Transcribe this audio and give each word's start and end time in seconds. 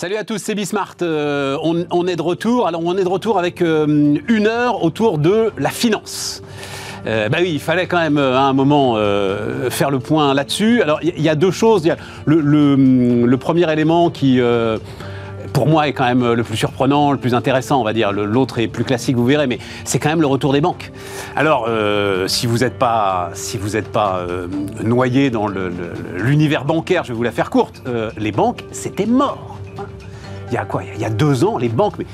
Salut 0.00 0.16
à 0.16 0.24
tous, 0.24 0.38
c'est 0.38 0.54
Bismart. 0.54 0.94
Euh, 1.02 1.58
on, 1.62 2.06
est 2.06 2.16
de 2.16 2.22
retour. 2.22 2.66
Alors, 2.66 2.80
on 2.82 2.96
est 2.96 3.04
de 3.04 3.08
retour 3.10 3.38
avec 3.38 3.60
euh, 3.60 4.16
une 4.28 4.46
heure 4.46 4.82
autour 4.82 5.18
de 5.18 5.52
la 5.58 5.68
finance. 5.68 6.42
Euh, 7.06 7.28
bah 7.28 7.36
oui, 7.42 7.50
il 7.52 7.60
fallait 7.60 7.86
quand 7.86 7.98
même 7.98 8.16
à 8.16 8.44
un 8.44 8.54
moment 8.54 8.94
faire 9.68 9.90
le 9.90 9.98
point 9.98 10.32
là-dessus. 10.32 10.80
Alors, 10.80 11.00
il 11.02 11.20
y, 11.20 11.28
a 11.28 11.34
deux 11.34 11.50
choses. 11.50 11.86
Le, 12.24 13.36
premier 13.36 13.70
élément 13.70 14.08
qui 14.08 14.40
pour 15.52 15.66
moi 15.66 15.86
est 15.86 15.92
quand 15.92 16.06
même 16.06 16.32
le 16.32 16.44
plus 16.44 16.56
surprenant, 16.56 17.12
le 17.12 17.18
plus 17.18 17.34
intéressant, 17.34 17.78
on 17.78 17.84
va 17.84 17.92
dire. 17.92 18.10
L'autre 18.10 18.58
est 18.58 18.68
plus 18.68 18.84
classique, 18.84 19.16
vous 19.16 19.26
verrez, 19.26 19.48
mais 19.48 19.58
c'est 19.84 19.98
quand 19.98 20.08
même 20.08 20.22
le 20.22 20.26
retour 20.26 20.54
des 20.54 20.62
banques. 20.62 20.92
Alors, 21.36 21.68
si 22.26 22.46
vous 22.46 22.60
n'êtes 22.60 22.78
pas, 22.78 23.32
si 23.34 23.58
vous 23.58 23.78
pas 23.92 24.24
noyé 24.82 25.28
dans 25.28 25.46
l'univers 26.16 26.64
bancaire, 26.64 27.04
je 27.04 27.12
vais 27.12 27.18
vous 27.18 27.22
la 27.22 27.32
faire 27.32 27.50
courte, 27.50 27.82
les 28.16 28.32
banques, 28.32 28.64
c'était 28.72 29.04
mort 29.04 29.49
il 30.50 30.54
y 30.54 30.58
a 30.58 30.64
quoi? 30.64 30.82
Il 30.94 31.00
y 31.00 31.04
a 31.04 31.10
deux 31.10 31.44
ans, 31.44 31.58
les 31.58 31.68
banques, 31.68 31.94
mais 31.98 32.06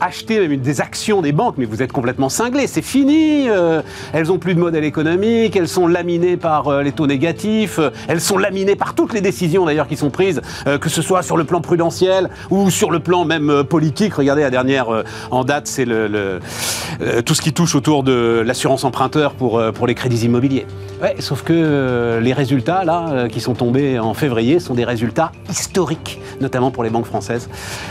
acheter 0.00 0.46
même 0.48 0.60
des 0.60 0.80
actions 0.80 1.22
des 1.22 1.32
banques, 1.32 1.54
mais 1.58 1.64
vous 1.64 1.82
êtes 1.82 1.92
complètement 1.92 2.28
cinglés, 2.28 2.66
c'est 2.66 2.82
fini. 2.82 3.48
Euh, 3.48 3.82
elles 4.12 4.26
n'ont 4.26 4.38
plus 4.38 4.54
de 4.54 4.60
modèle 4.60 4.84
économique, 4.84 5.54
elles 5.54 5.68
sont 5.68 5.86
laminées 5.86 6.36
par 6.36 6.68
euh, 6.68 6.82
les 6.82 6.92
taux 6.92 7.06
négatifs, 7.06 7.78
euh, 7.78 7.90
elles 8.08 8.20
sont 8.20 8.38
laminées 8.38 8.76
par 8.76 8.94
toutes 8.94 9.12
les 9.12 9.20
décisions 9.20 9.64
d'ailleurs 9.64 9.86
qui 9.86 9.96
sont 9.96 10.10
prises, 10.10 10.40
que 10.80 10.88
ce 10.88 11.02
soit 11.02 11.22
sur 11.22 11.36
le 11.36 11.44
plan 11.44 11.60
prudentiel 11.60 12.30
ou 12.50 12.70
sur 12.70 12.90
le 12.90 12.98
plan 12.98 13.24
même 13.24 13.64
politique. 13.64 14.14
Regardez 14.14 14.42
la 14.42 14.50
dernière 14.50 14.86
en 15.30 15.44
date, 15.44 15.66
c'est 15.66 15.84
tout 15.84 17.34
ce 17.34 17.40
qui 17.40 17.52
touche 17.52 17.74
autour 17.74 18.02
de 18.02 18.42
l'assurance 18.44 18.84
emprunteur 18.84 19.34
pour, 19.34 19.62
pour 19.72 19.86
les 19.86 19.94
crédits 19.94 20.24
immobiliers. 20.24 20.66
Ouais, 21.00 21.16
sauf 21.18 21.42
que 21.42 22.20
les 22.22 22.32
résultats 22.32 22.84
là 22.84 23.28
qui 23.28 23.40
sont 23.40 23.54
tombés 23.54 23.98
en 23.98 24.14
février 24.14 24.60
sont 24.60 24.74
des 24.74 24.84
résultats 24.84 25.32
historiques, 25.50 26.20
notamment 26.40 26.70
pour 26.70 26.84
les 26.84 26.90
banques 26.90 27.06
françaises. 27.06 27.48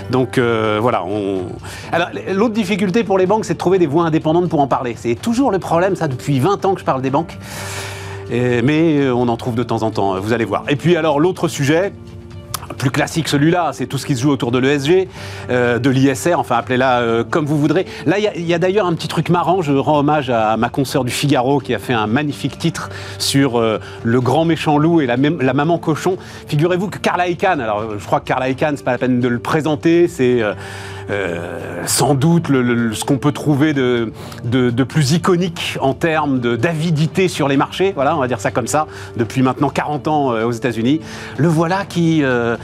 Donc 0.09 0.37
euh, 0.37 0.79
voilà. 0.81 1.03
Alors 1.91 2.09
l'autre 2.33 2.53
difficulté 2.53 3.03
pour 3.03 3.17
les 3.17 3.25
banques, 3.25 3.45
c'est 3.45 3.53
de 3.53 3.59
trouver 3.59 3.79
des 3.79 3.87
voies 3.87 4.03
indépendantes 4.03 4.49
pour 4.49 4.59
en 4.59 4.67
parler. 4.67 4.95
C'est 4.97 5.15
toujours 5.15 5.51
le 5.51 5.59
problème, 5.59 5.95
ça, 5.95 6.07
depuis 6.07 6.39
20 6.39 6.65
ans 6.65 6.73
que 6.73 6.79
je 6.79 6.85
parle 6.85 7.01
des 7.01 7.09
banques. 7.09 7.37
mais 8.29 8.99
euh, 8.99 9.13
on 9.13 9.27
en 9.27 9.37
trouve 9.37 9.55
de 9.55 9.63
temps 9.63 9.83
en 9.83 9.91
temps, 9.91 10.19
vous 10.19 10.33
allez 10.33 10.45
voir. 10.45 10.63
Et 10.69 10.75
puis 10.75 10.95
alors 10.95 11.19
l'autre 11.19 11.47
sujet, 11.47 11.93
plus 12.73 12.91
classique 12.91 13.27
celui-là, 13.27 13.72
c'est 13.73 13.86
tout 13.86 13.97
ce 13.97 14.05
qui 14.05 14.16
se 14.16 14.22
joue 14.22 14.31
autour 14.31 14.52
de 14.52 14.59
l'ESG, 14.59 15.08
euh, 15.50 15.80
de 15.80 15.89
l'ISR, 15.89 16.36
enfin 16.36 16.58
appelez-la 16.58 17.00
euh, 17.00 17.23
comme 17.23 17.45
vous 17.45 17.58
voudrez. 17.58 17.86
Là, 18.05 18.17
il 18.19 18.45
y 18.45 18.53
a, 18.53 18.59
d'ailleurs 18.59 18.86
un 18.86 18.94
petit 18.94 19.08
truc 19.08 19.30
marrant, 19.30 19.61
je 19.61 19.73
rends 19.73 20.00
hommage 20.00 20.30
à 20.30 20.58
ma 20.58 20.69
consoeur 20.69 21.03
du 21.03 21.11
Figaro 21.11 21.59
qui 21.59 21.73
a 21.73 21.80
fait 21.80 21.94
un 21.94 22.08
magnifique 22.08 22.58
titre 22.58 22.89
sur 23.17 23.59
euh, 23.59 23.80
le 24.03 24.22
grand 24.22 24.45
méchant 24.45 24.78
loup 24.78 25.02
et 25.02 25.05
la, 25.05 25.17
maman 25.17 25.78
cochon. 25.78 26.17
Figurez-vous 26.47 26.89
que 26.89 26.97
Carla 26.97 27.28
Icahn, 27.28 27.59
alors 27.61 27.97
je 27.97 28.05
crois 28.05 28.19
que 28.19 28.25
Carla 28.25 28.50
Icahn, 28.50 28.78
c'est 28.78 28.83
pas 28.83 28.91
la 28.91 28.97
peine 28.97 29.19
de 29.19 29.28
le 29.28 29.39
présenter, 29.39 30.08
c'est 30.08 30.41
euh, 31.11 31.83
sans 31.87 32.15
doute 32.15 32.47
ce 32.47 33.03
qu'on 33.03 33.17
peut 33.17 33.31
trouver 33.31 33.73
de, 33.73 34.11
plus 34.83 35.11
iconique 35.11 35.77
en 35.81 35.93
termes 35.93 36.39
d'avidité 36.39 37.27
sur 37.27 37.47
les 37.47 37.57
marchés, 37.57 37.91
voilà, 37.93 38.15
on 38.15 38.19
va 38.19 38.27
dire 38.27 38.39
ça 38.39 38.51
comme 38.51 38.67
ça, 38.67 38.87
depuis 39.17 39.41
maintenant 39.41 39.69
40 39.69 40.07
ans 40.07 40.31
euh, 40.31 40.45
aux 40.45 40.51
États-Unis. 40.51 41.01
Le 41.37 41.47
voilà 41.47 41.85
qui 41.85 42.23
euh, 42.23 42.55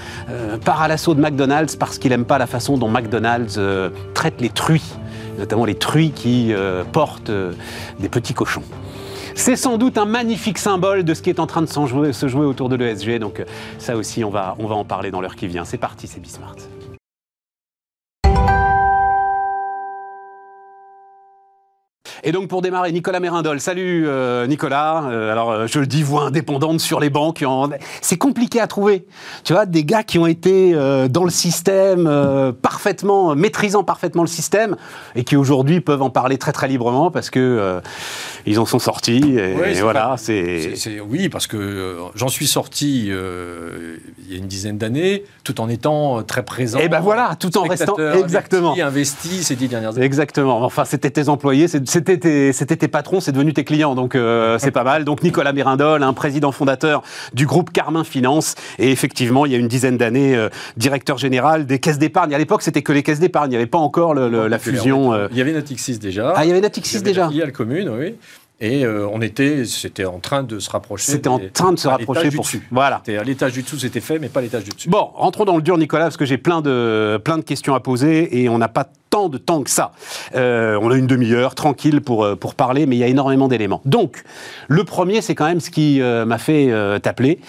part 0.63 0.81
à 0.81 0.87
l'assaut 0.87 1.13
de 1.13 1.21
McDonald's 1.21 1.75
parce 1.75 1.97
qu'il 1.97 2.11
n'aime 2.11 2.25
pas 2.25 2.37
la 2.37 2.47
façon 2.47 2.77
dont 2.77 2.89
McDonald's 2.89 3.59
traite 4.13 4.39
les 4.39 4.49
truies, 4.49 4.95
notamment 5.37 5.65
les 5.65 5.75
truies 5.75 6.11
qui 6.11 6.53
portent 6.91 7.31
des 7.99 8.09
petits 8.09 8.33
cochons. 8.33 8.63
C'est 9.35 9.55
sans 9.55 9.77
doute 9.77 9.97
un 9.97 10.05
magnifique 10.05 10.57
symbole 10.57 11.03
de 11.03 11.13
ce 11.13 11.21
qui 11.21 11.29
est 11.29 11.39
en 11.39 11.47
train 11.47 11.61
de 11.61 11.67
se 11.67 12.27
jouer, 12.27 12.45
autour 12.45 12.69
de 12.69 12.75
l'ESG. 12.75 13.19
Donc 13.19 13.43
ça 13.77 13.95
aussi, 13.95 14.23
on 14.23 14.29
va, 14.29 14.55
on 14.59 14.67
va 14.67 14.75
en 14.75 14.85
parler 14.85 15.11
dans 15.11 15.21
l'heure 15.21 15.35
qui 15.35 15.47
vient. 15.47 15.65
C'est 15.65 15.77
parti, 15.77 16.07
c'est 16.07 16.19
Bismart. 16.19 16.55
Et 22.27 22.33
donc 22.33 22.49
pour 22.49 22.61
démarrer, 22.61 22.92
Nicolas 22.92 23.21
Mérindol. 23.21 23.61
Salut 23.61 24.04
euh, 24.05 24.48
Nicolas. 24.48 25.05
Euh, 25.05 25.32
alors 25.32 25.49
euh, 25.49 25.65
je 25.65 25.80
le 25.80 25.88
dis, 25.88 26.04
voix 26.04 26.23
indépendante 26.23 26.82
sur 26.82 26.99
les 26.99 27.10
banques. 27.10 27.42
C'est 28.02 28.17
compliqué 28.17 28.60
à 28.60 28.67
trouver. 28.67 29.05
Tu 29.45 29.54
vois, 29.54 29.65
des 29.65 29.86
gars 29.86 30.04
qui 30.04 30.20
ont 30.20 30.27
été 30.27 30.73
dans 31.10 31.23
le 31.23 31.30
système 31.30 32.54
parfaitement, 32.61 33.33
maîtrisant 33.33 33.86
parfaitement 33.86 34.23
le 34.23 34.27
système, 34.27 34.76
et 35.16 35.23
qui 35.23 35.37
aujourd'hui 35.37 35.80
peuvent 35.80 36.02
en 36.02 36.10
parler 36.10 36.37
très 36.37 36.52
très 36.52 36.67
librement 36.67 37.11
parce 37.11 37.30
que 37.30 37.80
ils 38.45 38.60
en 38.60 38.66
sont 38.66 38.80
sortis. 38.80 39.37
Et, 39.37 39.80
voilà, 39.80 40.16
c'est. 40.17 40.73
Oui, 41.08 41.30
parce 41.30 41.48
que 41.48 41.95
j'en 42.16 42.27
suis 42.27 42.48
sorti 42.48 43.08
il 43.08 44.33
y 44.33 44.36
a 44.36 44.37
une 44.37 44.48
dizaine 44.48 44.77
d'années, 44.77 45.23
tout 45.45 45.61
en 45.61 45.70
étant 45.70 46.23
très 46.23 46.43
présent. 46.43 46.80
Et 46.80 46.89
ben 46.89 46.99
voilà, 46.99 47.37
tout 47.39 47.58
en 47.58 47.64
restant 47.64 47.95
exactement 48.14 48.76
investi 48.77 49.43
ces 49.43 49.55
dix 49.55 49.70
dernières 49.70 49.95
années. 49.95 50.05
Exactement. 50.05 50.61
Enfin, 50.64 50.83
c'était 50.83 51.11
tes 51.11 51.30
employés, 51.30 51.70
c'était 51.70 52.17
c'était 52.54 52.76
tes, 52.76 52.88
patrons, 52.88 53.20
c'est 53.20 53.32
devenu 53.32 53.54
tes 53.54 53.64
clients, 53.64 53.95
donc 53.95 54.16
euh, 54.16 54.58
c'est 54.60 54.72
pas 54.72 54.83
mal. 54.83 55.05
Donc 55.05 55.23
Nicolas 55.23 55.54
Mérindol, 55.54 56.04
un 56.04 56.14
président 56.14 56.52
fondateur 56.52 57.04
du 57.33 57.45
groupe 57.45 57.72
Carmin 57.72 58.04
Finance, 58.04 58.55
et 58.80 58.92
effectivement, 58.92 59.45
il 59.45 59.52
y 59.52 59.55
a 59.55 59.58
une 59.58 59.67
dizaine 59.67 59.98
d'années, 59.98 60.36
euh, 60.36 60.50
directeur 60.76 61.17
général 61.17 61.66
des 61.66 61.80
caisses 61.80 61.98
d'épargne. 61.98 62.33
À 62.33 62.38
l'époque, 62.38 62.61
c'était 62.61 62.82
que 62.82 62.92
les 62.92 63.04
caisses 63.04 63.20
d'épargne, 63.20 63.52
il 63.52 63.52
n'y 63.52 63.58
avait 63.58 63.66
pas 63.66 63.78
encore 63.78 64.14
la 64.14 64.60
fusion. 64.60 65.14
Euh. 65.14 65.28
Il 65.32 65.38
y 65.38 65.42
avait 65.42 65.54
Natixis 65.54 66.00
déjà. 66.00 66.33
Ah, 66.36 66.45
il 66.45 66.50
y 66.50 66.52
avait 66.52 66.61
Natixis 66.61 67.02
déjà. 67.02 67.30
Il 67.32 67.38
y 67.38 67.42
a 67.42 67.45
le 67.45 67.52
commune, 67.52 67.89
oui. 67.89 68.16
Et 68.60 68.88
on 68.88 69.22
était, 69.22 69.66
c'était 69.66 70.05
en 70.05 70.17
train 70.17 70.42
de 70.42 70.58
se 70.58 70.70
rapprocher. 70.72 71.11
C'était 71.11 71.28
en 71.28 71.39
train 71.54 71.72
de 71.72 71.80
se 71.80 71.88
rapprocher 71.88 72.32
pour. 72.32 72.44
Dessus. 72.44 72.67
Voilà. 72.72 73.04
À 73.08 73.23
l'étage 73.23 73.54
du 73.54 73.61
dessous, 73.61 73.78
c'était 73.78 73.99
fait, 73.99 74.17
mais 74.17 74.30
pas 74.30 74.42
l'étage 74.42 74.64
du 74.64 74.72
dessus. 74.72 74.89
Bon, 74.89 75.11
rentrons 75.14 75.45
dans 75.45 75.55
le 75.55 75.61
dur, 75.61 75.78
Nicolas, 75.78 76.05
parce 76.05 76.17
que 76.17 76.26
j'ai 76.26 76.39
plein 76.39 76.61
de, 76.61 77.22
plein 77.23 77.38
de 77.38 77.44
questions 77.44 77.76
à 77.76 77.80
poser 77.80 78.42
et 78.42 78.49
on 78.49 78.58
n'a 78.58 78.67
pas 78.67 78.89
de 79.30 79.38
temps 79.38 79.64
que 79.64 79.70
ça. 79.70 79.92
Euh, 80.36 80.80
on 80.82 80.92
a 80.92 80.95
une 80.95 81.08
demi-heure 81.08 81.55
tranquille 81.55 82.02
pour, 82.02 82.23
euh, 82.23 82.36
pour 82.36 82.55
parler, 82.55 82.86
mais 82.86 82.95
il 82.95 83.00
y 83.00 83.04
a 83.04 83.08
énormément 83.08 83.48
d'éléments. 83.48 83.82
Donc, 83.86 84.23
le 84.67 84.83
premier, 84.83 85.22
c'est 85.22 85.36
quand 85.36 85.45
même 85.45 85.60
ce 85.60 85.72
qui 85.72 86.02
euh, 86.02 86.26
m'a 86.26 86.38
fait 86.38 86.72
t'appeler. 87.02 87.39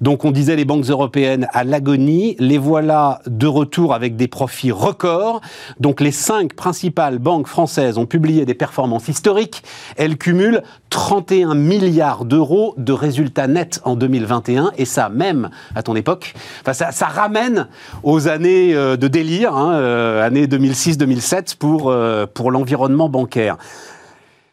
Donc, 0.00 0.24
on 0.24 0.30
disait 0.30 0.56
les 0.56 0.64
banques 0.64 0.84
européennes 0.84 1.48
à 1.52 1.64
l'agonie. 1.64 2.36
Les 2.38 2.58
voilà 2.58 3.20
de 3.26 3.46
retour 3.46 3.94
avec 3.94 4.16
des 4.16 4.28
profits 4.28 4.72
records. 4.72 5.40
Donc, 5.80 6.00
les 6.00 6.12
cinq 6.12 6.54
principales 6.54 7.18
banques 7.18 7.46
françaises 7.46 7.98
ont 7.98 8.06
publié 8.06 8.44
des 8.46 8.54
performances 8.54 9.08
historiques. 9.08 9.62
Elles 9.96 10.16
cumulent 10.16 10.62
31 10.90 11.54
milliards 11.54 12.24
d'euros 12.24 12.74
de 12.76 12.92
résultats 12.92 13.46
nets 13.46 13.80
en 13.84 13.96
2021, 13.96 14.72
et 14.76 14.84
ça 14.84 15.08
même 15.08 15.50
à 15.74 15.82
ton 15.82 15.96
époque. 15.96 16.34
Enfin, 16.62 16.72
ça, 16.72 17.06
ramène 17.06 17.68
aux 18.02 18.28
années 18.28 18.74
de 18.74 19.08
délire, 19.08 19.54
hein, 19.56 19.72
années 20.20 20.46
2006-2007 20.46 21.08
2007 21.08 21.54
pour, 21.56 21.90
euh, 21.90 22.26
pour 22.26 22.50
l'environnement 22.50 23.08
bancaire. 23.08 23.56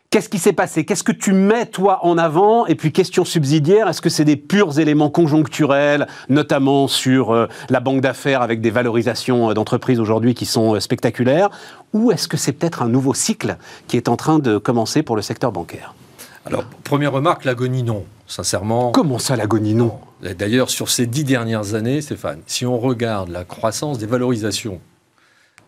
Qu'est-ce 0.10 0.30
qui 0.30 0.40
s'est 0.40 0.54
passé? 0.54 0.86
Qu'est-ce 0.86 1.04
que 1.04 1.12
tu 1.12 1.34
mets, 1.34 1.66
toi, 1.66 2.06
en 2.06 2.18
avant? 2.18 2.66
Et 2.68 2.76
puis, 2.76 2.94
question 2.94 3.26
subsidiaire, 3.26 3.90
est-ce 3.90 4.02
que 4.02 4.10
c'est 4.10 4.24
des 4.24 4.38
purs 4.38 4.80
éléments 4.80 5.10
conjoncturels, 5.10 6.08
notamment 6.30 6.88
sur 6.88 7.32
euh, 7.32 7.48
la 7.70 7.82
banque 7.82 8.00
d'affaires 8.00 8.42
avec 8.42 8.62
des 8.62 8.70
valorisations 8.70 9.50
euh, 9.50 9.54
d'entreprises 9.54 10.00
aujourd'hui 10.00 10.34
qui 10.34 10.46
sont 10.46 10.80
spectaculaires? 10.80 11.50
Ou 11.94 12.12
est-ce 12.12 12.28
que 12.28 12.38
c'est 12.38 12.54
peut-être 12.54 12.82
un 12.82 12.88
nouveau 12.88 13.14
cycle 13.14 13.58
qui 13.88 13.98
est 13.98 14.08
en 14.08 14.16
train 14.16 14.40
de 14.40 14.58
commencer 14.58 15.04
pour 15.04 15.18
le 15.18 15.22
secteur 15.22 15.52
bancaire? 15.52 15.94
Alors, 16.46 16.64
première 16.84 17.12
remarque, 17.12 17.44
l'agonie 17.44 17.82
non, 17.82 18.06
sincèrement. 18.28 18.92
Comment 18.92 19.18
ça, 19.18 19.36
l'agonie 19.36 19.74
non? 19.74 20.00
D'ailleurs, 20.22 20.70
sur 20.70 20.90
ces 20.90 21.08
dix 21.08 21.24
dernières 21.24 21.74
années, 21.74 22.02
Stéphane, 22.02 22.42
si 22.46 22.68
on 22.68 22.78
regarde 22.78 23.30
la 23.30 23.44
croissance 23.44 23.98
des 23.98 24.06
valorisations 24.06 24.80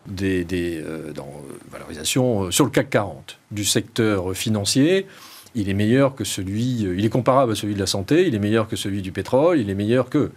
des, 0.06 0.44
des 0.44 0.80
euh, 0.80 1.12
dans, 1.12 1.26
euh, 1.26 1.58
valorisation 1.70 2.44
euh, 2.44 2.50
sur 2.50 2.64
le 2.64 2.70
CAC 2.70 2.90
40 2.90 3.38
du 3.50 3.64
secteur 3.64 4.34
financier, 4.34 5.06
il 5.54 5.68
est 5.68 5.74
meilleur 5.74 6.14
que 6.14 6.24
celui, 6.24 6.82
il 6.82 7.04
est 7.04 7.10
comparable 7.10 7.52
à 7.52 7.54
celui 7.56 7.74
de 7.74 7.80
la 7.80 7.86
santé, 7.86 8.28
il 8.28 8.34
est 8.34 8.38
meilleur 8.38 8.68
que 8.68 8.76
celui 8.76 9.02
du 9.02 9.10
pétrole, 9.10 9.58
il 9.58 9.70
est 9.70 9.74
meilleur 9.74 10.08
que 10.08 10.30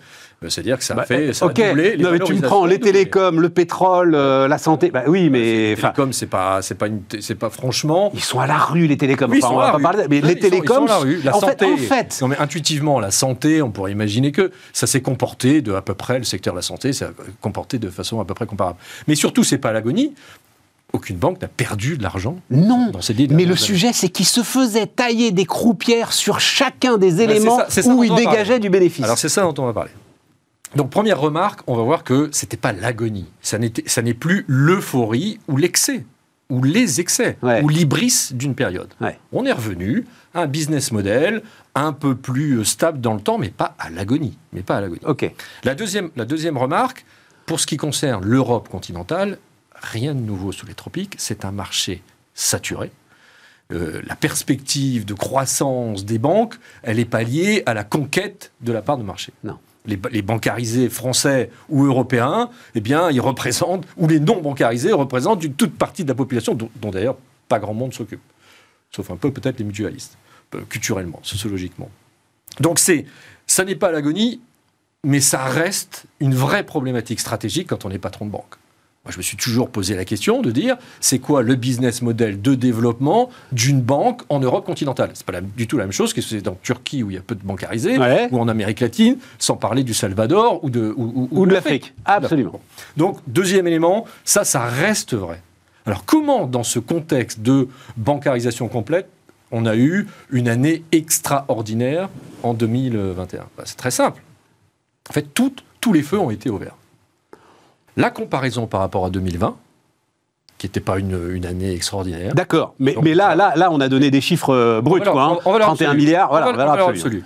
c'est-à-dire 0.49 0.79
que 0.79 0.83
ça 0.83 0.93
a 0.95 0.97
bah, 0.97 1.05
fait, 1.05 1.33
ça 1.33 1.45
a 1.45 1.49
doublé 1.49 1.95
les 1.97 2.03
non, 2.03 2.11
mais 2.11 2.19
tu 2.19 2.33
me 2.33 2.41
prends 2.41 2.65
les 2.65 2.79
télécoms, 2.79 3.39
le 3.39 3.49
pétrole, 3.49 4.15
euh, 4.15 4.47
la 4.47 4.57
santé. 4.57 4.89
Bah 4.89 5.03
oui, 5.05 5.29
mais 5.29 5.69
les 5.69 5.75
télécoms, 5.75 6.11
c'est 6.13 6.25
pas, 6.25 6.63
c'est 6.63 6.73
pas, 6.73 6.87
c'est 7.19 7.35
pas 7.35 7.51
franchement. 7.51 8.11
Ils 8.15 8.23
sont 8.23 8.39
à 8.39 8.47
la 8.47 8.57
rue 8.57 8.87
les 8.87 8.97
télécoms. 8.97 9.29
Oui, 9.29 9.39
enfin, 9.43 9.53
on 9.53 9.57
va 9.59 9.71
pas 9.73 9.79
parler. 9.79 10.05
Mais 10.09 10.19
les 10.19 10.39
télécoms, 10.39 10.87
la 10.87 10.97
rue. 10.97 11.21
La 11.23 11.33
santé. 11.33 11.65
en 11.65 11.77
fait, 11.77 12.17
non, 12.21 12.27
mais 12.27 12.37
intuitivement, 12.39 12.99
la 12.99 13.11
santé, 13.11 13.61
on 13.61 13.69
pourrait 13.69 13.91
imaginer 13.91 14.31
que 14.31 14.51
ça 14.73 14.87
s'est 14.87 15.01
comporté 15.01 15.61
de 15.61 15.73
à 15.73 15.83
peu 15.83 15.93
près 15.93 16.17
le 16.17 16.23
secteur 16.23 16.53
de 16.53 16.57
la 16.57 16.63
santé, 16.63 16.91
ça 16.91 17.11
comporté 17.39 17.77
de 17.77 17.89
façon 17.91 18.19
à 18.19 18.25
peu 18.25 18.33
près 18.33 18.47
comparable. 18.47 18.79
Mais 19.07 19.15
surtout, 19.15 19.43
c'est 19.43 19.59
pas 19.59 19.71
l'agonie 19.71 20.13
aucune 20.93 21.15
banque 21.15 21.41
n'a 21.41 21.47
perdu 21.47 21.97
de 21.97 22.03
l'argent. 22.03 22.35
Non. 22.49 22.89
Dans 22.91 22.99
ces 22.99 23.13
mais 23.29 23.45
le 23.45 23.55
sujet, 23.55 23.93
c'est 23.93 24.09
qu'il 24.09 24.25
se 24.25 24.43
faisait 24.43 24.87
tailler 24.87 25.31
des 25.31 25.45
croupières 25.45 26.11
sur 26.11 26.41
chacun 26.41 26.97
des 26.97 27.21
éléments 27.21 27.59
où 27.85 28.03
il 28.03 28.13
dégageait 28.13 28.59
du 28.59 28.69
bénéfice. 28.69 29.05
Alors 29.05 29.17
c'est 29.17 29.29
ça 29.29 29.43
dont 29.43 29.53
on 29.57 29.67
va 29.67 29.73
parler. 29.73 29.91
Donc 30.75 30.89
première 30.89 31.19
remarque, 31.19 31.61
on 31.67 31.75
va 31.75 31.83
voir 31.83 32.03
que 32.03 32.29
c'était 32.31 32.57
pas 32.57 32.71
l'agonie, 32.71 33.27
ça 33.41 33.57
n'est 33.57 34.13
plus 34.13 34.45
l'euphorie 34.47 35.39
ou 35.47 35.57
l'excès 35.57 36.05
ou 36.49 36.63
les 36.63 36.99
excès 36.99 37.37
ou 37.41 37.69
l'ibris 37.69 38.29
d'une 38.33 38.55
période. 38.55 38.89
On 39.31 39.45
est 39.45 39.51
revenu 39.51 40.05
à 40.33 40.41
un 40.41 40.47
business 40.47 40.91
model 40.91 41.41
un 41.75 41.93
peu 41.93 42.15
plus 42.15 42.63
stable 42.65 42.99
dans 42.99 43.13
le 43.13 43.21
temps, 43.21 43.37
mais 43.37 43.49
pas 43.49 43.75
à 43.79 43.89
l'agonie, 43.89 44.37
mais 44.51 44.61
pas 44.61 44.77
à 44.77 44.81
l'agonie. 44.81 45.01
Ok. 45.05 45.31
La 45.63 45.75
deuxième, 45.75 46.09
la 46.15 46.25
deuxième 46.25 46.57
remarque, 46.57 47.05
Pour 47.45 47.59
ce 47.59 47.67
qui 47.67 47.77
concerne 47.77 48.23
l'Europe 48.23 48.69
continentale, 48.69 49.37
rien 49.75 50.13
de 50.13 50.21
nouveau 50.21 50.51
sous 50.51 50.65
les 50.65 50.73
tropiques. 50.73 51.15
C'est 51.17 51.43
un 51.43 51.51
marché 51.51 52.01
saturé. 52.33 52.91
Euh, 53.73 54.01
la 54.05 54.15
perspective 54.15 55.05
de 55.05 55.13
croissance 55.13 56.05
des 56.05 56.17
banques, 56.17 56.55
elle 56.83 56.97
n'est 56.97 57.05
pas 57.05 57.23
liée 57.23 57.63
à 57.65 57.73
la 57.73 57.83
conquête 57.83 58.51
de 58.61 58.71
la 58.71 58.81
part 58.81 58.97
de 58.97 59.03
marché. 59.03 59.33
Non. 59.43 59.57
Les, 59.85 60.21
bancarisés 60.21 60.89
français 60.89 61.49
ou 61.69 61.85
européens, 61.85 62.51
eh 62.75 62.81
bien, 62.81 63.09
ils 63.09 63.19
représentent, 63.19 63.87
ou 63.97 64.07
les 64.07 64.19
non 64.19 64.39
bancarisés 64.39 64.93
représentent 64.93 65.43
une 65.43 65.55
toute 65.55 65.75
partie 65.75 66.03
de 66.03 66.09
la 66.09 66.15
population, 66.15 66.53
dont, 66.53 66.69
dont 66.75 66.91
d'ailleurs 66.91 67.17
pas 67.47 67.57
grand 67.57 67.73
monde 67.73 67.93
s'occupe. 67.93 68.21
Sauf 68.91 69.09
un 69.09 69.15
peu 69.15 69.31
peut-être 69.31 69.57
les 69.57 69.65
mutualistes, 69.65 70.17
euh, 70.53 70.61
culturellement, 70.69 71.19
sociologiquement. 71.23 71.89
Donc 72.59 72.77
c'est, 72.77 73.05
ça 73.47 73.65
n'est 73.65 73.75
pas 73.75 73.91
l'agonie, 73.91 74.39
mais 75.03 75.19
ça 75.19 75.45
reste 75.45 76.05
une 76.19 76.35
vraie 76.35 76.63
problématique 76.63 77.19
stratégique 77.19 77.67
quand 77.69 77.85
on 77.85 77.89
est 77.89 77.97
patron 77.97 78.25
de 78.25 78.31
banque. 78.31 78.55
Moi, 79.03 79.11
je 79.11 79.17
me 79.17 79.23
suis 79.23 79.35
toujours 79.35 79.69
posé 79.71 79.95
la 79.95 80.05
question 80.05 80.43
de 80.43 80.51
dire, 80.51 80.77
c'est 80.99 81.17
quoi 81.17 81.41
le 81.41 81.55
business 81.55 82.03
model 82.03 82.39
de 82.39 82.53
développement 82.53 83.31
d'une 83.51 83.81
banque 83.81 84.21
en 84.29 84.39
Europe 84.39 84.63
continentale? 84.63 85.09
C'est 85.15 85.25
pas 85.25 85.31
la, 85.31 85.41
du 85.41 85.65
tout 85.65 85.77
la 85.77 85.85
même 85.85 85.91
chose 85.91 86.13
que 86.13 86.21
c'est 86.21 86.47
en 86.47 86.53
Turquie 86.61 87.01
où 87.01 87.09
il 87.09 87.15
y 87.15 87.17
a 87.17 87.21
peu 87.21 87.33
de 87.33 87.41
bancarisés, 87.43 87.97
Ouais. 87.97 88.27
ou 88.31 88.37
en 88.39 88.47
Amérique 88.47 88.79
latine, 88.79 89.17
sans 89.39 89.55
parler 89.57 89.83
du 89.83 89.95
Salvador 89.95 90.63
ou 90.63 90.69
de, 90.69 90.93
ou, 90.95 91.27
Ou 91.31 91.45
de 91.47 91.51
l'Afrique. 91.53 91.95
Absolument. 92.05 92.61
Donc, 92.95 93.17
deuxième 93.25 93.65
élément, 93.65 94.05
ça, 94.23 94.43
ça 94.43 94.65
reste 94.65 95.15
vrai. 95.15 95.41
Alors, 95.87 96.05
comment, 96.05 96.45
dans 96.45 96.61
ce 96.63 96.77
contexte 96.77 97.39
de 97.41 97.69
bancarisation 97.97 98.67
complète, 98.67 99.09
on 99.51 99.65
a 99.65 99.75
eu 99.75 100.05
une 100.29 100.47
année 100.47 100.83
extraordinaire 100.91 102.07
en 102.43 102.53
2021 102.53 103.39
Ben, 103.57 103.63
C'est 103.65 103.77
très 103.77 103.89
simple. 103.89 104.21
En 105.09 105.13
fait, 105.13 105.25
toutes- 105.33 105.63
tous 105.81 105.91
les 105.91 106.03
feux 106.03 106.19
ont 106.19 106.29
été 106.29 106.51
ouverts. 106.51 106.75
La 107.97 108.09
comparaison 108.09 108.67
par 108.67 108.79
rapport 108.81 109.05
à 109.05 109.09
2020, 109.09 109.55
qui 110.57 110.67
n'était 110.67 110.79
pas 110.79 110.99
une, 110.99 111.17
une 111.33 111.45
année 111.45 111.73
extraordinaire. 111.73 112.33
D'accord. 112.35 112.73
Mais, 112.79 112.93
Donc- 112.93 113.03
mais 113.03 113.13
là, 113.13 113.35
là, 113.35 113.53
là, 113.55 113.69
on 113.71 113.79
a 113.81 113.89
donné 113.89 114.11
des 114.11 114.21
chiffres 114.21 114.53
euh, 114.53 114.81
bruts, 114.81 115.01
quoi. 115.01 115.23
hein. 115.23 115.37
en- 115.43 115.49
en 115.49 115.51
valeur 115.53 115.67
31 115.67 115.87
absolue. 115.89 116.05
milliards, 116.05 116.29
voilà, 116.29 116.71
absolue. 116.87 117.23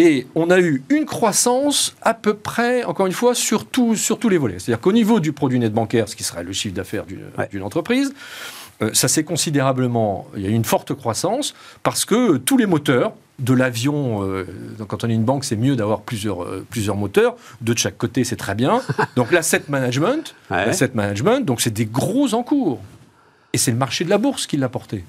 Et 0.00 0.26
on 0.36 0.48
a 0.50 0.60
eu 0.60 0.82
une 0.90 1.04
croissance 1.06 1.96
à 2.02 2.14
peu 2.14 2.34
près, 2.34 2.84
encore 2.84 3.06
une 3.06 3.12
fois, 3.12 3.34
sur, 3.34 3.64
tout- 3.66 3.96
sur 3.96 4.18
tous 4.18 4.28
les 4.28 4.38
volets. 4.38 4.58
C'est-à-dire 4.58 4.80
qu'au 4.80 4.92
niveau 4.92 5.18
du 5.20 5.32
produit 5.32 5.58
net 5.58 5.72
bancaire, 5.72 6.08
ce 6.08 6.14
qui 6.16 6.22
serait 6.24 6.44
le 6.44 6.52
chiffre 6.52 6.74
d'affaires 6.74 7.04
d'une 7.04 7.24
Ouais. 7.36 7.48
d'une 7.50 7.62
entreprise, 7.64 8.14
euh, 8.80 8.90
ça 8.94 9.08
s'est 9.08 9.24
considérablement. 9.24 10.26
Il 10.36 10.42
y 10.42 10.46
a 10.46 10.50
eu 10.50 10.52
une 10.52 10.64
forte 10.64 10.94
croissance 10.94 11.54
parce 11.82 12.04
que 12.04 12.36
tous 12.36 12.56
les 12.56 12.66
moteurs 12.66 13.12
de 13.38 13.54
l'avion, 13.54 14.24
euh, 14.24 14.44
quand 14.88 15.04
on 15.04 15.08
est 15.08 15.14
une 15.14 15.24
banque, 15.24 15.44
c'est 15.44 15.56
mieux 15.56 15.76
d'avoir 15.76 16.00
plusieurs, 16.02 16.42
euh, 16.42 16.66
plusieurs 16.68 16.96
moteurs, 16.96 17.36
deux 17.60 17.74
de 17.74 17.78
chaque 17.78 17.96
côté, 17.96 18.24
c'est 18.24 18.36
très 18.36 18.54
bien. 18.54 18.80
Donc 19.16 19.30
l'asset 19.30 19.62
management, 19.68 20.34
Ouais. 20.50 20.66
l'asset 20.66 20.90
management, 20.94 21.44
donc 21.46 21.60
c'est 21.60 21.70
des 21.70 21.86
gros 21.86 22.34
encours. 22.34 22.80
Et 23.52 23.58
c'est 23.58 23.70
le 23.70 23.76
marché 23.76 24.04
de 24.04 24.10
la 24.10 24.18
bourse 24.18 24.46
qui 24.46 24.56
l'a 24.56 24.68
porté. 24.68 25.04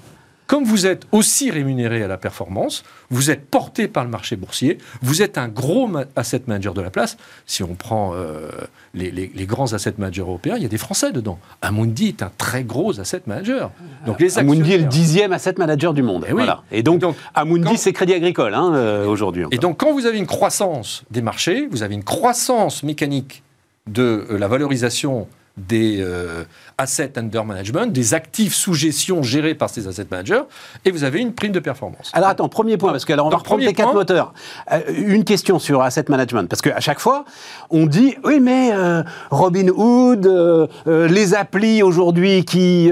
Comme 0.50 0.64
vous 0.64 0.88
êtes 0.88 1.04
aussi 1.12 1.52
rémunéré 1.52 2.02
à 2.02 2.08
la 2.08 2.18
performance, 2.18 2.84
vous 3.12 3.30
êtes 3.30 3.46
porté 3.46 3.88
par 3.88 4.04
le 4.04 4.10
marché 4.10 4.36
boursier, 4.36 4.80
vous 5.04 5.22
êtes 5.22 5.38
un 5.38 5.48
gros 5.48 5.88
asset 6.16 6.42
manager 6.48 6.74
de 6.74 6.82
la 6.82 6.90
place. 6.90 7.18
Si 7.46 7.62
on 7.62 7.76
prend 7.76 8.14
euh, 8.16 8.50
les, 8.96 9.12
les- 9.12 9.32
les 9.34 9.46
grands 9.46 9.74
asset 9.74 9.94
managers 10.00 10.22
européens, 10.22 10.56
il 10.58 10.64
y 10.64 10.66
a 10.66 10.70
des 10.70 10.80
Français 10.80 11.12
dedans. 11.12 11.38
Amundi 11.62 12.08
est 12.08 12.24
un 12.24 12.32
très 12.36 12.64
gros 12.64 13.00
asset 13.00 13.22
manager. 13.28 13.70
Donc 14.08 14.20
les 14.20 14.40
Amundi 14.40 14.74
est 14.74 14.80
le 14.80 14.86
dixième 14.86 15.34
asset 15.34 15.54
manager 15.60 15.94
du 15.94 16.02
monde. 16.02 16.26
Eh 16.28 16.32
oui. 16.34 16.38
Voilà. 16.44 16.64
Et 16.72 16.82
donc, 16.82 16.98
Donc, 17.00 17.16
Amundi, 17.36 17.78
c'est 17.78 17.94
Crédit 17.94 18.16
Agricole 18.16 18.56
hein, 18.56 18.72
euh, 18.74 19.06
aujourd'hui. 19.06 19.46
Et 19.52 19.60
donc, 19.60 19.78
quand 19.80 19.94
vous 19.94 20.08
avez 20.08 20.18
une 20.18 20.26
croissance 20.26 21.04
des 21.12 21.22
marchés, 21.22 21.68
vous 21.70 21.84
avez 21.84 21.94
une 21.94 22.04
croissance 22.04 22.82
mécanique 22.82 23.44
de 23.86 24.26
euh, 24.32 24.40
la 24.40 24.48
valorisation 24.48 25.28
des 25.58 25.98
euh, 26.00 26.44
assets 26.78 27.14
under 27.18 27.44
management, 27.46 27.88
des 27.88 28.14
actifs 28.14 28.54
sous 28.54 28.74
gestion 28.74 29.24
gérés 29.24 29.56
par 29.56 29.70
ces 29.70 29.88
asset 29.88 30.08
managers, 30.10 30.44
et 30.86 30.92
vous 30.92 31.04
avez 31.04 31.20
une 31.20 31.34
prime 31.34 31.52
de 31.52 31.60
performance. 31.60 32.12
Alors 32.14 32.30
attends, 32.30 32.50
premier 32.50 32.78
point, 32.78 32.92
parce 32.92 33.06
que 33.06 33.14
alors 33.14 33.28
on 33.28 33.30
va 33.30 33.38
reprendre 33.38 33.64
tes 33.64 33.74
quatre 33.74 33.94
moteurs. 33.94 34.34
Euh, 34.72 34.82
une 34.96 35.24
question 35.24 35.60
sur 35.60 35.82
asset 35.82 36.06
management, 36.08 36.48
parce 36.48 36.62
qu'à 36.62 36.80
chaque 36.80 37.00
fois, 37.00 37.26
on 37.70 37.86
dit 37.86 38.16
oui, 38.24 38.40
mais 38.40 38.72
euh, 38.74 39.04
Robinhood, 39.32 40.26
euh, 40.26 40.68
euh, 40.88 41.08
les 41.08 41.34
applis 41.34 41.84
aujourd'hui 41.84 42.46
qui 42.46 42.90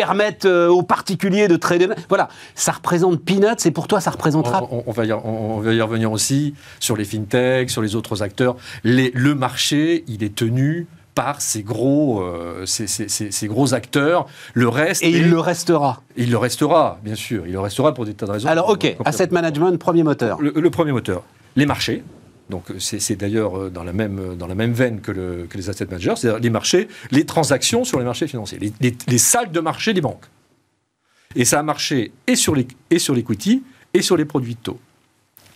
permettent 0.00 0.44
euh, 0.44 0.68
aux 0.68 0.82
particuliers 0.82 1.48
de 1.48 1.56
trader, 1.56 1.88
voilà, 2.10 2.28
ça 2.54 2.72
représente 2.72 3.24
peanuts, 3.24 3.64
et 3.64 3.70
pour 3.70 3.88
toi, 3.88 3.98
ça 4.00 4.10
représentera. 4.10 4.62
On, 4.70 4.76
on- 4.78 4.82
on 4.86 4.92
va 4.92 5.06
y, 5.06 5.12
on- 5.12 5.56
on 5.56 5.60
va 5.60 5.72
y 5.72 5.80
revenir 5.80 6.12
aussi 6.12 6.52
sur 6.80 6.96
les 6.98 7.04
fintechs, 7.06 7.70
sur 7.70 7.80
les 7.80 7.96
autres 7.96 8.22
acteurs. 8.22 8.56
Les- 8.84 9.10
le 9.14 9.34
marché, 9.34 10.04
il 10.06 10.22
est 10.22 10.34
tenu 10.34 10.86
par 11.14 11.40
ces 11.40 11.62
gros, 11.62 12.20
euh, 12.20 12.66
ces, 12.66 12.86
ces- 12.86 13.08
ces- 13.08 13.30
ces 13.30 13.46
gros 13.48 13.72
acteurs. 13.72 14.26
Le 14.52 14.68
reste, 14.68 15.02
Et 15.02 15.06
est- 15.08 15.12
il 15.20 15.30
le 15.30 15.40
restera. 15.40 16.02
il 16.18 16.30
le 16.30 16.36
restera, 16.36 16.98
bien 17.02 17.14
sûr. 17.14 17.46
Il 17.46 17.52
le 17.54 17.60
restera 17.60 17.94
pour 17.94 18.04
des 18.04 18.12
tas 18.12 18.26
de 18.26 18.32
raisons. 18.32 18.48
Alors, 18.50 18.68
ok, 18.68 18.96
asset 19.06 19.28
management, 19.32 19.78
premier 19.78 20.02
moteur. 20.02 20.36
Le, 20.42 20.52
le 20.54 20.70
premier 20.70 20.92
moteur, 20.92 21.22
les 21.56 21.64
marchés. 21.64 22.04
Donc 22.48 22.64
c'est 22.78 23.16
d'ailleurs 23.16 23.58
euh, 23.58 23.70
dans 23.70 23.82
la 23.82 23.92
même 23.92 24.36
dans 24.36 24.46
la 24.46 24.54
même 24.54 24.72
veine 24.72 25.00
que, 25.00 25.10
le- 25.10 25.46
que 25.50 25.56
les 25.58 25.68
asset 25.68 25.86
managers, 25.86 26.14
c'est-à-dire 26.16 26.38
les 26.40 26.50
marchés, 26.50 26.86
les 27.10 27.24
transactions 27.26 27.82
sur 27.84 27.98
les 27.98 28.04
marchés 28.04 28.28
financiers, 28.28 28.58
les, 28.60 28.72
les- 28.80 28.96
les 29.08 29.18
salles 29.18 29.50
de 29.50 29.60
marché 29.60 29.92
des 29.94 30.00
banques. 30.00 30.26
Et 31.34 31.44
ça 31.44 31.58
a 31.58 31.62
marché 31.64 32.12
et 32.28 32.36
sur 32.36 32.54
les 32.54 32.68
et 32.90 33.00
sur 33.00 33.14
l'equity 33.14 33.64
et 33.94 34.00
sur 34.02 34.16
les 34.16 34.24
produits 34.24 34.54
de 34.54 34.60
taux. 34.60 34.80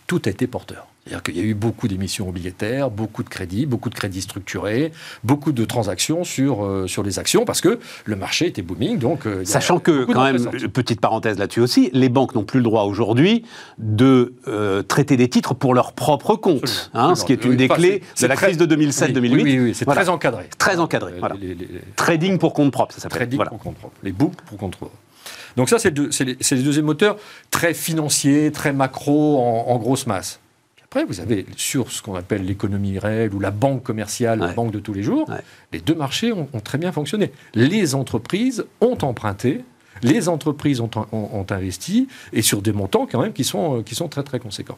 Tout 0.05 0.21
a 0.25 0.29
été 0.29 0.47
porteur. 0.47 0.90
C'est-à-dire 1.03 1.23
qu'il 1.23 1.35
y 1.37 1.39
a 1.39 1.43
eu 1.43 1.55
beaucoup 1.55 1.87
d'émissions 1.87 2.29
obligataires, 2.29 2.91
beaucoup 2.91 3.23
de 3.23 3.29
crédits, 3.29 3.65
beaucoup 3.65 3.89
de 3.89 3.95
crédits 3.95 4.21
structurés, 4.21 4.91
beaucoup 5.23 5.51
de 5.51 5.65
transactions 5.65 6.23
sur, 6.23 6.63
euh, 6.63 6.85
sur 6.85 7.01
les 7.01 7.17
actions 7.17 7.43
parce 7.43 7.59
que 7.59 7.79
le 8.05 8.15
marché 8.15 8.45
était 8.45 8.61
booming. 8.61 8.99
Donc, 8.99 9.25
euh, 9.25 9.43
Sachant 9.43 9.79
que, 9.79 10.05
quand 10.05 10.23
même, 10.23 10.37
petite 10.71 11.01
parenthèse 11.01 11.39
là-dessus 11.39 11.59
aussi, 11.61 11.89
les 11.93 12.07
banques 12.09 12.35
n'ont 12.35 12.43
plus 12.43 12.59
le 12.59 12.63
droit 12.65 12.83
aujourd'hui 12.83 13.43
de 13.79 14.35
euh, 14.47 14.83
traiter 14.83 15.17
des 15.17 15.27
titres 15.27 15.55
pour 15.55 15.73
leur 15.73 15.93
propre 15.93 16.35
compte, 16.35 16.91
hein, 16.93 17.15
ce 17.15 17.25
qui 17.25 17.33
est 17.33 17.43
une 17.45 17.51
Oui, 17.51 17.57
des 17.57 17.67
clés 17.67 18.03
de 18.21 18.27
la 18.27 18.35
crise 18.35 18.57
de 18.57 18.65
très- 18.65 18.75
2007-2008. 18.75 19.31
Oui, 19.33 19.41
oui, 19.43 19.59
oui, 19.59 19.73
c'est 19.75 19.85
Voilà. 19.85 20.01
très 20.01 20.09
encadré. 20.11 20.49
Très 20.59 20.77
encadré, 20.77 21.13
voilà. 21.19 21.33
les- 21.41 21.47
les- 21.47 21.65
les- 21.65 21.81
Trading 21.95 22.37
pour 22.37 22.53
compte 22.53 22.71
propre, 22.71 22.93
ça 22.93 23.01
s'appelle. 23.01 23.17
Trading 23.17 23.37
Voilà. 23.37 23.49
pour 23.49 23.59
compte 23.59 23.75
propre. 23.77 23.95
Les 24.03 24.11
books 24.11 24.35
pour 24.45 24.57
compte 24.59 24.75
propre. 24.75 24.93
Donc 25.57 25.67
ça, 25.67 25.79
c'est 25.79 25.89
le 25.89 25.95
deux- 25.95 26.11
c'est 26.11 26.25
les, 26.25 26.37
c'est 26.41 26.55
les 26.55 26.61
deuxièmes 26.63 26.85
moteurs, 26.85 27.17
très 27.49 27.73
financiers, 27.73 28.51
très 28.51 28.71
macro, 28.71 29.39
en, 29.39 29.65
en 29.67 29.77
grosse 29.79 30.05
masse. 30.05 30.39
Après, 30.93 31.05
vous 31.05 31.21
avez 31.21 31.45
sur 31.55 31.89
ce 31.89 32.01
qu'on 32.01 32.15
appelle 32.15 32.43
l'économie 32.45 32.99
réelle 32.99 33.33
ou 33.33 33.39
la 33.39 33.51
banque 33.51 33.81
commerciale, 33.81 34.39
la 34.39 34.51
banque 34.51 34.71
de 34.71 34.79
tous 34.79 34.91
les 34.91 35.03
jours, 35.03 35.29
Ouais. 35.29 35.37
les 35.71 35.79
deux 35.79 35.95
marchés 35.95 36.33
ont, 36.33 36.49
ont 36.51 36.59
très 36.59 36.77
bien 36.77 36.91
fonctionné. 36.91 37.31
Les 37.55 37.95
entreprises 37.95 38.65
ont 38.81 38.97
emprunté, 39.01 39.61
les 40.03 40.27
entreprises 40.27 40.81
ont, 40.81 40.89
ont- 41.13 41.29
ont 41.31 41.45
investi, 41.49 42.09
et 42.33 42.41
sur 42.41 42.61
des 42.61 42.73
montants 42.73 43.07
quand 43.09 43.21
même 43.21 43.31
qui 43.31 43.45
sont, 43.45 43.77
euh, 43.77 43.83
qui 43.83 43.95
sont 43.95 44.09
très 44.09 44.23
très 44.23 44.39
conséquents. 44.39 44.77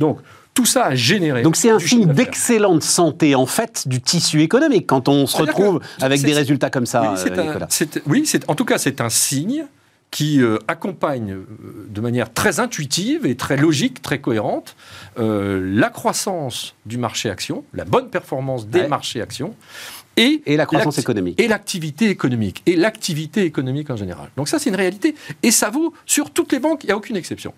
Donc, 0.00 0.18
tout 0.52 0.66
ça 0.66 0.86
a 0.86 0.94
généré... 0.96 1.42
Donc 1.42 1.54
c'est 1.54 1.70
un 1.70 1.78
signe 1.78 2.06
d'excellente 2.12 2.82
santé, 2.82 3.36
en 3.36 3.46
fait, 3.46 3.86
du 3.86 4.00
tissu 4.00 4.42
économique, 4.42 4.88
quand 4.88 5.08
on 5.08 5.28
se 5.28 5.36
retrouve 5.36 5.78
avec 6.00 6.22
des 6.22 6.32
résultats 6.34 6.70
comme 6.70 6.86
ça, 6.86 7.14
Oui, 7.14 7.30
euh, 7.30 7.54
un- 7.60 8.00
oui, 8.08 8.28
en 8.48 8.54
tout 8.56 8.64
cas, 8.64 8.78
c'est 8.78 9.00
un 9.00 9.10
signe 9.10 9.64
qui 10.12 10.42
euh, 10.42 10.58
accompagne 10.68 11.32
euh, 11.32 11.46
de 11.88 12.00
manière 12.02 12.32
très 12.32 12.60
intuitive 12.60 13.24
et 13.26 13.34
très 13.34 13.56
logique, 13.56 14.02
très 14.02 14.20
cohérente, 14.20 14.76
euh, 15.18 15.58
la 15.74 15.88
croissance 15.88 16.76
du 16.86 16.98
marché 16.98 17.30
action, 17.30 17.64
la 17.72 17.86
bonne 17.86 18.10
performance 18.10 18.68
des 18.68 18.82
Ouais. 18.82 18.88
marchés 18.88 19.22
actions, 19.22 19.56
et, 20.18 20.42
Et 20.44 20.58
la 20.58 20.66
croissance 20.66 20.98
économique. 20.98 21.40
Et 21.40 21.48
l'activité 21.48 22.10
économique, 22.10 22.62
et 22.66 22.76
l'activité 22.76 23.44
économique 23.44 23.88
en 23.88 23.96
général. 23.96 24.28
Donc 24.36 24.48
ça, 24.48 24.58
c'est 24.58 24.68
une 24.68 24.76
réalité, 24.76 25.14
et 25.42 25.50
ça 25.50 25.70
vaut 25.70 25.94
sur 26.04 26.30
toutes 26.30 26.52
les 26.52 26.58
banques, 26.58 26.84
il 26.84 26.88
n'y 26.88 26.92
a 26.92 26.96
aucune 26.98 27.16
exception. 27.16 27.54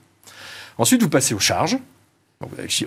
Ensuite, 0.78 1.02
vous 1.02 1.08
passez 1.08 1.34
aux 1.34 1.40
charges. 1.40 1.78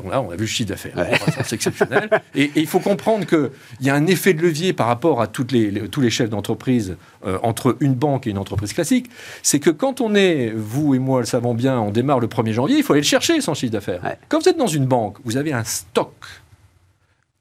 Là, 0.09 0.21
on 0.21 0.29
a 0.31 0.35
vu 0.35 0.41
le 0.41 0.45
chiffre 0.47 0.69
d'affaires. 0.69 0.95
Ouais. 0.97 1.11
C'est 1.43 1.53
exceptionnel. 1.55 2.09
Et, 2.35 2.43
et 2.43 2.51
il 2.55 2.67
faut 2.67 2.79
comprendre 2.79 3.25
qu'il 3.25 3.49
y 3.81 3.89
a 3.89 3.95
un 3.95 4.07
effet 4.07 4.33
de 4.33 4.41
levier 4.41 4.73
par 4.73 4.87
rapport 4.87 5.21
à 5.21 5.27
toutes 5.27 5.51
les, 5.51 5.71
les- 5.71 5.87
tous 5.89 6.01
les 6.01 6.09
chefs 6.09 6.29
d'entreprise 6.29 6.97
euh, 7.25 7.37
entre 7.43 7.77
une 7.79 7.93
banque 7.93 8.27
et 8.27 8.29
une 8.29 8.37
entreprise 8.37 8.73
classique. 8.73 9.09
C'est 9.43 9.59
que 9.59 9.69
quand 9.69 10.01
on 10.01 10.15
est, 10.15 10.51
vous 10.55 10.95
et 10.95 10.99
moi 10.99 11.19
le 11.19 11.25
savons 11.25 11.53
bien, 11.53 11.79
on 11.79 11.91
démarre 11.91 12.19
le 12.19 12.27
1er 12.27 12.51
janvier, 12.53 12.77
il 12.77 12.83
faut 12.83 12.93
aller 12.93 13.01
le 13.01 13.07
chercher, 13.07 13.39
son 13.41 13.53
chiffre 13.53 13.71
d'affaires. 13.73 14.03
Ouais. 14.03 14.17
Quand 14.29 14.39
vous 14.41 14.49
êtes 14.49 14.57
dans 14.57 14.67
une 14.67 14.85
banque, 14.85 15.17
vous 15.25 15.37
avez 15.37 15.53
un 15.53 15.63
stock 15.63 16.13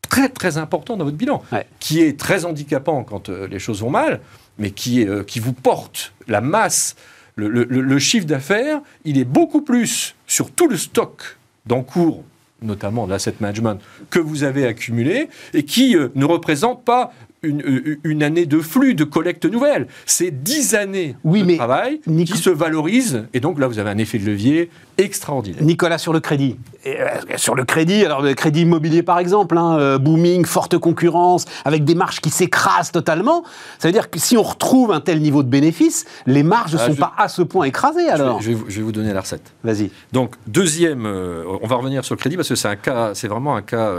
très 0.09 0.29
très 0.29 0.57
important 0.59 0.97
dans 0.97 1.05
votre 1.05 1.17
bilan, 1.17 1.43
Ouais. 1.53 1.67
qui 1.81 2.01
est 2.01 2.19
très 2.19 2.45
handicapant 2.45 3.03
quand 3.05 3.29
euh, 3.29 3.47
les 3.49 3.59
choses 3.59 3.81
vont 3.81 3.91
mal, 3.91 4.21
mais 4.59 4.71
qui, 4.71 5.03
est, 5.03 5.09
euh, 5.09 5.25
qui 5.25 5.41
vous 5.41 5.53
porte 5.53 6.13
la 6.29 6.41
masse, 6.41 6.97
le, 7.35 7.49
le- 7.49 7.65
le- 7.69 7.81
le 7.83 7.99
chiffre 7.99 8.27
d'affaires, 8.27 8.81
il 9.05 9.19
est 9.19 9.25
beaucoup 9.25 9.61
plus 9.63 10.15
sur 10.27 10.51
tout 10.53 10.69
le 10.69 10.77
stock 10.77 11.37
d'encours, 11.67 12.25
notamment 12.63 13.07
de 13.07 13.13
l'asset 13.13 13.35
management, 13.41 13.79
que 14.11 14.19
vous 14.19 14.45
avez 14.45 14.67
accumulé, 14.67 15.29
et 15.55 15.65
qui 15.65 15.97
euh, 15.97 16.09
ne 16.15 16.25
représente 16.25 16.85
pas 16.85 17.13
une, 17.43 17.99
une, 18.03 18.23
année 18.23 18.47
de 18.47 18.61
flux, 18.61 18.95
de 18.95 19.05
collecte 19.05 19.45
nouvelle. 19.45 19.87
C'est 20.05 20.43
dix 20.43 20.75
années 20.75 21.17
oui, 21.23 21.43
de 21.43 21.47
mais 21.47 21.57
travail 21.57 22.01
qui 22.01 22.37
se 22.37 22.51
valorisent. 22.51 23.25
Et 23.35 23.41
donc 23.41 23.61
là, 23.61 23.67
vous 23.69 23.79
avez 23.79 23.91
un 23.91 23.99
effet 23.99 24.19
de 24.19 24.27
levier 24.27 24.71
extraordinaire. 24.99 25.63
Nicolas, 25.63 25.99
sur 25.99 26.13
le 26.13 26.21
crédit. 26.21 26.57
Euh, 26.87 27.09
sur 27.37 27.55
le 27.55 27.65
crédit, 27.65 28.05
alors 28.05 28.23
le 28.23 28.35
crédit 28.35 28.63
immobilier 28.63 29.03
par 29.03 29.19
exemple, 29.19 29.59
hein, 29.59 29.79
euh, 29.79 29.99
booming, 29.99 30.45
forte 30.45 30.79
concurrence, 30.79 31.45
avec 31.65 31.85
des 31.85 31.95
marges 31.95 32.21
qui 32.21 32.31
s'écrasent 32.31 32.93
totalement. 32.93 33.45
Ça 33.79 33.89
veut 33.89 33.93
dire 33.93 34.11
que 34.11 34.19
si 34.19 34.37
on 34.37 34.43
retrouve 34.43 34.93
un 34.93 35.01
tel 35.01 35.21
niveau 35.21 35.43
de 35.43 35.49
bénéfice, 35.49 36.05
les 36.27 36.43
marges 36.43 36.75
ne 36.75 36.79
ah, 36.79 36.87
sont 36.87 36.95
pas 36.95 37.13
à 37.19 37.29
ce 37.29 37.43
point 37.43 37.67
écrasées 37.67 38.09
alors. 38.09 38.41
Je 38.41 38.53
vais, 38.53 38.59
je 38.69 38.77
vais, 38.77 38.83
vous 38.83 38.93
donner 38.93 39.13
la 39.13 39.21
recette. 39.21 39.53
Vas-y. 39.65 39.91
Donc 40.13 40.35
deuxième, 40.47 41.07
euh, 41.07 41.45
on 41.63 41.67
va 41.67 41.77
revenir 41.77 42.05
sur 42.05 42.15
le 42.15 42.21
crédit 42.21 42.37
parce 42.37 42.49
que 42.49 42.55
c'est 42.55 42.69
un 42.69 42.77
cas, 42.77 43.15
c'est 43.15 43.29
vraiment 43.29 43.57
un 43.57 43.63
cas 43.63 43.93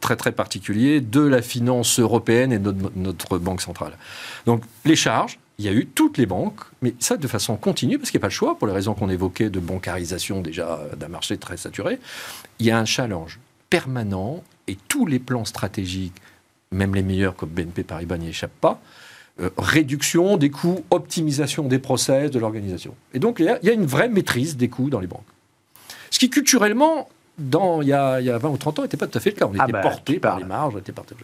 très 0.00 0.16
très 0.16 0.32
particulier 0.32 1.00
de 1.00 1.20
la 1.20 1.42
finance 1.42 1.98
européenne 2.00 2.52
et 2.52 2.58
de 2.58 2.72
notre, 2.72 2.96
notre 2.96 3.38
banque 3.38 3.60
centrale. 3.60 3.92
Donc 4.46 4.62
les 4.84 4.96
charges, 4.96 5.38
il 5.60 5.66
y 5.66 5.68
a 5.68 5.72
eu 5.72 5.84
toutes 5.84 6.16
les 6.16 6.24
banques, 6.24 6.62
mais 6.80 6.94
ça 7.00 7.18
de 7.18 7.28
façon 7.28 7.56
continue, 7.56 7.98
parce 7.98 8.10
qu'il 8.10 8.18
n'y 8.18 8.22
a 8.22 8.24
pas 8.24 8.28
le 8.28 8.32
choix, 8.32 8.56
pour 8.56 8.66
les 8.66 8.72
raisons 8.72 8.94
qu'on 8.94 9.10
évoquait 9.10 9.50
de 9.50 9.60
bancarisation 9.60 10.40
déjà 10.40 10.80
d'un 10.96 11.08
marché 11.08 11.36
très 11.36 11.58
saturé. 11.58 11.98
Il 12.58 12.64
y 12.64 12.70
a 12.70 12.78
un 12.78 12.86
challenge 12.86 13.38
permanent 13.68 14.42
et 14.68 14.78
tous 14.88 15.04
les 15.04 15.18
plans 15.18 15.44
stratégiques, 15.44 16.16
même 16.70 16.94
les 16.94 17.02
meilleurs 17.02 17.36
comme 17.36 17.50
BNP 17.50 17.82
Paribas 17.82 18.16
n'y 18.16 18.30
échappent 18.30 18.58
pas, 18.58 18.80
euh, 19.40 19.50
réduction 19.58 20.38
des 20.38 20.48
coûts, 20.48 20.82
optimisation 20.88 21.64
des 21.64 21.78
process, 21.78 22.30
de 22.30 22.38
l'organisation. 22.38 22.94
Et 23.12 23.18
donc 23.18 23.36
il 23.38 23.44
y, 23.44 23.68
a, 23.68 23.72
une 23.74 23.84
vraie 23.84 24.08
maîtrise 24.08 24.56
des 24.56 24.70
coûts 24.70 24.88
dans 24.88 25.00
les 25.00 25.08
banques. 25.08 25.20
Ce 26.10 26.18
qui 26.18 26.30
culturellement, 26.30 27.10
dans, 27.36 27.82
il, 27.82 27.88
y 27.88 27.92
a, 27.92 28.18
il 28.20 28.26
y 28.26 28.30
a 28.30 28.38
20 28.38 28.48
ou 28.48 28.56
30 28.56 28.78
ans, 28.78 28.82
n'était 28.84 28.96
pas 28.96 29.06
tout 29.06 29.18
à 29.18 29.20
fait 29.20 29.30
le 29.30 29.36
cas. 29.36 29.46
On 29.46 29.52
ah 29.58 29.64
était 29.64 29.72
bah, 29.72 29.80
porté 29.80 30.18
par 30.18 30.38
les 30.38 30.46
marges, 30.46 30.74
on 30.74 30.78
était 30.78 30.92
porté 30.92 31.14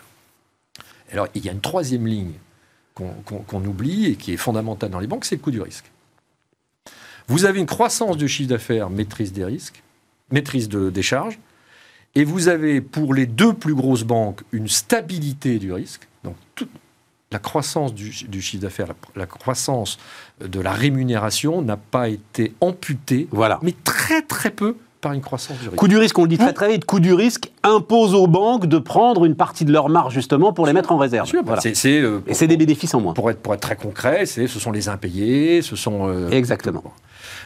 Alors 1.11 1.27
il 1.35 1.43
y 1.43 1.49
a 1.49 1.53
une 1.53 1.63
troisième 1.63 2.07
ligne 2.07 2.33
qu'on 2.97 3.65
oublie 3.65 4.07
et 4.07 4.17
qui 4.17 4.33
est 4.33 4.39
fondamental 4.39 4.91
dans 4.91 5.01
les 5.01 5.07
banques, 5.07 5.25
c'est 5.25 5.37
le 5.37 5.41
coût 5.43 5.51
du 5.51 5.61
risque. 5.61 5.91
Vous 7.29 7.45
avez 7.45 7.61
une 7.61 7.67
croissance 7.67 8.17
du 8.17 8.29
chiffre 8.29 8.49
d'affaires, 8.49 8.89
maîtrise 8.89 9.33
des 9.33 9.45
risques, 9.45 9.83
maîtrise 10.31 10.69
des 10.69 11.03
charges, 11.03 11.39
et 12.15 12.25
vous 12.25 12.49
avez 12.49 12.81
pour 12.81 13.13
les 13.13 13.27
deux 13.27 13.53
plus 13.53 13.75
grosses 13.75 14.05
banques 14.05 14.43
une 14.53 14.69
stabilité 14.69 15.59
du 15.59 15.73
risque. 15.73 16.09
Donc 16.25 16.37
toute 16.55 16.71
la 17.31 17.39
croissance 17.39 17.93
du, 17.93 18.13
chiffre 18.41 18.63
d'affaires, 18.63 18.95
la, 19.17 19.27
croissance 19.27 19.99
de 20.41 20.61
la 20.61 20.73
rémunération 20.73 21.61
n'a 21.61 21.77
pas 21.77 22.09
été 22.09 22.55
amputée, 22.61 23.29
voilà. 23.31 23.59
mais 23.63 23.75
très 23.85 24.23
très 24.23 24.51
peu 24.51 24.77
une 25.13 25.21
croissance 25.21 25.59
du 25.59 25.69
risque. 25.69 25.77
Coût 25.77 25.89
du 25.89 25.97
risque, 25.99 26.19
on 26.19 26.23
le 26.23 26.29
dit 26.29 26.39
très 26.39 26.53
très 26.53 26.71
vite, 26.71 26.85
coût 26.85 27.01
du 27.01 27.15
risque 27.15 27.51
impose 27.63 28.15
aux 28.15 28.27
banques 28.27 28.67
de 28.67 28.79
prendre 28.79 29.25
une 29.25 29.35
partie 29.35 29.65
de 29.65 29.73
leur 29.73 29.89
marge 29.89 30.15
justement 30.15 30.53
pour 30.53 30.67
les 30.67 30.73
mettre 30.73 30.93
en 30.93 30.99
réserve. 30.99 31.31
Euh, 31.35 32.21
et 32.27 32.35
c'est 32.35 32.47
des 32.47 32.57
bénéfices 32.57 32.95
en 32.95 33.01
moins. 33.01 33.15
Pour 33.15 33.31
être, 33.31 33.41
pour 33.41 33.55
être 33.55 33.61
très 33.61 33.77
concret, 33.77 34.27
ce 34.27 34.47
sont 34.47 34.73
les 34.73 34.89
impayés, 34.89 35.63
ce 35.63 35.77
sont... 35.77 36.09
Euh, 36.09 36.31
Exactement. 36.31 36.83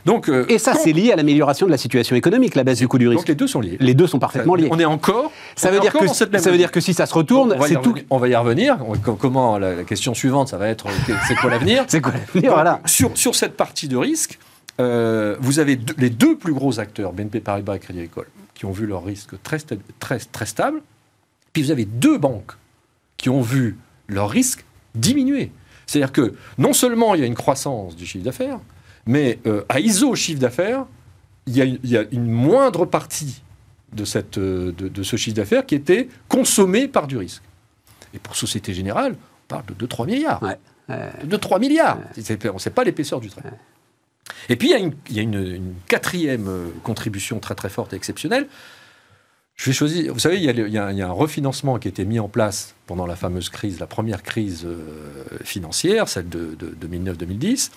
Donc, 0.06 0.28
euh, 0.28 0.46
et 0.48 0.58
ça, 0.58 0.74
c'est 0.74 0.92
lié 0.92 1.12
à 1.12 1.16
l'amélioration 1.16 1.66
de 1.66 1.70
la 1.70 1.76
situation 1.76 2.16
économique, 2.16 2.54
la 2.54 2.64
baisse 2.64 2.78
du 2.78 2.88
coût 2.88 2.98
du 2.98 3.08
risque. 3.08 3.20
Donc 3.20 3.28
les 3.28 3.34
deux 3.34 3.46
sont 3.46 3.60
liés. 3.60 3.76
Les 3.80 3.94
deux 3.94 4.06
sont 4.06 4.18
parfaitement 4.18 4.54
liés. 4.54 4.68
On 4.70 4.78
est 4.78 4.84
encore. 4.84 5.30
Ça, 5.56 5.70
veut, 5.70 5.80
dire 5.80 5.92
que, 5.92 6.06
ça 6.08 6.50
veut 6.50 6.56
dire 6.56 6.70
que 6.70 6.80
si 6.80 6.94
ça 6.94 7.06
se 7.06 7.14
retourne, 7.14 7.56
c'est 7.66 7.80
tout. 7.80 7.94
On 8.10 8.18
va 8.18 8.28
y 8.28 8.36
revenir. 8.36 8.78
Comment 9.18 9.58
la, 9.58 9.84
question 9.84 10.14
suivante, 10.14 10.48
ça 10.48 10.56
va 10.56 10.68
être 10.68 10.86
c'est 11.26 11.34
quoi 11.34 11.50
l'avenir? 11.50 11.84
C'est 11.88 12.00
quoi 12.00 12.12
l'avenir 12.12 12.52
Voilà. 12.52 12.80
Sur, 12.86 13.16
sur 13.16 13.34
cette 13.34 13.56
partie 13.56 13.88
de 13.88 13.96
risque, 13.96 14.38
euh, 14.80 15.36
vous 15.40 15.58
avez 15.58 15.78
les 15.98 16.10
deux 16.10 16.36
plus 16.36 16.54
gros 16.54 16.80
acteurs, 16.80 17.12
BNP 17.12 17.40
Paribas 17.40 17.76
et 17.76 17.78
Crédit 17.78 18.00
Agricole, 18.00 18.28
qui 18.54 18.64
ont 18.64 18.72
vu 18.72 18.86
leur 18.86 19.04
risque 19.04 19.40
très, 19.42 19.58
très, 19.58 20.18
très 20.18 20.46
stable. 20.46 20.82
Puis 21.52 21.62
vous 21.62 21.70
avez 21.70 21.84
deux 21.84 22.18
banques 22.18 22.52
qui 23.16 23.28
ont 23.28 23.42
vu 23.42 23.76
leur 24.08 24.30
risque 24.30 24.64
diminuer. 24.94 25.52
C'est-à-dire 25.86 26.12
que 26.12 26.34
non 26.56 26.72
seulement 26.72 27.14
il 27.14 27.20
y 27.20 27.24
a 27.24 27.26
une 27.26 27.34
croissance 27.34 27.96
du 27.96 28.06
chiffre 28.06 28.24
d'affaires, 28.24 28.60
mais 29.06 29.38
euh, 29.46 29.64
à 29.68 29.80
ISO 29.80 30.14
chiffre 30.14 30.40
d'affaires, 30.40 30.86
il, 31.46 31.56
y, 31.56 31.96
a 31.96 32.04
une 32.12 32.30
moindre 32.30 32.86
partie 32.86 33.42
de, 33.92 34.04
cette, 34.04 34.38
euh, 34.38 34.72
de, 34.72 35.02
ce 35.02 35.16
chiffre 35.16 35.36
d'affaires 35.36 35.66
qui 35.66 35.74
était 35.74 36.08
consommé 36.28 36.86
par 36.86 37.06
du 37.06 37.16
risque. 37.16 37.42
Et 38.14 38.18
pour 38.18 38.36
Société 38.36 38.72
Générale, 38.72 39.12
on 39.14 39.48
parle 39.48 39.64
de 39.66 39.86
2-3 39.86 40.06
milliards. 40.06 40.40
De 41.24 41.36
3 41.36 41.58
milliards. 41.58 41.98
On 42.16 42.54
ne 42.54 42.58
sait 42.58 42.70
pas 42.70 42.84
l'épaisseur 42.84 43.20
du 43.20 43.28
trait. 43.28 43.42
Et 44.48 44.56
puis, 44.56 44.68
il 44.68 45.16
y 45.16 45.18
a 45.18 45.22
une, 45.22 45.74
quatrième 45.86 46.48
euh, 46.48 46.68
contribution 46.82 47.38
très 47.38 47.54
très 47.54 47.68
forte 47.68 47.92
et 47.92 47.96
exceptionnelle. 47.96 48.46
Je 49.56 49.66
vais 49.66 49.74
choisir. 49.74 50.14
Vous 50.14 50.20
savez, 50.20 50.38
il 50.38 50.44
y, 50.44 50.78
a, 50.78 50.86
un 50.86 51.12
refinancement 51.12 51.78
qui 51.78 51.88
a 51.88 51.90
été 51.90 52.06
mis 52.06 52.18
en 52.18 52.28
place 52.28 52.74
pendant 52.86 53.06
la 53.06 53.14
fameuse 53.14 53.50
crise, 53.50 53.78
la 53.78 53.86
première 53.86 54.22
crise 54.22 54.64
euh, 54.64 55.38
financière, 55.44 56.08
celle 56.08 56.30
de, 56.30 56.56
2009-2010, 56.80 57.70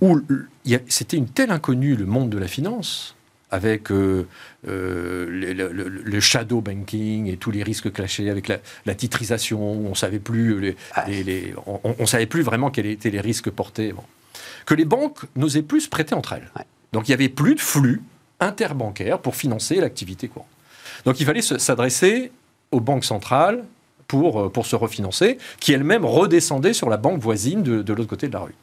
où 0.00 0.18
c'était 0.88 1.18
une 1.18 1.28
telle 1.28 1.50
inconnue, 1.50 1.94
le 1.94 2.06
monde 2.06 2.30
de 2.30 2.38
la 2.38 2.48
finance, 2.48 3.16
avec 3.50 3.90
euh, 3.90 4.26
le, 4.64 6.20
shadow 6.20 6.60
banking 6.60 7.26
et 7.26 7.36
tous 7.36 7.50
les 7.50 7.62
risques 7.62 7.92
cachés, 7.92 8.30
avec 8.30 8.48
la, 8.48 8.94
titrisation, 8.94 9.60
on 9.60 9.94
savait 9.94 10.18
plus, 10.18 10.74
on, 11.66 12.06
savait 12.06 12.26
plus 12.26 12.42
vraiment 12.42 12.70
quels 12.70 12.86
étaient 12.86 13.10
les 13.10 13.20
risques 13.20 13.50
portés 13.50 13.92
que 14.66 14.74
les 14.74 14.84
banques 14.84 15.20
n'osaient 15.36 15.62
plus 15.62 15.82
se 15.82 15.88
prêter 15.88 16.14
entre 16.14 16.34
elles. 16.34 16.50
Donc 16.92 17.08
il 17.08 17.12
n'y 17.12 17.14
avait 17.14 17.28
plus 17.28 17.54
de 17.54 17.60
flux 17.60 18.02
interbancaire 18.40 19.20
pour 19.20 19.36
financer 19.36 19.76
l'activité 19.76 20.28
courante. 20.28 20.48
Donc 21.04 21.20
il 21.20 21.26
fallait 21.26 21.42
s'adresser 21.42 22.32
aux 22.72 22.80
banques 22.80 23.04
centrales 23.04 23.64
pour, 24.08 24.40
euh, 24.40 24.48
pour 24.50 24.66
se 24.66 24.76
refinancer, 24.76 25.38
qui 25.60 25.72
elles-mêmes 25.72 26.04
redescendaient 26.04 26.72
sur 26.72 26.90
la 26.90 26.96
banque 26.96 27.20
voisine 27.20 27.62
de, 27.62 27.82
de 27.82 27.92
l'autre 27.92 28.08
côté 28.08 28.28
de 28.28 28.32
la 28.32 28.40
rue. 28.40 28.54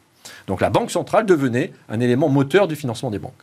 Donc 0.48 0.62
la 0.62 0.70
banque 0.70 0.92
centrale 0.92 1.26
devenait 1.26 1.72
un 1.90 2.00
élément 2.00 2.30
moteur 2.30 2.68
du 2.68 2.76
financement 2.76 3.10
des 3.10 3.20
banques. 3.20 3.34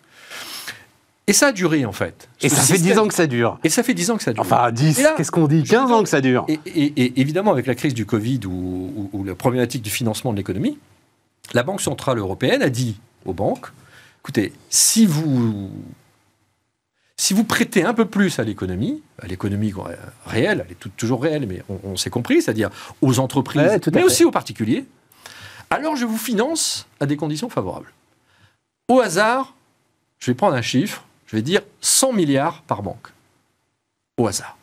Et 1.27 1.33
ça 1.33 1.49
a 1.49 1.53
duré, 1.53 1.85
en 1.85 1.93
fait. 1.93 2.29
Et 2.41 2.49
ça 2.49 2.61
fait 2.63 2.79
10 2.79 2.99
ans 2.99 3.07
que 3.07 3.15
ça 3.15 3.29
dure. 3.29 3.59
Et 3.63 3.69
ça 3.69 3.85
fait 3.85 3.95
10 3.95 4.11
ans 4.11 4.17
que 4.17 4.23
ça 4.23 4.33
dure. 4.33 4.43
Enfin, 4.43 4.73
10, 4.73 5.01
qu'est-ce 5.17 5.31
qu'on 5.31 5.47
dit? 5.47 5.63
15 5.63 5.93
ans 5.93 6.03
que 6.03 6.09
ça 6.09 6.21
dure. 6.21 6.45
Et, 6.49 7.21
évidemment, 7.21 7.53
avec 7.53 7.67
la 7.67 7.77
crise 7.77 7.95
du 7.95 8.05
Covid 8.05 8.41
ou, 8.47 9.11
ou 9.13 9.23
la 9.23 9.37
problématique 9.37 9.83
du 9.83 9.91
financement 9.91 10.33
de 10.33 10.39
l'économie, 10.39 10.77
la 11.53 11.63
Banque 11.63 11.81
Centrale 11.81 12.19
Européenne 12.19 12.63
a 12.63 12.71
dit 12.71 13.01
aux 13.25 13.33
banques, 13.33 13.67
écoutez, 14.23 14.53
si 14.69 15.07
vous, 15.07 15.71
si 17.17 17.35
vous 17.35 17.45
prêtez 17.45 17.85
un 17.85 17.95
peu 17.95 18.05
plus 18.05 18.39
à 18.39 18.45
l'économie, 18.45 19.03
à 19.19 19.27
l'économie 19.27 19.73
réelle, 20.27 20.65
elle 20.67 20.73
est 20.73 20.97
toujours 20.97 21.23
réelle, 21.23 21.47
mais 21.47 21.63
on, 21.85 21.97
s'est 21.97 22.11
compris, 22.11 22.43
c'est-à-dire 22.43 22.71
aux 23.03 23.19
entreprises, 23.19 23.81
mais 23.93 24.03
aussi 24.03 24.25
aux 24.25 24.31
particuliers, 24.31 24.87
alors 25.71 25.97
je 25.97 26.05
vous 26.05 26.19
finance 26.19 26.87
à 26.99 27.07
des 27.07 27.17
conditions 27.17 27.49
favorables. 27.49 27.93
Au 28.89 29.01
hasard, 29.01 29.55
je 30.19 30.31
vais 30.31 30.35
prendre 30.35 30.57
un 30.57 30.63
chiffre, 30.63 31.05
je 31.27 31.37
vais 31.37 31.43
dire 31.43 31.63
100 31.81 32.13
milliards 32.13 32.63
par 32.63 32.83
banque. 32.83 33.09
Au 34.17 34.27
hasard. 34.27 34.57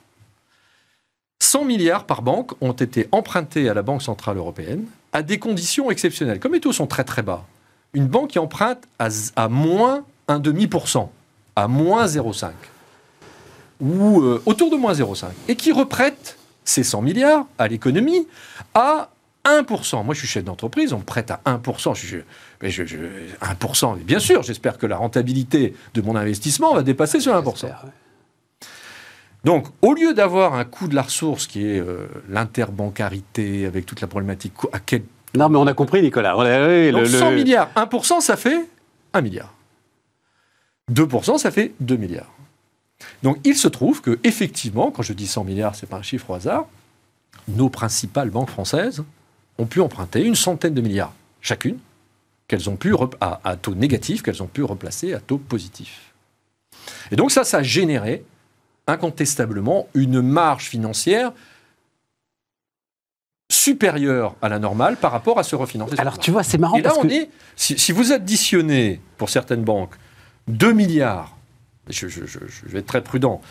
100 1.40 1.66
milliards 1.66 2.06
par 2.06 2.22
banque 2.22 2.52
ont 2.62 2.74
été 2.74 3.08
empruntés 3.12 3.70
à 3.70 3.74
la 3.74 3.84
Banque 3.84 4.02
Centrale 4.02 4.38
Européenne 4.38 4.86
à 5.14 5.24
des 5.24 5.40
conditions 5.40 5.90
exceptionnelles. 5.92 6.40
Comme 6.40 6.54
les 6.54 6.60
taux 6.60 6.74
sont 6.74 6.88
très 6.88 7.04
très 7.04 7.22
bas, 7.22 7.46
une 7.94 8.08
banque 8.08 8.32
qui 8.32 8.40
emprunte 8.40 8.84
à, 9.00 9.10
à 9.36 9.48
moins 9.48 10.04
1,5%, 10.28 11.10
à 11.56 11.68
moins 11.68 12.06
0,5, 12.06 12.52
ou 13.80 14.22
euh, 14.22 14.42
autour 14.46 14.70
de 14.70 14.76
moins 14.76 14.94
0,5, 14.94 15.26
et 15.48 15.56
qui 15.56 15.72
reprête 15.72 16.38
ces 16.66 16.84
100 16.84 17.02
milliards 17.02 17.46
à 17.58 17.68
l'économie 17.68 18.28
à 18.74 19.10
1%. 19.46 20.04
Moi, 20.04 20.14
je 20.14 20.20
suis 20.20 20.28
chef 20.28 20.44
d'entreprise, 20.44 20.92
on 20.94 21.00
me 21.00 21.04
prête 21.04 21.32
à 21.32 21.42
1%. 21.46 21.96
Je, 21.96 22.18
je, 22.62 22.86
je, 22.86 22.98
1%, 23.42 23.98
bien 24.00 24.20
sûr, 24.20 24.44
j'espère 24.44 24.78
que 24.78 24.86
la 24.86 24.98
rentabilité 24.98 25.74
de 25.94 26.02
mon 26.02 26.16
investissement 26.16 26.74
va 26.74 26.84
dépasser 26.84 27.20
ce 27.20 27.30
1%. 27.30 27.70
Donc, 29.44 29.68
au 29.82 29.94
lieu 29.94 30.14
d'avoir 30.14 30.56
un 30.56 30.66
coût 30.66 30.88
de 30.88 30.96
la 30.96 31.04
ressource 31.04 31.48
qui 31.48 31.66
est 31.66 31.80
euh, 31.80 32.08
l'interbancarité 32.30 33.66
avec 33.66 33.86
toute 33.86 34.02
la 34.02 34.08
problématique, 34.08 34.54
à 34.74 34.80
quel... 34.80 35.04
Non, 35.36 35.50
mais 35.50 35.58
on 35.58 35.68
a 35.68 35.74
compris, 35.74 36.02
Nicolas. 36.02 36.34
Donc, 36.92 37.08
100 37.08 37.32
milliards, 37.32 37.70
1%, 37.76 38.22
ça 38.22 38.36
fait 38.36 38.68
1 39.14 39.22
milliard. 39.22 39.54
2%, 40.92 41.38
ça 41.38 41.52
fait 41.52 41.74
2 41.80 41.98
milliards. 41.98 42.34
Donc, 43.24 43.38
il 43.44 43.56
se 43.56 43.68
trouve 43.68 44.02
que, 44.02 44.20
effectivement, 44.24 44.92
quand 44.92 45.04
je 45.04 45.14
dis 45.14 45.28
100 45.28 45.44
milliards, 45.44 45.76
ce 45.76 45.86
n'est 45.86 45.90
pas 45.90 45.98
un 45.98 46.02
chiffre 46.02 46.30
au 46.32 46.34
hasard, 46.34 46.66
nos 47.48 47.70
principales 47.70 48.30
banques 48.30 48.50
françaises 48.50 49.04
ont 49.58 49.66
pu 49.66 49.82
emprunter 49.82 50.24
une 50.24 50.36
centaine 50.36 50.74
de 50.74 50.82
milliards 50.82 51.14
chacune, 51.42 51.78
qu'elles 52.48 52.70
ont 52.70 52.76
pu, 52.76 52.94
à, 53.22 53.40
à 53.44 53.56
taux 53.56 53.76
négatif, 53.76 54.24
qu'elles 54.24 54.44
ont 54.44 54.48
pu 54.48 54.64
replacer 54.64 55.14
à 55.14 55.20
taux 55.20 55.38
positif. 55.38 56.14
Et 57.12 57.16
donc, 57.16 57.32
ça, 57.32 57.44
ça 57.44 57.60
a 57.60 57.64
généré 57.64 58.24
incontestablement 58.88 59.88
une 59.94 60.22
marge 60.22 60.66
financière 60.66 61.32
supérieure 63.52 64.36
à 64.42 64.50
la 64.50 64.60
normale 64.60 64.98
par 64.98 65.12
rapport 65.12 65.40
à 65.40 65.44
ce 65.44 65.56
refinancement. 65.56 65.98
Alors 66.00 66.18
tu 66.20 66.32
vois, 66.32 66.44
c'est 66.44 66.58
marrant. 66.58 66.78
Et 66.78 66.82
là, 66.82 66.94
on 66.98 67.08
est, 67.10 67.30
si, 67.56 67.92
vous 67.92 68.12
additionnez 68.12 69.00
pour 69.18 69.30
certaines 69.30 69.64
banques 69.64 69.96
2 70.48 70.74
milliards, 70.74 71.36
je, 71.90 72.08
vais 72.66 72.80
être 72.80 72.86
très 72.88 73.02
prudent, 73.02 73.42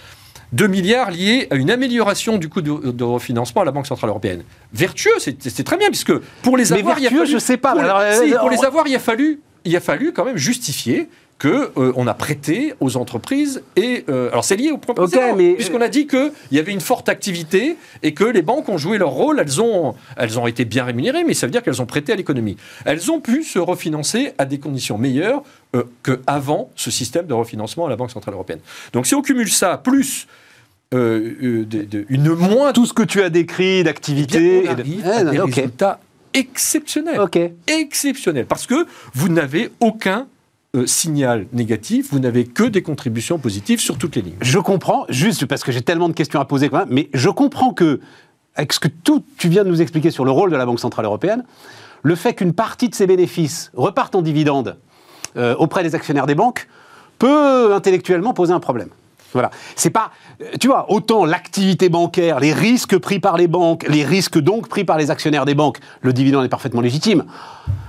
2 0.52 0.66
milliards 0.66 1.11
liés 1.11 1.49
à 1.50 1.55
une 1.57 1.71
amélioration 1.71 2.37
du 2.37 2.49
coût 2.49 2.61
de, 2.61 2.90
de 2.90 3.05
refinancement 3.05 3.62
à 3.62 3.64
la 3.64 3.73
Banque 3.73 3.87
Centrale 3.87 4.11
Européenne. 4.11 4.45
Vertueux, 4.73 5.12
c'est 5.19 5.64
très 5.64 5.76
bien, 5.78 5.88
puisque 5.88 6.16
pour 6.43 6.57
les 6.57 6.73
avoir, 6.73 6.99
il 6.99 7.07
a 7.07 7.11
vertueux, 7.11 7.25
fallu- 7.25 7.33
je 7.33 7.38
sais 7.38 7.57
pas, 7.57 7.73
Pour, 7.73 7.83
les- 7.83 7.88
alors, 7.88 8.02
si, 8.23 8.35
euh, 8.35 8.38
pour 8.38 8.50
les 8.50 8.59
on- 8.59 8.62
avoir, 8.64 8.87
il 8.87 8.95
a 8.95 8.99
fallu, 9.00 9.40
il 9.67 9.77
a 9.77 9.81
fallu 9.81 10.13
quand 10.13 10.25
même 10.25 10.37
justifier 10.39 11.09
que 11.39 11.71
euh, 11.77 11.93
on 11.97 12.07
a 12.07 12.15
prêté 12.15 12.73
aux 12.81 12.97
entreprises 12.97 13.63
et 13.77 14.07
euh, 14.09 14.31
alors 14.31 14.43
c'est 14.43 14.57
lié 14.57 14.71
au 14.71 14.79
point 14.79 14.95
Ok, 14.97 15.11
précédent, 15.11 15.37
mais- 15.37 15.53
puisqu'on 15.53 15.83
a 15.83 15.89
dit 15.89 16.07
qu'il 16.07 16.31
y 16.51 16.59
avait 16.59 16.73
une 16.73 16.81
forte 16.81 17.11
activité 17.11 17.77
et 18.03 18.15
que 18.15 18.25
les 18.25 18.41
banques 18.41 18.71
ont 18.71 18.79
joué 18.79 18.97
leur 18.97 19.11
rôle, 19.11 19.39
elles 19.39 19.61
ont, 19.61 19.95
elles 20.17 20.39
ont 20.39 20.47
été 20.47 20.65
bien 20.65 20.85
rémunérées, 20.85 21.25
mais 21.25 21.35
ça 21.35 21.47
veut 21.47 21.51
dire 21.51 21.63
qu'elles 21.63 21.83
ont 21.83 21.87
prêté 21.87 22.11
à 22.15 22.17
l'économie. 22.17 22.57
Elles 22.87 23.11
ont 23.11 23.21
pu 23.21 23.43
se 23.45 23.59
refinancer 23.59 24.33
à 24.39 24.47
des 24.47 24.59
conditions 24.59 24.97
meilleures 24.97 25.43
euh, 25.75 25.83
qu'avant 26.03 26.71
ce 26.75 26.91
système 26.91 27.27
de 27.27 27.35
refinancement 27.35 27.85
à 27.85 27.91
la 27.91 27.97
Banque 27.97 28.13
Centrale 28.13 28.33
Européenne. 28.33 28.61
Donc 28.95 29.07
si 29.07 29.15
on 29.15 29.21
cumule 29.21 29.51
ça, 29.51 29.77
plus 29.77 30.27
euh, 30.95 31.33
euh, 31.43 31.65
de- 31.67 31.83
de- 31.83 32.07
une 32.09 32.31
moins 32.31 32.73
Tout 32.73 32.87
ce 32.87 32.95
que 32.95 33.03
tu 33.03 33.21
as 33.21 33.29
décrit 33.29 33.83
d'activité. 33.85 34.63
Eh 34.65 34.71
et 34.71 34.75
de- 34.75 34.85
Eh, 34.87 35.31
des 35.33 35.39
résultats 35.41 36.01
exceptionnels. 36.37 37.21
Ok. 37.21 37.38
Exceptionnels. 37.66 38.47
Parce 38.47 38.66
que 38.66 38.87
vous 39.14 39.28
n'avez 39.28 39.71
aucun 39.81 40.28
euh, 40.75 40.87
signal 40.87 41.47
négatif, 41.52 42.09
vous 42.12 42.19
n'avez 42.19 42.45
que 42.45 42.64
des 42.64 42.83
contributions 42.83 43.38
positives 43.38 43.81
sur 43.81 43.99
toutes 43.99 44.16
les 44.16 44.23
lignes. 44.23 44.37
Je 44.40 44.59
comprends, 44.59 45.07
juste 45.09 45.47
parce 45.47 45.64
que 45.64 45.73
j'ai 45.73 45.83
tellement 45.83 46.09
de 46.09 46.14
questions 46.14 46.40
à 46.40 46.45
poser 46.45 46.69
quand 46.69 46.81
même, 46.81 46.88
mais 46.90 47.09
je 47.14 47.31
comprends 47.31 47.73
que, 47.73 48.00
avec 48.55 48.73
ce 48.73 48.81
que 48.81 48.88
tout 48.88 49.25
tu 49.38 49.49
viens 49.49 49.64
de 49.64 49.71
nous 49.71 49.81
expliquer 49.81 50.11
sur 50.11 50.25
le 50.25 50.31
rôle 50.31 50.50
de 50.50 50.57
la 50.57 50.66
Banque 50.66 50.81
Centrale 50.81 51.07
Européenne, 51.07 51.45
le 52.02 52.14
fait 52.14 52.35
qu'une 52.35 52.52
partie 52.52 52.88
de 52.88 52.95
ses 52.95 53.07
bénéfices 53.07 53.71
repartent 53.75 54.14
en 54.14 54.23
dividendes 54.23 54.76
euh, 55.37 55.55
auprès 55.57 55.83
des 55.83 55.95
actionnaires 55.95 56.26
des 56.26 56.35
banques 56.35 56.69
peut 57.19 57.75
intellectuellement 57.75 58.35
poser 58.35 58.52
un 58.52 58.61
problème. 58.61 58.88
Voilà. 59.37 59.50
C'est 59.76 59.90
pas, 59.90 60.11
euh, 60.40 60.47
tu 60.61 60.66
vois, 60.69 60.90
autant 60.90 61.25
l'activité 61.26 61.88
bancaire, 61.90 62.40
les 62.40 62.52
risques 62.55 62.99
pris 62.99 63.21
par 63.21 63.37
les 63.37 63.47
banques, 63.49 63.85
les 63.88 64.02
risques 64.05 64.38
donc 64.38 64.69
pris 64.69 64.85
par 64.85 64.97
les 64.99 65.11
actionnaires 65.11 65.45
des 65.45 65.55
banques, 65.55 65.78
le 66.00 66.12
dividende 66.14 66.45
est 66.45 66.49
parfaitement 66.49 66.81
légitime. 66.81 67.25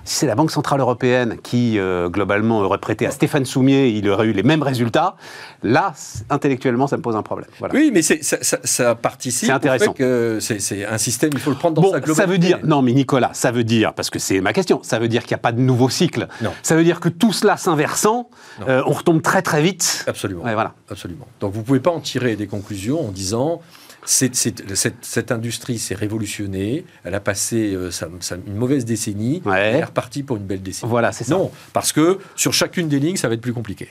Si 0.04 0.16
c'est 0.16 0.26
la 0.28 0.36
Banque 0.36 0.52
Centrale 0.52 0.80
Européenne 0.80 1.36
qui, 1.44 1.78
euh, 1.78 2.08
globalement, 2.10 2.60
aurait 2.62 2.78
prêté 2.78 3.06
à 3.06 3.12
Stéphane 3.12 3.44
Soumier, 3.44 3.90
il 3.90 4.08
aurait 4.10 4.28
eu 4.28 4.32
les 4.32 4.44
mêmes 4.44 4.64
résultats, 4.64 5.16
là, 5.64 5.94
intellectuellement, 6.30 6.88
ça 6.88 6.96
me 6.98 7.02
pose 7.02 7.16
un 7.16 7.24
problème. 7.24 7.50
Voilà. 7.60 7.74
Oui, 7.74 7.92
mais 7.94 8.02
c'est- 8.02 8.24
ça, 8.24 8.38
ça- 8.42 8.60
ça 8.64 8.96
participe 8.96 9.48
C'est 9.48 9.52
intéressant. 9.52 9.94
c'est 10.40 10.86
un 10.86 10.98
système, 10.98 11.32
il 11.34 11.40
faut 11.40 11.50
le 11.50 11.58
prendre 11.58 11.76
dans 11.76 11.82
Bon, 11.82 11.92
sa 11.92 12.00
globalité. 12.00 12.22
ça 12.22 12.26
veut 12.26 12.38
dire, 12.38 12.60
non 12.64 12.82
mais 12.82 12.94
Nicolas, 12.94 13.32
ça 13.34 13.52
veut 13.52 13.64
dire, 13.66 13.94
parce 13.94 14.10
que 14.10 14.18
c'est 14.20 14.40
ma 14.42 14.54
question, 14.54 14.80
ça 14.82 14.98
veut 15.00 15.08
dire 15.10 15.24
qu'il 15.24 15.32
n'y 15.32 15.40
a 15.40 15.44
pas 15.44 15.52
de 15.52 15.60
nouveau 15.60 15.90
cycle. 15.90 16.28
Non. 16.42 16.52
Ça 16.64 16.76
veut 16.76 16.84
dire 16.86 17.00
que 17.02 17.10
tout 17.10 17.34
cela 17.34 17.58
s'inversant, 17.58 18.30
euh, 18.68 18.82
on 18.88 18.92
retombe 18.94 19.22
très 19.22 19.42
très 19.42 19.62
vite. 19.62 20.06
Absolument. 20.08 20.44
Ouais, 20.44 20.54
voilà. 20.54 20.74
Absolument. 20.90 21.28
Donc 21.40 21.54
vous 21.54 21.60
ne 21.60 21.66
pouvez 21.66 21.80
pas 21.80 21.92
en 21.92 22.00
tirer 22.00 22.36
des 22.36 22.48
conclusions 22.48 23.08
en 23.08 23.12
disant 23.12 23.62
c'est- 24.06 24.34
c'est- 24.36 24.74
cette, 24.76 25.04
cette 25.04 25.32
industrie 25.32 25.78
s'est 25.80 25.96
révolutionnée, 25.96 26.86
elle 27.04 27.14
a 27.16 27.20
passé 27.20 27.74
euh, 27.74 27.92
sa- 27.92 28.08
sa- 28.22 28.36
une 28.36 28.56
mauvaise 28.56 28.86
décennie, 28.86 29.42
Ouais. 29.46 29.60
elle 29.60 29.76
est 29.76 29.84
repartie 29.84 30.24
pour 30.24 30.38
une 30.38 30.46
belle 30.46 30.62
décennie. 30.62 30.90
Voilà, 30.90 31.12
c'est 31.12 31.26
ça. 31.26 31.34
Non, 31.36 31.52
parce 31.74 31.92
que 31.92 32.20
sur 32.36 32.54
chacune 32.54 32.88
des 32.88 33.00
lignes, 33.00 33.18
ça 33.18 33.28
va 33.28 33.34
être 33.34 33.42
plus 33.42 33.54
compliqué. 33.54 33.90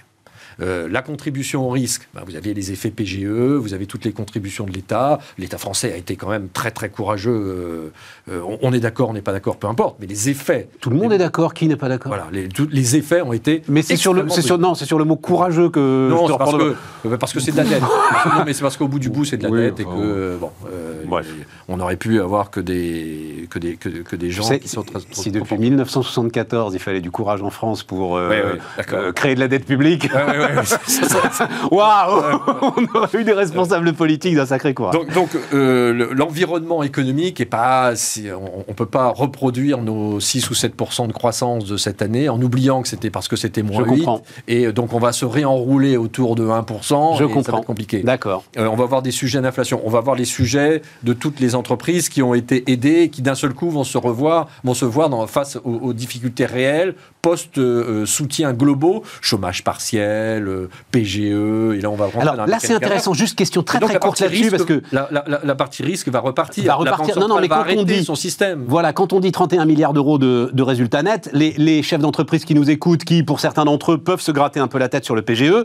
Euh, 0.62 0.88
la 0.90 1.02
contribution 1.02 1.66
au 1.66 1.70
risque, 1.70 2.08
ben, 2.14 2.22
vous 2.26 2.34
avez 2.36 2.54
les 2.54 2.72
effets 2.72 2.90
PGE, 2.90 3.26
vous 3.26 3.74
avez 3.74 3.86
toutes 3.86 4.04
les 4.04 4.12
contributions 4.12 4.64
de 4.64 4.72
l'État. 4.72 5.18
L'État 5.38 5.58
français 5.58 5.92
a 5.92 5.96
été 5.96 6.16
quand 6.16 6.28
même 6.30 6.48
très 6.48 6.70
très 6.70 6.88
courageux. 6.88 7.30
euh, 7.30 7.92
euh, 8.30 8.40
on, 8.46 8.58
on 8.62 8.72
est 8.72 8.80
d'accord, 8.80 9.10
on 9.10 9.12
n'est 9.12 9.20
pas 9.20 9.32
d'accord, 9.32 9.56
peu 9.58 9.66
importe. 9.66 9.96
Mais 10.00 10.06
les 10.06 10.30
effets, 10.30 10.68
Tout 10.80 10.90
le 10.90 10.96
monde 10.96 11.12
est 11.12 11.18
d'accord, 11.18 11.52
qui 11.54 11.66
n'est 11.68 11.76
pas 11.76 11.88
d'accord? 11.88 12.08
Voilà, 12.12 12.26
les, 12.32 12.96
effets 12.96 13.20
ont 13.20 13.32
été. 13.32 13.62
Mais 13.68 13.82
c'est 13.82 13.96
sur 13.96 14.14
le, 14.14 14.28
c'est 14.30 14.42
sur, 14.42 14.58
non, 14.58 14.74
c'est 14.74 14.86
sur 14.86 14.98
le 14.98 15.04
mot 15.04 15.16
courageux 15.16 15.68
que 15.68 16.08
non, 16.10 16.26
je 16.26 16.26
te 16.26 16.32
c'est 16.32 16.38
parce 16.38 16.52
que, 16.56 17.16
parce 17.16 17.32
que 17.32 17.40
c'est 17.40 17.52
de 17.52 17.56
la 17.58 17.64
dette. 17.64 17.82
non, 18.34 18.44
mais 18.46 18.52
c'est 18.52 18.62
parce 18.62 18.76
qu'au 18.76 18.88
bout 18.88 18.98
du 18.98 19.10
bout, 19.10 19.24
c'est 19.24 19.36
de 19.36 19.42
la 19.42 19.50
Oui, 19.50 19.60
dette 19.60 19.80
et 19.80 19.84
que 19.84 19.88
euh, 19.90 20.36
bon, 20.38 20.50
euh, 20.72 21.02
Bref. 21.06 21.26
on 21.68 21.80
aurait 21.80 21.96
pu 21.96 22.20
avoir 22.20 22.50
que 22.50 22.60
des 22.60 23.46
que 23.50 23.58
des 23.58 23.76
que, 23.76 23.88
que 23.88 24.16
des 24.16 24.30
gens 24.30 24.42
sais, 24.44 24.58
qui 24.60 24.68
sont 24.68 24.82
très, 24.82 25.00
si 25.10 25.30
trop- 25.30 25.40
depuis 25.40 25.54
trop- 25.56 25.62
1974 25.62 26.74
il 26.74 26.80
fallait 26.80 27.00
du 27.00 27.10
courage 27.10 27.42
en 27.42 27.50
France 27.50 27.82
pour 27.82 28.16
euh, 28.16 28.28
Ouais, 28.30 28.42
ouais, 28.42 28.58
d'accord. 28.76 28.98
euh, 29.00 29.12
créer 29.12 29.34
de 29.34 29.40
la 29.40 29.48
dette 29.48 29.66
publique, 29.66 30.08
Ouais, 30.14 30.45
ça- 30.64 30.78
ça- 30.86 31.30
ça- 31.32 31.48
waouh, 31.70 32.40
on 32.76 32.98
aurait 32.98 33.20
eu 33.20 33.24
des 33.24 33.32
responsables 33.32 33.92
politiques 33.92 34.34
d'un 34.36 34.46
sacré 34.46 34.74
courage. 34.74 34.94
Donc, 34.94 35.12
donc, 35.12 35.28
euh, 35.54 35.92
le- 35.92 36.12
l'environnement 36.12 36.82
économique 36.82 37.40
est 37.40 37.44
pas, 37.46 37.92
on, 38.34 38.64
on 38.68 38.72
peut 38.74 38.86
pas 38.86 39.08
reproduire 39.08 39.78
nos 39.82 40.20
6 40.20 40.50
ou 40.50 40.54
7% 40.54 41.06
de 41.08 41.12
croissance 41.12 41.64
de 41.64 41.76
cette 41.76 42.02
année 42.02 42.28
en 42.28 42.40
oubliant 42.40 42.82
que 42.82 42.88
c'était 42.88 43.10
parce 43.10 43.28
que 43.28 43.36
c'était 43.36 43.62
moins 43.62 43.84
Je 43.84 43.90
8, 43.90 43.96
comprends. 43.98 44.22
et 44.48 44.72
donc 44.72 44.92
on 44.92 44.98
va 44.98 45.12
se 45.12 45.24
réenrouler 45.24 45.96
autour 45.96 46.34
de 46.36 46.46
1 46.48 46.64
je 46.68 46.74
et 46.74 46.88
ça 46.88 47.24
va 47.26 47.28
comprends. 47.28 47.58
être 47.58 47.66
compliqué. 47.66 48.02
D'accord. 48.02 48.44
Euh, 48.58 48.66
on 48.66 48.76
va 48.76 48.84
avoir 48.84 49.02
des 49.02 49.10
sujets 49.10 49.40
d'inflation, 49.40 49.80
on 49.84 49.90
va 49.90 49.98
avoir 49.98 50.16
les 50.16 50.24
sujets 50.24 50.82
de 51.02 51.12
toutes 51.12 51.40
les 51.40 51.54
entreprises 51.54 52.08
qui 52.08 52.22
ont 52.22 52.34
été 52.34 52.70
aidées 52.70 53.02
et 53.02 53.08
qui 53.08 53.22
d'un 53.22 53.34
seul 53.34 53.52
coup 53.54 53.70
vont 53.70 53.84
se 53.84 53.98
revoir, 53.98 54.48
vont 54.64 54.74
se 54.74 54.84
voir 54.84 55.08
dans, 55.08 55.26
face 55.26 55.56
aux, 55.64 55.70
aux 55.82 55.92
difficultés 55.92 56.46
réelles, 56.46 56.94
post-soutien 57.26 58.52
globaux, 58.52 59.02
chômage 59.20 59.64
partiel, 59.64 60.46
euh, 60.48 60.68
PGE, 60.90 61.74
et 61.76 61.80
là 61.80 61.90
on 61.90 61.96
va 61.96 62.06
rentrer 62.06 62.20
Alors 62.20 62.36
dans 62.36 62.46
là 62.46 62.58
c'est 62.60 62.74
intéressant, 62.74 63.14
juste 63.14 63.36
question 63.36 63.62
très 63.62 63.78
donc, 63.78 63.90
très 63.90 63.98
courte 63.98 64.20
là-dessus 64.20 64.42
risque, 64.42 64.50
parce 64.50 64.64
que 64.64 64.82
la, 64.92 65.08
la- 65.10 65.24
la- 65.26 65.40
la 65.42 65.54
partie 65.54 65.82
risque 65.82 66.08
va 66.08 66.20
repartir. 66.20 66.64
Va 66.64 66.74
repartir. 66.74 67.18
Non, 67.18 67.28
non, 67.28 67.36
mais 67.36 67.42
centrale 67.48 67.66
va 67.68 67.74
quand 67.74 67.80
on 67.80 67.84
dit- 67.84 68.04
son 68.04 68.14
système. 68.14 68.64
Voilà, 68.66 68.92
quand 68.92 69.12
on 69.12 69.20
dit 69.20 69.32
31 69.32 69.64
milliards 69.64 69.92
d'euros 69.92 70.18
de, 70.18 70.50
de 70.52 70.62
résultats 70.62 71.02
nets, 71.02 71.28
les, 71.32 71.54
les 71.56 71.82
chefs 71.82 72.00
d'entreprise 72.00 72.44
qui 72.44 72.54
nous 72.54 72.70
écoutent, 72.70 73.04
qui 73.04 73.22
pour 73.22 73.40
certains 73.40 73.64
d'entre 73.64 73.92
eux 73.92 73.98
peuvent 73.98 74.20
se 74.20 74.32
gratter 74.32 74.60
un 74.60 74.68
peu 74.68 74.78
la 74.78 74.88
tête 74.88 75.04
sur 75.04 75.14
le 75.14 75.22
PGE, 75.22 75.64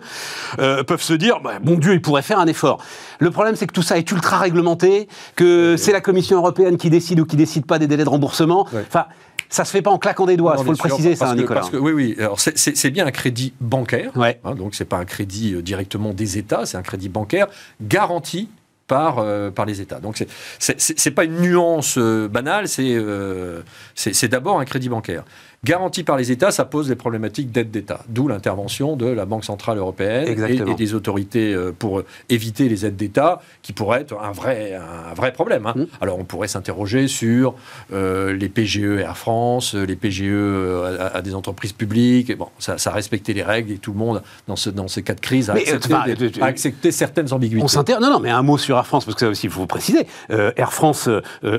euh, 0.60 0.84
peuvent 0.84 1.02
se 1.02 1.14
dire, 1.14 1.40
bah, 1.44 1.54
bon 1.62 1.76
Dieu, 1.78 1.94
ils 1.94 2.02
pourraient 2.02 2.22
faire 2.22 2.40
un 2.40 2.48
effort. 2.48 2.84
Le 3.20 3.32
problème, 3.32 3.56
c'est 3.56 3.68
que 3.68 3.74
tout 3.74 3.84
ça 3.84 3.98
est 3.98 4.12
ultra 4.12 4.38
réglementé, 4.40 5.08
que 5.36 5.76
c'est 5.78 5.92
la 5.92 6.02
Commission 6.02 6.38
européenne 6.38 6.78
qui 6.78 6.90
décide 6.90 7.20
ou 7.20 7.26
qui 7.26 7.36
décide 7.36 7.66
pas 7.66 7.80
des 7.80 7.88
délais 7.88 8.04
de 8.04 8.10
remboursement. 8.10 8.68
Ouais. 8.74 8.84
Enfin, 8.88 9.06
ça 9.52 9.66
se 9.66 9.72
fait 9.72 9.82
pas 9.84 9.92
en 9.92 10.00
claquant 10.00 10.26
des 10.26 10.38
doigts, 10.38 10.56
il 10.58 10.64
faut 10.64 10.72
le 10.72 10.76
sûr, 10.76 10.86
préciser, 10.88 11.16
ça, 11.16 11.30
hein, 11.30 11.36
que- 11.36 11.42
Nicolas. 11.42 11.60
parce 11.60 11.72
que- 11.72 11.78
oui, 11.78 11.92
oui. 11.92 12.16
Alors, 12.18 12.40
c'est- 12.40 12.90
bien 12.90 13.06
un 13.06 13.12
crédit 13.12 13.54
bancaire. 13.62 14.12
Ouais. 14.18 14.40
Hein, 14.44 14.56
donc, 14.56 14.74
c'est 14.74 14.86
pas 14.86 14.98
un 14.98 15.06
crédit 15.06 15.54
euh, 15.54 15.62
directement 15.62 16.14
des 16.14 16.38
États, 16.40 16.66
c'est 16.66 16.78
un 16.78 16.82
crédit 16.82 17.10
bancaire 17.10 17.48
garanti 17.82 18.50
par, 18.88 19.20
euh, 19.20 19.52
par 19.52 19.66
les 19.66 19.80
États. 19.82 20.00
Donc, 20.00 20.18
c'est- 20.60 20.80
c'est 20.80 21.12
pas 21.12 21.24
une 21.26 21.40
nuance 21.42 21.96
euh, 21.98 22.28
banale, 22.28 22.66
euh, 22.80 23.62
c'est 23.96 24.28
d'abord 24.28 24.60
un 24.60 24.66
crédit 24.66 24.90
bancaire. 24.90 25.24
Garanti 25.64 26.04
par 26.04 26.18
les 26.18 26.32
États, 26.32 26.50
ça 26.50 26.66
pose 26.66 26.88
des 26.88 26.96
problématiques 26.96 27.52
d'aide 27.52 27.70
d'État, 27.70 28.00
d'où 28.10 28.28
l'intervention 28.28 28.96
de 28.96 29.06
la 29.06 29.26
Banque 29.28 29.46
Centrale 29.46 29.78
Européenne 29.78 30.28
et, 30.28 30.74
des 30.74 30.94
autorités 30.96 31.54
euh, 31.54 31.72
pour 31.72 32.02
éviter 32.30 32.68
les 32.68 32.84
aides 32.88 32.96
d'État, 32.96 33.44
qui 33.62 33.72
pourraient 33.72 34.02
être 34.02 34.20
un 34.20 34.32
vrai, 34.32 34.74
un 34.74 35.14
vrai 35.14 35.32
problème. 35.32 35.68
hein. 35.68 35.74
Mm. 35.76 35.86
Alors, 36.02 36.18
on 36.18 36.24
pourrait 36.24 36.48
s'interroger 36.48 37.08
sur 37.08 37.54
euh, 37.94 38.34
les 38.34 38.50
PGE 38.50 38.80
Air 39.02 39.16
France, 39.16 39.76
les 39.76 39.96
PGE 39.96 40.24
euh, 40.26 40.98
à, 41.00 41.18
à 41.18 41.22
des 41.22 41.36
entreprises 41.36 41.74
publiques. 41.74 42.32
Et 42.32 42.36
bon, 42.36 42.48
ça, 42.58 42.80
ça 42.80 42.90
respectait 42.90 43.34
les 43.34 43.44
règles 43.44 43.72
et 43.72 43.78
tout 43.78 43.92
le 43.92 44.00
monde, 44.00 44.24
dans, 44.48 44.56
ce, 44.56 44.72
dans 44.72 44.88
ces 44.88 45.04
cas 45.04 45.14
de 45.14 45.22
crise, 45.22 45.52
a, 45.52 45.54
Mais, 45.54 45.60
accepté, 45.62 45.94
enfin, 45.94 46.06
des- 46.12 46.32
tu- 46.32 46.42
a 46.42 46.46
accepté 46.46 46.92
certaines 46.92 47.32
ambiguïtés. 47.34 47.64
On. 47.78 48.00
Non, 48.02 48.10
non, 48.10 48.20
mais 48.20 48.32
un 48.32 48.42
mot 48.42 48.58
sur 48.58 48.78
Air 48.78 48.88
France, 48.88 49.06
parce 49.06 49.14
que 49.14 49.20
ça 49.28 49.30
aussi, 49.30 49.46
il 49.46 49.52
faut 49.52 49.60
vous 49.60 49.68
préciser. 49.68 50.08
Air 50.30 50.74
France 50.74 51.08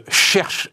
cherche 0.09 0.73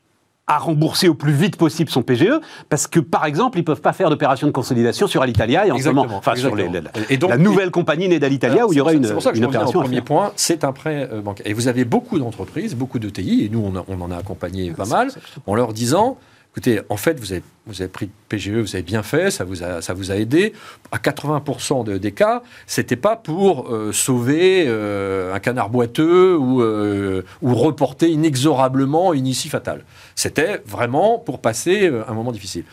à 0.50 0.58
rembourser 0.58 1.08
au 1.08 1.14
plus 1.14 1.32
vite 1.32 1.56
possible 1.58 1.90
son 1.92 2.02
PGE, 2.02 2.42
parce 2.70 2.88
que, 2.88 3.00
par 3.00 3.26
exemple, 3.26 3.60
ils 3.60 3.64
peuvent 3.64 3.82
pas 3.82 3.94
faire 3.94 4.10
d'opération 4.10 4.48
de 4.48 4.52
consolidation 4.52 5.06
sur 5.08 5.22
Alitalia, 5.22 5.68
et 5.68 5.72
en 5.72 5.76
ce 5.78 5.84
moment, 5.90 6.18
enfin, 6.18 6.36
sur 6.36 6.56
les- 6.56 6.68
la, 6.68 6.82
Et 7.10 7.18
donc, 7.18 7.30
la 7.30 7.38
nouvelle 7.38 7.70
compagnie 7.72 8.10
née 8.10 8.20
d'Alitalia, 8.20 8.56
Alors, 8.58 8.70
où 8.70 8.74
il 8.74 8.78
y 8.78 8.82
aurait 8.82 8.96
une, 8.96 9.08
pour 9.10 9.22
ça 9.22 9.32
que 9.32 9.38
une 9.38 9.46
opération 9.46 9.80
à 9.80 9.84
premier 9.84 10.02
point, 10.02 10.32
c'est 10.36 10.64
un 10.64 10.72
prêt 10.74 11.08
euh, 11.14 11.22
bancaire. 11.22 11.46
Et 11.48 11.54
vous 11.54 11.68
avez 11.68 11.86
beaucoup 11.86 12.18
d'entreprises, 12.18 12.76
beaucoup 12.76 12.98
de 13.00 13.10
TI, 13.10 13.46
et 13.46 13.50
nous, 13.50 13.64
on, 13.64 13.78
a- 13.78 13.86
on 13.88 14.02
en 14.02 14.10
a 14.12 14.18
accompagné 14.18 14.72
pas 14.72 14.86
mal, 14.86 15.10
en 15.46 15.54
leur 15.56 15.72
disant, 15.72 16.18
écoutez, 16.52 16.82
en 16.90 16.98
fait, 16.98 17.20
vous 17.20 17.32
avez, 17.32 17.44
vous 17.68 17.80
avez 17.84 17.90
pris 17.90 18.08
le 18.08 18.12
PGE, 18.28 18.50
vous 18.58 18.76
avez 18.76 18.82
bien 18.82 19.04
fait, 19.04 19.30
ça 19.30 19.44
vous 19.44 19.62
a, 19.64 19.84
ça 19.84 19.94
vous 19.94 20.10
a 20.12 20.16
aidé. 20.16 20.54
À 20.92 20.98
80% 20.98 21.84
de- 21.84 22.00
des 22.00 22.12
cas, 22.12 22.42
c'était 22.66 22.96
pas 22.96 23.16
pour 23.16 23.70
euh, 23.72 23.92
sauver 23.94 24.66
euh, 24.68 25.32
un 25.36 25.40
canard 25.40 25.70
boiteux 25.70 26.36
ou, 26.36 26.64
euh, 26.64 27.22
ou 27.44 27.54
reporter 27.54 28.10
inexorablement 28.10 29.14
une 29.14 29.28
issue 29.28 29.50
fatale. 29.50 29.84
C'était 30.20 30.62
vraiment 30.66 31.18
pour 31.18 31.40
passer 31.40 31.88
euh, 31.88 32.04
un 32.10 32.14
moment 32.14 32.34
difficile. 32.34 32.66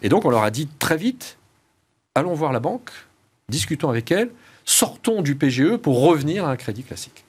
Et 0.00 0.08
donc, 0.08 0.24
on 0.24 0.30
leur 0.30 0.42
a 0.42 0.50
dit 0.50 0.68
très 0.78 0.96
vite, 0.96 1.36
allons 2.14 2.32
voir 2.32 2.50
la 2.50 2.60
banque, 2.60 2.90
discutons 3.50 3.90
avec 3.90 4.10
elle, 4.10 4.30
sortons 4.64 5.20
du 5.20 5.34
PGE 5.34 5.76
pour 5.76 6.00
revenir 6.00 6.46
à 6.46 6.50
un 6.50 6.56
crédit 6.56 6.82
classique. 6.82 7.26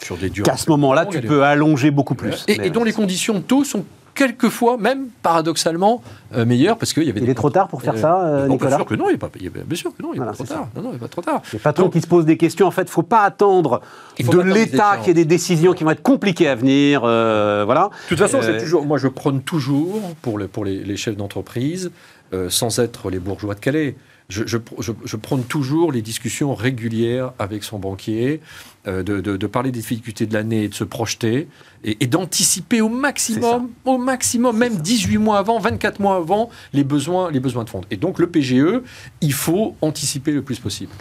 Sur 0.00 0.16
des 0.16 0.30
durées. 0.30 0.48
Qu'à 0.48 0.56
ce 0.56 0.70
moment-là, 0.70 1.06
tu 1.06 1.20
peux 1.22 1.42
allonger 1.42 1.90
beaucoup 1.90 2.14
plus. 2.14 2.44
Et, 2.46 2.64
et 2.64 2.70
dont 2.70 2.84
les 2.84 2.92
conditions 2.92 3.34
de 3.34 3.40
taux 3.40 3.64
sont 3.64 3.84
quelquefois, 4.14 4.76
même 4.76 5.06
paradoxalement, 5.22 6.02
euh, 6.34 6.44
meilleures 6.44 6.76
parce 6.78 6.92
qu'il 6.92 7.04
y 7.04 7.10
avait 7.10 7.20
Il 7.20 7.26
des 7.26 7.32
est 7.32 7.34
trop 7.34 7.50
tard 7.50 7.68
pour 7.68 7.82
faire 7.82 7.96
ça, 7.98 8.20
euh, 8.24 8.46
non, 8.46 8.52
Nicolas 8.54 8.70
Bien 8.70 8.76
sûr 8.78 8.86
que 8.86 8.94
non, 8.94 9.04
il 9.08 9.12
n'est 9.12 9.18
pas, 9.18 9.30
il 9.38 9.46
est- 9.46 9.50
bien 9.64 9.76
sûr 9.76 9.96
que 9.96 10.02
non, 10.02 10.10
il 10.12 10.20
n'est 10.20 10.24
Voilà, 10.24 10.32
pas 10.32 10.44
trop 10.44 10.54
tard. 10.54 10.68
Non, 10.76 10.82
non, 10.82 10.88
il 10.90 10.92
n'est 10.94 10.98
pas 10.98 11.08
trop 11.08 11.22
tard. 11.22 11.42
Les 11.52 11.58
patrons 11.58 11.84
Donc- 11.84 11.92
qui 11.92 12.00
se 12.00 12.06
posent 12.06 12.24
des 12.26 12.36
questions, 12.36 12.66
en 12.66 12.70
fait, 12.70 12.88
faut 12.90 13.02
pas 13.02 13.22
attendre 13.22 13.80
Il 14.18 14.24
faut 14.24 14.32
de 14.32 14.36
pas 14.38 14.42
attendre 14.42 14.54
les 14.58 14.64
l'État 14.66 14.96
qu'il 14.98 15.08
y 15.08 15.10
ait 15.10 15.14
des 15.14 15.24
décisions 15.24 15.72
qui 15.72 15.84
vont 15.84 15.90
être 15.90 16.02
compliquées 16.02 16.48
à 16.48 16.54
venir. 16.54 17.02
euh, 17.04 17.62
voilà. 17.64 17.90
De 18.04 18.08
toute 18.08 18.18
façon, 18.18 18.38
Euh, 18.38 18.42
c'est 18.42 18.58
toujours, 18.62 18.84
moi 18.86 18.98
je 18.98 19.08
prône 19.08 19.42
toujours 19.42 20.00
pour, 20.22 20.38
le- 20.38 20.48
pour 20.48 20.64
les, 20.64 20.82
les 20.84 20.96
chefs 20.96 21.16
d'entreprise, 21.16 21.90
euh, 22.32 22.48
sans 22.50 22.78
être 22.78 23.10
les 23.10 23.18
bourgeois 23.18 23.54
de 23.54 23.60
Calais, 23.60 23.96
je, 24.28 24.44
je, 24.46 24.58
je- 24.78 24.92
je 25.04 25.16
prône 25.16 25.42
toujours 25.42 25.90
les 25.90 26.02
discussions 26.02 26.54
régulières 26.54 27.32
avec 27.40 27.64
son 27.64 27.78
banquier 27.80 28.40
euh, 28.79 28.79
de, 28.86 29.20
de- 29.20 29.36
de 29.36 29.46
parler 29.46 29.70
des 29.70 29.80
difficultés 29.80 30.26
de 30.26 30.32
l'année 30.34 30.64
et 30.64 30.68
de 30.68 30.74
se 30.74 30.84
projeter 30.84 31.48
et, 31.84 31.96
et 32.02 32.06
d'anticiper 32.06 32.80
au 32.80 32.88
maximum, 32.88 33.68
au 33.84 33.98
maximum, 33.98 34.56
même 34.56 34.76
18 34.76 35.18
mois 35.18 35.38
avant, 35.38 35.58
24 35.58 35.98
mois 36.00 36.16
avant, 36.16 36.50
les 36.72 36.84
besoins, 36.84 37.30
les 37.30 37.40
besoins 37.40 37.64
de 37.64 37.70
fonds. 37.70 37.80
Et 37.90 37.96
donc 37.96 38.18
le 38.18 38.26
PGE, 38.28 38.80
il 39.20 39.32
faut 39.32 39.74
anticiper 39.82 40.32
le 40.32 40.42
plus 40.42 40.58
possible. 40.58 40.92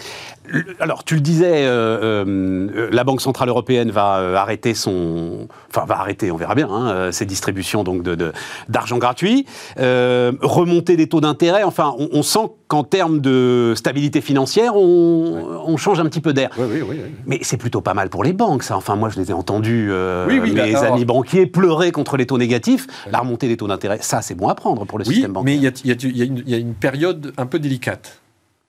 Le- 0.46 0.64
Alors, 0.80 1.04
tu 1.04 1.16
le 1.16 1.22
disais, 1.22 1.66
euh, 1.66 2.26
euh, 2.26 2.90
la 2.92 3.04
Banque 3.04 3.22
Centrale 3.22 3.50
Européenne 3.50 3.92
va 3.92 4.18
euh, 4.20 4.36
arrêter 4.36 4.74
son... 4.74 5.48
Enfin, 5.70 5.86
va 5.86 6.00
arrêter, 6.00 6.32
on 6.32 6.38
verra 6.38 6.56
bien, 6.56 6.70
hein, 6.70 6.90
euh, 6.90 7.12
ses 7.12 7.26
distributions 7.26 7.84
donc, 7.84 8.02
de, 8.04 8.16
de- 8.16 8.32
d'argent 8.68 8.98
gratuit. 8.98 9.46
Euh, 9.80 10.32
remonter 10.42 10.96
des 10.98 11.08
taux 11.08 11.22
d'intérêt, 11.22 11.64
enfin, 11.64 11.94
on, 12.00 12.10
on 12.14 12.24
sent 12.24 12.48
qu'en 12.68 12.84
termes 12.84 13.20
de 13.20 13.74
stabilité 13.76 14.22
financière, 14.22 14.76
on, 14.76 15.62
on 15.66 15.78
change 15.78 16.00
un 16.00 16.06
petit 16.06 16.22
peu 16.22 16.34
d'air. 16.34 16.50
Oui, 16.58 16.66
oui, 16.72 16.82
oui. 16.82 16.96
oui. 17.04 17.12
Mais 17.28 17.40
c'est 17.42 17.58
plutôt 17.70 17.82
pas 17.82 17.94
mal 17.94 18.10
pour 18.10 18.24
les 18.24 18.34
banques, 18.34 18.64
ça. 18.64 18.76
Enfin, 18.76 18.96
moi, 18.96 19.10
je 19.10 19.20
les 19.20 19.30
ai 19.30 19.34
entendus, 19.34 19.90
euh, 19.92 20.26
Oui, 20.28 20.40
oui, 20.40 20.54
mes 20.54 20.74
alors- 20.76 20.96
amis 20.96 21.06
banquiers, 21.06 21.46
pleurer 21.46 21.92
contre 21.92 22.18
les 22.18 22.26
taux 22.26 22.40
négatifs. 22.40 22.88
La 23.12 23.20
remontée 23.20 23.48
des 23.48 23.58
taux 23.58 23.68
d'intérêt, 23.68 24.00
ça, 24.02 24.24
c'est 24.24 24.34
bon 24.34 24.48
à 24.48 24.56
prendre 24.56 24.86
pour 24.86 24.98
le 24.98 25.06
Oui, 25.08 25.14
système 25.14 25.34
bancaire. 25.34 25.46
mais 25.46 25.56
il 25.56 25.62
y 25.64 25.68
a, 25.68 25.72
y 25.86 26.08
y 26.08 26.26
une- 26.26 26.40
il 26.40 26.50
y 26.50 26.56
a 26.56 26.58
une 26.58 26.74
période 26.74 27.32
un 27.38 27.46
peu 27.46 27.60
délicate. 27.60 28.22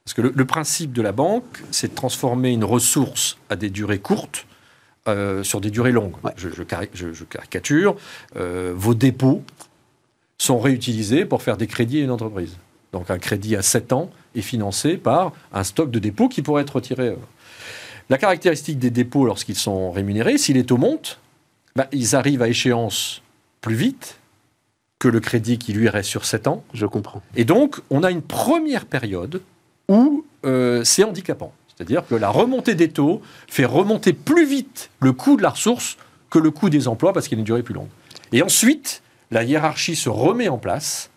Parce 0.04 0.12
que 0.12 0.20
le, 0.20 0.32
le 0.36 0.44
principe 0.44 0.92
de 0.92 1.00
la 1.00 1.12
banque, 1.12 1.62
c'est 1.70 1.88
de 1.88 1.94
transformer 1.94 2.50
une 2.50 2.64
ressource 2.64 3.38
à 3.48 3.56
des 3.56 3.70
durées 3.70 4.00
courtes 4.00 4.44
euh, 5.08 5.42
sur 5.42 5.62
des 5.62 5.70
durées 5.70 5.92
longues. 5.92 6.16
Ouais. 6.22 6.32
Je, 6.36 6.50
je 6.54 6.62
cari- 6.62 6.90
je- 6.92 7.14
je 7.14 7.24
caricature. 7.24 7.96
Euh, 8.36 8.74
vos 8.76 8.92
dépôts 8.92 9.42
sont 10.36 10.58
réutilisés 10.58 11.24
pour 11.24 11.40
faire 11.42 11.56
des 11.56 11.66
crédits 11.66 12.00
à 12.00 12.04
une 12.04 12.10
entreprise. 12.10 12.56
Donc 12.92 13.10
un 13.10 13.18
crédit 13.18 13.56
à 13.56 13.62
7 13.62 13.94
ans 13.94 14.10
est 14.34 14.42
financé 14.42 14.96
par 14.98 15.32
un 15.54 15.64
stock 15.64 15.90
de 15.90 15.98
dépôts 15.98 16.28
qui 16.28 16.42
pourrait 16.42 16.62
être 16.62 16.76
retiré. 16.76 17.14
La 18.10 18.18
caractéristique 18.18 18.80
des 18.80 18.90
dépôts 18.90 19.24
lorsqu'ils 19.24 19.54
sont 19.54 19.92
rémunérés, 19.92 20.36
si 20.36 20.52
les 20.52 20.66
taux 20.66 20.78
montent, 20.78 21.20
bah, 21.76 21.86
ils 21.92 22.16
arrivent 22.16 22.42
à 22.42 22.48
échéance 22.48 23.22
plus 23.60 23.76
vite 23.76 24.18
que 24.98 25.06
le 25.06 25.20
crédit 25.20 25.58
qui 25.58 25.72
lui 25.72 25.88
reste 25.88 26.10
sur 26.10 26.24
7 26.24 26.48
ans. 26.48 26.64
Je 26.74 26.86
comprends. 26.86 27.22
Et 27.36 27.44
donc, 27.44 27.80
on 27.88 28.02
a 28.02 28.10
une 28.10 28.20
première 28.20 28.86
période 28.86 29.40
où 29.88 30.24
euh, 30.44 30.82
c'est 30.82 31.04
handicapant. 31.04 31.52
C'est-à-dire 31.68 32.04
que 32.04 32.16
la 32.16 32.30
remontée 32.30 32.74
des 32.74 32.90
taux 32.90 33.22
fait 33.46 33.64
remonter 33.64 34.12
plus 34.12 34.44
vite 34.44 34.90
le 35.00 35.12
coût 35.12 35.36
de 35.36 35.42
la 35.42 35.50
ressource 35.50 35.96
que 36.30 36.40
le 36.40 36.50
coût 36.50 36.68
des 36.68 36.88
emplois 36.88 37.12
parce 37.12 37.28
qu'il 37.28 37.38
a 37.38 37.40
une 37.40 37.44
durée 37.44 37.62
plus 37.62 37.74
longue. 37.74 37.88
Et 38.32 38.42
ensuite, 38.42 39.02
la 39.30 39.44
hiérarchie 39.44 39.94
se 39.94 40.08
remet 40.08 40.48
en 40.48 40.58
place 40.58 41.10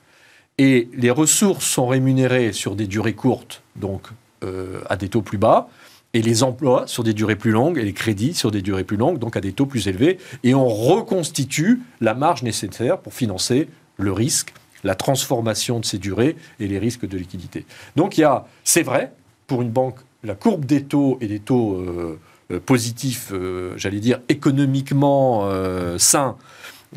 et 0.59 0.89
les 0.93 1.09
ressources 1.09 1.65
sont 1.65 1.87
rémunérées 1.87 2.53
sur 2.53 2.75
des 2.75 2.85
durées 2.85 3.13
courtes, 3.13 3.63
donc 3.75 4.03
euh, 4.43 4.81
à 4.89 4.95
des 4.95 5.09
taux 5.09 5.21
plus 5.21 5.37
bas, 5.39 5.69
et 6.13 6.21
les 6.21 6.43
emplois 6.43 6.85
sur 6.87 7.03
des 7.03 7.13
durées 7.13 7.35
plus 7.35 7.51
longues 7.51 7.77
et 7.77 7.83
les 7.83 7.93
crédits 7.93 8.33
sur 8.33 8.51
des 8.51 8.61
durées 8.61 8.83
plus 8.83 8.97
longues, 8.97 9.19
donc 9.19 9.35
à 9.35 9.41
des 9.41 9.51
taux 9.51 9.65
plus 9.65 9.87
élevés. 9.87 10.19
Et 10.43 10.53
on 10.53 10.67
reconstitue 10.67 11.81
la 12.01 12.13
marge 12.13 12.43
nécessaire 12.43 12.99
pour 12.99 13.13
financer 13.13 13.67
le 13.97 14.11
risque, 14.11 14.53
la 14.83 14.95
transformation 14.95 15.79
de 15.79 15.85
ces 15.85 15.97
durées 15.97 16.35
et 16.59 16.67
les 16.67 16.79
risques 16.79 17.07
de 17.07 17.17
liquidité. 17.17 17.65
Donc 17.95 18.17
il 18.17 18.21
y 18.21 18.25
a, 18.25 18.45
c'est 18.63 18.83
vrai, 18.83 19.11
pour 19.47 19.61
une 19.61 19.71
banque, 19.71 19.99
la 20.23 20.35
courbe 20.35 20.65
des 20.65 20.83
taux 20.83 21.17
et 21.21 21.27
des 21.27 21.39
taux 21.39 21.75
euh, 21.75 22.19
euh, 22.51 22.59
positifs, 22.59 23.31
euh, 23.33 23.73
j'allais 23.75 23.99
dire 23.99 24.19
économiquement 24.29 25.49
sains, 25.97 26.37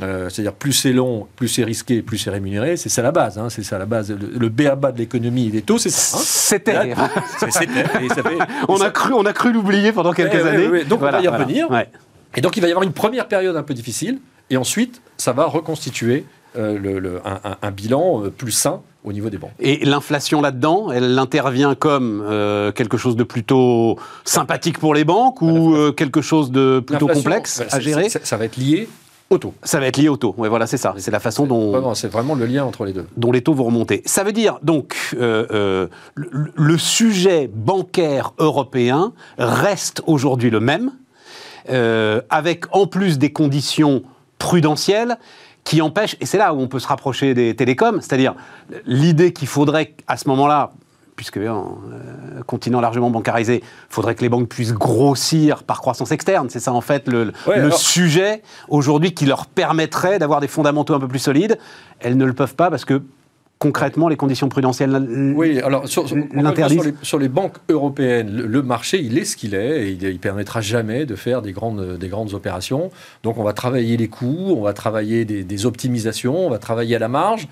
euh, 0.03 0.29
c'est-à-dire 0.29 0.53
plus 0.53 0.73
c'est 0.73 0.93
long, 0.93 1.27
plus 1.37 1.49
c'est 1.49 1.65
risqué, 1.65 2.03
plus 2.03 2.19
c'est 2.19 2.31
rémunéré, 2.31 2.77
c'est 2.77 2.89
ça 2.89 3.03
la 3.03 3.13
base. 3.13 3.39
hein, 3.39 3.49
c'est 3.51 3.63
ça 3.63 3.79
la 3.79 3.87
base. 3.87 4.11
Le, 4.11 4.17
le 4.39 4.49
de 4.49 4.99
l'économie 4.99 5.47
et 5.47 5.51
des 5.51 5.63
taux, 5.63 5.79
c'est 5.79 5.91
ça. 5.91 6.17
hein. 6.19 6.21
C'était. 6.25 6.77
On 8.69 8.77
ça- 8.77 8.87
a 8.87 8.91
cru, 8.91 9.13
on 9.15 9.25
a 9.25 9.33
cru 9.33 9.53
l'oublier 9.53 9.93
pendant 9.93 10.13
quelques 10.13 10.35
Eh, 10.35 10.43
ouais, 10.43 10.49
années. 10.49 10.65
ouais, 10.67 10.69
ouais. 10.81 10.85
Donc, 10.85 11.01
on 11.03 11.11
va 11.11 11.21
y 11.21 11.29
revenir. 11.29 11.69
Et 12.37 12.41
donc 12.41 12.57
il 12.57 12.61
va 12.61 12.67
y 12.69 12.71
avoir 12.71 12.85
une 12.85 12.93
première 12.93 13.29
période 13.29 13.57
un 13.57 13.63
peu 13.63 13.73
difficile, 13.75 14.19
et 14.51 14.57
ensuite 14.59 15.01
ça 15.17 15.33
va 15.33 15.47
reconstituer 15.47 16.25
euh, 16.59 16.79
le- 16.79 16.99
le- 16.99 17.21
un, 17.25 17.51
un- 17.51 17.57
un 17.63 17.71
bilan 17.71 18.25
euh, 18.25 18.31
plus 18.31 18.51
sain 18.53 18.81
au 19.05 19.13
niveau 19.13 19.31
des 19.31 19.39
banques. 19.39 19.53
Et 19.61 19.85
l'inflation 19.85 20.41
là-dedans, 20.43 20.91
elle 20.93 21.19
intervient 21.19 21.75
comme 21.75 22.23
euh, 22.29 22.73
quelque 22.73 22.97
chose 22.99 23.17
de 23.17 23.25
plutôt 23.25 23.99
sympathique 24.25 24.79
pour 24.79 24.95
les 24.95 25.05
banques 25.05 25.41
ou 25.43 25.75
quelque 25.97 26.21
chose 26.21 26.51
de 26.51 26.81
plutôt 26.81 27.07
complexe 27.07 27.63
à 27.71 27.81
gérer? 27.81 28.09
Ça 28.11 28.37
va 28.37 28.45
être 28.47 28.57
lié 28.57 28.89
Ça 29.63 29.81
va 29.81 29.87
être 29.87 29.97
lié 29.97 30.09
au 30.09 30.17
taux. 30.17 30.35
Ouais, 30.39 30.49
voilà, 30.49 30.67
c'est 30.67 30.77
ça. 30.77 30.95
C'est 30.99 31.11
la 31.11 31.19
façon 31.19 31.47
dont, 31.47 31.95
c'est 31.95 32.09
vraiment 32.09 32.35
le 32.35 32.47
lien 32.47 32.65
entre 32.65 32.85
les 32.85 32.93
deux. 32.93 33.07
dont 33.17 33.33
les 33.33 33.43
taux 33.43 33.55
vont 33.55 33.65
remonter. 33.65 34.03
Ça 34.07 34.23
veut 34.23 34.33
dire 34.33 34.59
donc 34.63 34.97
euh, 35.15 35.47
euh, 35.51 35.87
le, 36.15 36.53
le 36.55 36.79
sujet 36.79 37.51
bancaire 37.53 38.33
européen 38.39 39.13
reste 39.39 40.03
aujourd'hui 40.07 40.51
le 40.51 40.61
même, 40.61 40.93
euh, 41.71 42.21
avec 42.31 42.65
en 42.71 42.87
plus 42.87 43.19
des 43.19 43.33
conditions 43.33 44.03
prudentielles 44.39 45.19
qui 45.65 45.83
empêchent, 45.83 46.17
et 46.21 46.27
c'est 46.27 46.39
là 46.39 46.55
où 46.55 46.61
on 46.61 46.69
peut 46.69 46.79
se 46.79 46.87
rapprocher 46.87 47.35
des 47.35 47.57
télécoms, 47.57 48.01
c'est-à-dire 48.01 48.37
l'idée 48.87 49.33
qu'il 49.33 49.49
faudrait 49.49 49.95
à 50.07 50.17
ce 50.17 50.29
moment-là, 50.29 50.73
puisque 51.17 51.39
euh, 51.39 51.59
continent 52.47 52.81
largement 52.81 53.11
bancarisé, 53.11 53.63
faudrait 53.89 54.15
que 54.15 54.21
les 54.23 54.29
banques 54.29 54.49
puissent 54.49 54.75
grossir 54.75 55.65
par 55.65 55.81
croissance 55.81 56.13
externe. 56.13 56.49
C'est 56.51 56.61
ça 56.61 56.73
en 56.73 56.81
fait 56.83 57.09
le, 57.09 57.33
Ouais, 57.47 57.57
le 57.57 57.65
alors- 57.67 57.79
sujet 57.79 58.43
aujourd'hui 58.69 59.13
qui 59.15 59.27
leur 59.27 59.47
permettrait 59.47 60.19
d'avoir 60.19 60.41
des 60.41 60.49
fondamentaux 60.49 60.95
un 60.95 61.01
peu 61.01 61.09
plus 61.09 61.19
solides. 61.19 61.59
Elles 62.01 62.17
ne 62.17 62.25
le 62.25 62.35
peuvent 62.35 62.55
pas 62.55 62.71
parce 62.71 62.85
que 62.85 63.03
concrètement 63.59 64.09
les 64.09 64.17
conditions 64.17 64.51
prudentielles 64.51 65.33
Oui, 65.35 65.59
alors 65.63 65.89
sur, 65.89 66.07
sur- 66.07 66.17
l'interdisent. 66.35 66.77
sur 66.83 66.85
les, 66.91 66.95
sur 67.01 67.19
les 67.19 67.29
banques 67.31 67.57
européennes, 67.71 68.31
le, 68.31 68.47
le 68.47 68.63
marché, 68.63 69.01
il 69.03 69.17
est 69.17 69.25
ce 69.25 69.35
qu'il 69.39 69.55
est 69.55 69.87
et 69.87 69.91
il 69.93 70.07
ne 70.13 70.19
permettra 70.19 70.61
jamais 70.61 71.07
de 71.07 71.15
faire 71.15 71.41
des 71.41 71.53
grandes, 71.53 71.97
des 71.97 72.09
grandes 72.09 72.35
opérations. 72.35 72.91
Donc 73.23 73.39
on 73.39 73.43
va 73.45 73.55
travailler 73.55 73.97
les 73.97 74.09
coûts, 74.09 74.55
on 74.55 74.61
va 74.61 74.75
travailler 74.75 75.25
des, 75.25 75.43
des 75.43 75.65
optimisations, 75.65 76.47
on 76.47 76.51
va 76.51 76.59
travailler 76.59 76.97
à 76.97 76.99
la 76.99 77.09
marge, 77.09 77.49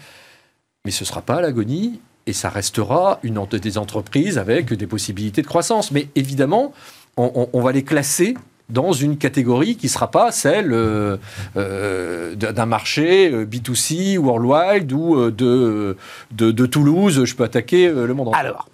mais 0.85 0.91
ce 0.91 1.05
ne 1.05 1.07
sera 1.07 1.23
pas 1.23 1.37
à 1.37 1.41
l'agonie 1.41 2.01
et 2.27 2.33
ça 2.33 2.49
restera 2.49 3.19
une, 3.23 3.39
ent- 3.39 3.47
des 3.47 3.79
entreprises 3.79 4.39
avec 4.39 4.73
des 4.73 4.87
possibilités 4.87 5.43
de 5.43 5.47
croissance. 5.47 5.91
Mais 5.91 6.09
évidemment, 6.15 6.73
on, 7.17 7.31
on- 7.35 7.49
on 7.53 7.61
va 7.63 7.73
les 7.73 7.85
classer 7.85 8.35
dans 8.71 8.93
une 8.93 9.19
catégorie 9.19 9.77
qui 9.77 9.87
ne 9.87 9.91
sera 9.91 10.11
pas 10.11 10.33
celle 10.33 10.73
euh, 10.73 11.19
euh, 11.57 12.35
d'un 12.35 12.67
marché 12.67 13.31
euh, 13.31 13.45
B2C, 13.45 14.17
worldwide 14.19 14.91
ou 14.93 15.17
euh, 15.17 15.31
de, 15.31 15.97
de, 16.33 16.51
de 16.51 16.67
Toulouse, 16.67 17.25
je 17.25 17.35
peux 17.35 17.45
attaquer 17.45 17.89
le 17.91 18.13
monde 18.15 18.29
entier. 18.29 18.41
Alors, 18.41 18.69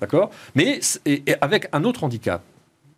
D'accord? 0.00 0.30
Mais 0.56 0.80
c- 0.82 0.98
et, 1.06 1.22
et 1.26 1.34
avec 1.40 1.68
un 1.72 1.84
autre 1.84 2.02
handicap, 2.04 2.42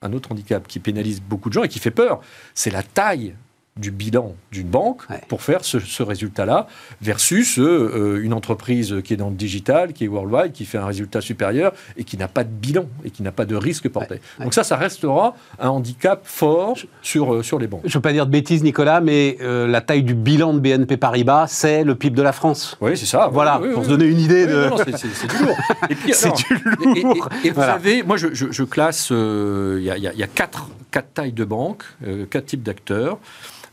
un 0.02 0.12
autre 0.14 0.32
handicap 0.32 0.66
qui 0.66 0.78
pénalise 0.80 1.20
beaucoup 1.20 1.48
de 1.50 1.54
gens 1.54 1.62
et 1.64 1.68
qui 1.68 1.78
fait 1.80 1.90
peur, 1.90 2.20
c'est 2.54 2.70
la 2.70 2.82
taille 2.82 3.34
du 3.78 3.90
bilan 3.90 4.34
d'une 4.52 4.66
banque 4.68 5.02
Ouais. 5.10 5.20
pour 5.28 5.42
faire 5.42 5.64
ce, 5.64 5.78
ce 5.78 6.02
résultat-là 6.02 6.66
versus 7.00 7.58
euh, 7.58 8.20
une 8.22 8.32
entreprise 8.32 8.96
qui 9.04 9.14
est 9.14 9.16
dans 9.16 9.30
le 9.30 9.36
digital, 9.36 9.92
qui 9.92 10.04
est 10.04 10.08
worldwide, 10.08 10.52
qui 10.52 10.64
fait 10.64 10.78
un 10.78 10.86
résultat 10.86 11.20
supérieur 11.20 11.72
et 11.96 12.04
qui 12.04 12.16
n'a 12.16 12.28
pas 12.28 12.44
de 12.44 12.50
bilan 12.50 12.86
et 13.04 13.10
qui 13.10 13.22
n'a 13.22 13.32
pas 13.32 13.44
de 13.44 13.54
risque 13.56 13.88
porté. 13.88 14.14
ouais. 14.38 14.44
Donc 14.44 14.54
ça, 14.54 14.64
ça 14.64 14.76
restera 14.76 15.34
un 15.58 15.68
handicap 15.68 16.22
fort 16.24 16.76
sur, 17.02 17.34
euh, 17.34 17.42
sur 17.42 17.58
les 17.58 17.66
banques. 17.66 17.82
je 17.84 17.88
ne 17.88 17.94
veux 17.94 18.00
pas 18.02 18.12
dire 18.12 18.26
de 18.26 18.30
bêtises, 18.32 18.62
Nicolas, 18.62 19.00
mais 19.00 19.36
euh, 19.40 19.66
la 19.66 19.80
taille 19.80 20.02
du 20.02 20.14
bilan 20.14 20.54
de 20.54 20.60
BNP 20.60 20.96
Paribas, 20.96 21.46
c'est 21.48 21.84
le 21.84 21.94
PIB 21.94 22.16
de 22.16 22.22
la 22.22 22.32
France. 22.32 22.76
Oui, 22.80 22.96
c'est 22.96 23.06
ça. 23.06 23.28
Voilà, 23.32 23.58
Oui, 23.60 23.68
oui, 23.68 23.74
pour 23.74 23.82
oui, 23.82 23.88
se 23.88 23.90
donner 23.90 24.06
une 24.06 24.20
idée 24.20 24.46
de. 24.46 24.70
c'est- 24.96 25.26
du 25.28 25.44
lourd. 25.44 25.56
Et 25.90 25.94
puis, 25.94 26.12
du 26.12 26.16
et- 26.18 26.98
et- 26.98 27.02
lourd. 27.02 27.28
Et, 27.44 27.50
vous 27.50 27.60
savez, 27.60 28.02
moi, 28.02 28.16
je, 28.16 28.28
je- 28.32 28.50
je 28.50 28.62
classe, 28.64 29.08
euh, 29.12 29.78
y, 29.80 29.84
y 30.00 30.10
il 30.12 30.18
y 30.18 30.22
a 30.22 30.26
quatre, 30.26 30.68
quatre 30.90 31.12
tailles 31.14 31.32
de 31.32 31.44
banques, 31.44 31.84
euh, 32.06 32.26
quatre 32.26 32.46
types 32.46 32.62
d'acteurs. 32.62 33.18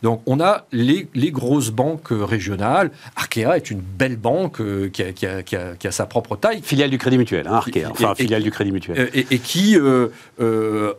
Donc, 0.04 0.22
on 0.26 0.40
a 0.40 0.66
les, 0.72 1.08
les 1.16 1.32
grosses 1.32 1.72
banques 1.72 2.12
euh, 2.12 2.24
régionales. 2.24 2.92
Arkea 3.16 3.56
est 3.56 3.72
une 3.72 3.80
belle 3.80 4.18
banque 4.18 4.60
euh, 4.62 4.90
qui, 4.90 5.02
a, 5.02 5.14
qui 5.14 5.26
a- 5.26 5.42
qui 5.42 5.56
a- 5.56 5.76
qui 5.76 5.88
a 5.88 5.92
sa 5.92 6.06
propre 6.06 6.36
taille. 6.36 6.62
Filiale 6.62 6.90
du 6.92 6.98
Crédit 6.98 7.18
Mutuel, 7.18 7.48
hein, 7.48 7.54
Arkea. 7.54 7.86
Enfin, 7.90 8.12
et- 8.14 8.24
filiale 8.24 8.44
du 8.44 8.52
Crédit 8.52 8.72
Mutuel. 8.72 9.10
Et, 9.14 9.26
et 9.32 9.40
qui 9.40 9.78
euh, 9.80 10.10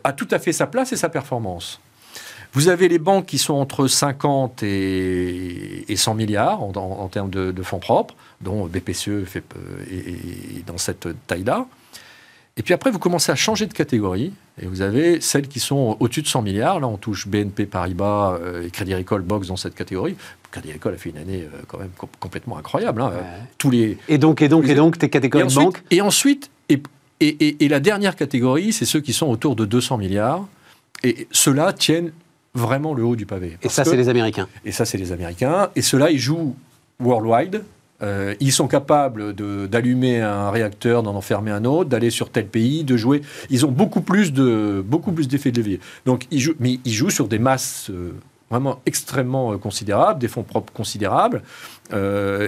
a 0.03 0.11
tout 0.13 0.27
à 0.31 0.39
fait 0.39 0.51
sa 0.51 0.67
place 0.67 0.91
et 0.91 0.97
sa 0.97 1.09
performance. 1.09 1.79
Vous 2.53 2.69
avez 2.69 2.87
les 2.89 2.97
banques 2.99 3.27
qui 3.27 3.37
sont 3.37 3.53
entre 3.53 3.87
50 3.87 4.63
et, 4.63 5.85
et 5.91 5.95
100 5.95 6.15
milliards 6.15 6.63
en, 6.63 6.71
en- 6.75 6.99
en 7.03 7.07
termes 7.07 7.29
de, 7.29 7.51
de 7.51 7.63
fonds 7.63 7.79
propres, 7.79 8.15
dont 8.41 8.65
BPCE 8.65 9.25
fait, 9.25 9.43
est 9.91 10.65
dans 10.65 10.77
cette 10.77 11.07
taille-là. 11.27 11.65
Et 12.57 12.63
puis 12.63 12.73
après, 12.73 12.89
vous 12.91 12.97
commencez 12.99 13.31
à 13.31 13.35
changer 13.35 13.67
de 13.67 13.73
catégorie, 13.73 14.33
et 14.61 14.65
vous 14.65 14.81
avez 14.81 15.21
celles 15.21 15.47
qui 15.47 15.59
sont 15.59 15.95
au-dessus 15.99 16.23
de 16.23 16.27
100 16.27 16.41
milliards. 16.41 16.79
Là, 16.79 16.87
on 16.87 16.97
touche 16.97 17.27
BNP 17.27 17.67
Paribas 17.67 18.33
euh, 18.41 18.65
et 18.65 18.71
Crédit 18.71 18.93
Agricole 18.93 19.21
box 19.21 19.47
dans 19.47 19.57
cette 19.57 19.75
catégorie. 19.75 20.15
Crédit 20.51 20.69
Agricole 20.69 20.95
a 20.95 20.97
fait 20.97 21.11
une 21.11 21.17
année 21.19 21.43
euh, 21.43 21.57
quand 21.67 21.77
même 21.77 21.91
com- 21.97 22.09
complètement 22.19 22.57
incroyable. 22.57 23.01
hein. 23.01 23.09
Ouais. 23.09 23.23
Tous 23.59 23.69
les, 23.69 23.97
Et 24.07 24.17
donc, 24.17 24.41
et 24.41 24.49
donc, 24.49 24.67
et 24.67 24.73
donc, 24.75 24.97
tes 24.97 25.05
et 25.05 25.09
catégories 25.09 25.47
de 25.47 25.53
banques 25.53 25.83
et, 25.91 26.01
ensuite 26.01 26.49
et, 26.69 26.81
et, 27.19 27.63
et- 27.63 27.67
la 27.67 27.79
dernière 27.79 28.15
catégorie, 28.15 28.73
c'est 28.73 28.85
ceux 28.85 29.01
qui 29.01 29.13
sont 29.13 29.27
autour 29.27 29.55
de 29.55 29.65
200 29.65 29.97
milliards. 29.97 30.47
Et 31.03 31.27
ceux-là 31.31 31.73
tiennent 31.73 32.11
vraiment 32.55 32.95
le 32.95 33.03
haut 33.03 33.15
du 33.15 33.27
pavé. 33.27 33.57
Et 33.61 33.69
ça, 33.69 33.83
que- 33.83 33.91
c'est 33.91 33.97
les 33.97 34.09
Américains. 34.09 34.47
et 34.65 34.71
ça, 34.71 34.83
c'est 34.85 34.97
les 34.97 35.11
Américains. 35.11 35.69
Et 35.75 35.81
ceux-là, 35.83 36.09
ils 36.09 36.17
jouent 36.19 36.55
worldwide. 36.99 37.63
Euh, 38.03 38.35
ils 38.39 38.51
sont 38.51 38.67
capables 38.67 39.33
d'allumer 39.67 40.21
un 40.21 40.51
réacteur, 40.51 41.01
d'en 41.01 41.15
enfermer 41.15 41.49
un 41.51 41.65
autre, 41.65 41.89
d'aller 41.89 42.11
sur 42.11 42.29
tel 42.29 42.45
pays, 42.45 42.83
de 42.83 42.95
jouer. 42.95 43.21
Ils 43.49 43.65
ont 43.65 43.71
beaucoup 43.71 44.01
plus 44.01 44.31
de 44.33 44.83
beaucoup 44.85 45.11
plus 45.11 45.27
d'effets 45.27 45.51
de 45.51 45.57
levier. 45.57 45.79
Donc 46.05 46.27
ils 46.29 46.39
jouent, 46.39 46.53
mais 46.59 46.79
ils 46.85 46.93
jouent 46.93 47.09
sur 47.09 47.27
des 47.27 47.39
masses 47.39 47.89
euh, 47.89 48.11
vraiment 48.51 48.79
extrêmement 48.85 49.53
euh, 49.53 49.57
considérables, 49.57 50.19
des 50.19 50.27
fonds 50.27 50.43
propres 50.43 50.71
considérables, 50.73 51.41
et, 51.93 51.97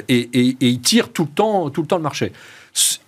et- 0.09 0.49
et 0.61 0.67
ils 0.67 0.81
tirent 0.81 1.09
tout 1.09 1.23
le 1.23 1.29
temps 1.29 1.69
tout 1.71 1.81
le 1.81 1.87
temps 1.87 1.97
le 1.97 2.03
marché. 2.03 2.31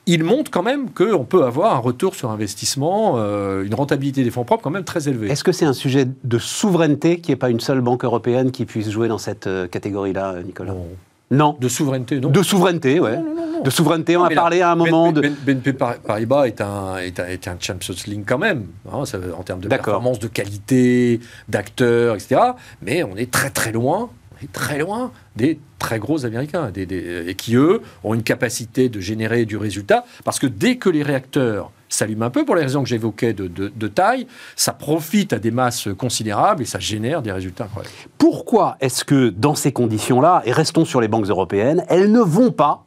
Ils 0.08 0.23
montrent 0.23 0.49
quand 0.49 0.63
même 0.63 0.89
qu'on 0.89 1.23
peut 1.25 1.43
avoir 1.43 1.75
un 1.75 1.80
retour 1.80 2.15
sur 2.15 2.32
investissement, 2.32 3.17
une 3.63 3.73
rentabilité 3.75 4.23
des 4.23 4.32
fonds 4.32 4.43
propres 4.45 4.63
quand 4.63 4.71
même 4.71 4.84
très 4.84 5.08
élevée. 5.08 5.30
Est-ce 5.30 5.43
que 5.43 5.51
c'est 5.51 5.65
un 5.65 5.73
sujet 5.73 6.08
de 6.23 6.39
souveraineté 6.39 7.19
qu'il 7.19 7.27
n'y 7.32 7.34
ait 7.34 7.36
pas 7.45 7.49
une 7.51 7.60
seule 7.60 7.82
banque 7.82 8.04
européenne 8.04 8.51
qui 8.51 8.65
puisse 8.65 8.89
jouer 8.89 9.08
dans 9.08 9.19
cette 9.19 9.47
catégorie-là, 9.69 10.41
Nicolas? 10.43 10.71
Non. 10.73 10.88
Non. 11.32 11.58
De 11.60 11.67
souveraineté, 11.67 12.20
non. 12.20 12.30
De 12.30 12.44
souveraineté, 12.44 13.00
ouais. 13.00 13.17
De 13.63 13.70
souveraineté, 13.70 14.17
on 14.17 14.24
a 14.26 14.30
là, 14.30 14.36
parlé 14.36 14.62
à 14.62 14.72
un 14.72 14.76
moment 14.76 15.12
de. 15.12 15.22
Ben- 15.22 15.36
Ben- 15.46 15.56
BNP 15.56 15.74
Par- 15.74 15.98
Paribas 16.00 16.46
est 16.46 16.62
un, 16.62 16.98
est 16.98 17.20
un, 17.20 17.28
est 17.28 17.48
un 17.48 17.56
Champions 17.60 17.94
League 18.08 18.24
quand 18.26 18.38
même, 18.39 18.65
hein, 18.91 19.06
ça 19.06 19.17
en 19.38 19.44
termes 19.44 19.62
de 19.62 19.67
performance, 19.67 20.20
de 20.20 20.28
qualité, 20.28 21.20
d'acteurs, 21.48 22.15
etc. 22.15 22.41
Mais 22.82 23.04
on 23.04 23.15
est 23.17 23.30
très 23.32 23.50
très 23.52 23.72
loin, 23.72 24.10
on 24.39 24.44
est 24.44 24.52
très 24.52 24.80
loin 24.80 25.12
des 25.36 25.60
très 25.80 26.00
gros 26.00 26.26
Américains, 26.26 26.72
des- 26.72 26.86
des- 26.88 27.26
et 27.28 27.36
qui 27.36 27.56
eux 27.56 27.82
ont 28.04 28.13
une 28.13 28.24
capacité 28.24 28.89
de 28.89 29.00
générer 29.00 29.46
du 29.46 29.58
résultat, 29.58 30.06
parce 30.26 30.39
que 30.39 30.48
dès 30.48 30.78
que 30.78 30.89
les 30.89 31.04
réacteurs 31.04 31.72
s'allument 31.93 32.25
un 32.25 32.30
peu, 32.30 32.45
pour 32.45 32.56
les 32.56 32.63
raisons 32.63 32.84
que 32.84 32.89
j'évoquais 32.89 33.34
de, 33.34 33.88
taille, 33.88 34.27
ça 34.56 34.73
profite 34.73 35.34
à 35.34 35.39
des 35.39 35.51
masses 35.51 35.89
considérables 35.97 36.63
et 36.63 36.65
ça 36.65 36.80
génère 36.80 37.21
des 37.21 37.32
résultats 37.32 37.65
incroyables. 37.65 37.93
Pourquoi 38.17 38.77
est-ce 38.80 39.04
que 39.04 39.30
dans 39.30 39.56
ces 39.56 39.71
conditions-là, 39.71 40.41
et 40.45 40.51
restons 40.51 40.86
sur 40.86 41.01
les 41.01 41.08
banques 41.08 41.27
européennes, 41.27 41.84
elles 41.89 42.12
ne 42.12 42.21
vont 42.21 42.51
pas 42.51 42.86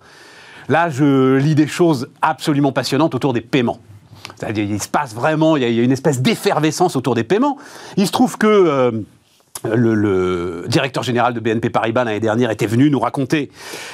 Là, 0.68 0.88
je 0.88 1.36
lis 1.36 1.54
des 1.54 1.66
choses 1.66 2.08
absolument 2.22 2.72
passionnantes 2.72 3.14
autour 3.14 3.32
des 3.34 3.42
paiements. 3.42 3.78
Il 4.56 4.82
se 4.82 4.88
passe 4.88 5.14
vraiment, 5.14 5.56
il 5.56 5.62
y 5.62 5.80
a 5.80 5.82
une 5.82 5.92
espèce 5.92 6.22
d'effervescence 6.22 6.96
autour 6.96 7.14
des 7.14 7.24
paiements. 7.24 7.58
Il 7.96 8.06
se 8.06 8.12
trouve 8.12 8.38
que 8.38 8.46
euh, 8.46 8.90
le, 9.64 9.94
le 9.94 10.64
directeur 10.68 11.02
général 11.02 11.34
de 11.34 11.40
BNP 11.40 11.70
Paribas 11.70 12.04
l'année 12.04 12.20
dernière 12.20 12.50
était 12.50 12.66
venu 12.66 12.90
nous 12.90 13.00
raconter 13.00 13.50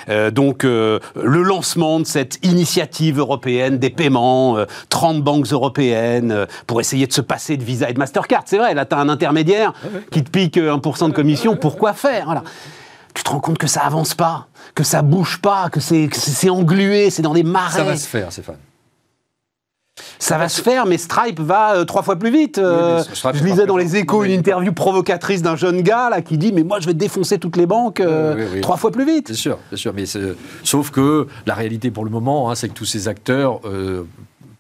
euh, 0.09 0.31
donc 0.31 0.65
euh, 0.65 0.99
le 1.23 1.43
lancement 1.43 2.01
de 2.01 2.07
cette 2.07 2.39
initiative 2.45 3.19
européenne 3.19 3.79
des 3.79 3.91
paiements, 3.91 4.59
euh, 4.59 4.67
30 4.89 5.23
banques 5.23 5.47
européennes 5.47 6.33
euh, 6.33 6.47
pour 6.67 6.81
essayer 6.81 7.07
de 7.07 7.13
se 7.13 7.21
passer 7.21 7.57
de 7.57 7.65
Visa 7.65 7.89
et 7.91 7.93
de 7.93 7.99
Mastercard. 7.99 8.43
C'est 8.47 8.59
vrai, 8.59 8.75
là, 8.75 8.85
tu 8.85 8.95
as 8.95 8.99
un 8.99 9.09
intermédiaire 9.09 9.73
qui 10.11 10.23
te 10.23 10.31
pique 10.31 10.57
euh, 10.57 10.77
1% 10.77 11.09
de 11.09 11.13
commission. 11.15 11.57
Pourquoi 11.57 11.93
faire? 11.93 12.25
Voilà. 12.27 12.43
Tu 13.15 13.25
te 13.25 13.31
rends 13.31 13.41
compte 13.41 13.59
que 13.59 13.67
ça 13.67 13.81
avance 13.81 14.15
pas, 14.15 14.47
que 14.75 14.85
ça 14.85 15.03
bouge 15.03 15.41
pas, 15.41 15.69
que 15.71 15.81
c'est 15.81 16.51
englué, 16.51 17.11
c'est 17.11 17.23
dans 17.23 17.35
des 17.35 17.43
marais. 17.43 17.79
Ça 17.79 17.85
va 17.85 17.97
se 17.97 18.07
faire, 18.07 18.31
Stéphane. 18.31 18.57
Ça 20.19 20.39
va 20.39 20.49
se 20.49 20.61
faire, 20.63 20.87
mais 20.87 20.99
Stripe 20.99 21.41
va 21.41 21.77
euh, 21.77 21.85
trois 21.85 22.03
fois 22.03 22.17
plus 22.17 22.31
vite. 22.31 22.59
Euh, 22.59 23.03
je 23.35 23.45
lisais 23.45 23.67
dans 23.67 23.77
les 23.77 23.97
échos 23.97 24.25
une 24.25 24.33
interview 24.33 24.73
provocatrice 24.73 25.43
d'un 25.43 25.57
jeune 25.57 25.83
gars 25.83 26.11
là 26.11 26.21
qui 26.21 26.39
dit 26.39 26.53
mais 26.53 26.63
moi 26.63 26.79
je 26.81 26.87
vais 26.87 26.95
défoncer 26.95 27.39
toutes 27.39 27.57
les 27.57 27.67
banques 27.67 28.01
euh, 28.01 28.35
Oui, 28.35 28.43
oui, 28.43 28.49
oui. 28.55 28.61
trois 28.61 28.77
fois 28.77 28.91
plus 28.91 29.05
vite. 29.07 29.27
Bien 29.27 29.37
sûr, 29.37 29.59
bien 29.71 29.77
sûr. 29.79 29.93
Mais 29.95 30.05
sauf 30.65 30.91
que 30.91 31.27
la 31.47 31.55
réalité 31.55 31.91
pour 31.91 32.05
le 32.05 32.11
moment, 32.11 32.51
hein, 32.51 32.55
c'est 32.55 32.69
que 32.69 32.75
tous 32.75 32.85
ces 32.85 33.09
acteurs 33.09 33.61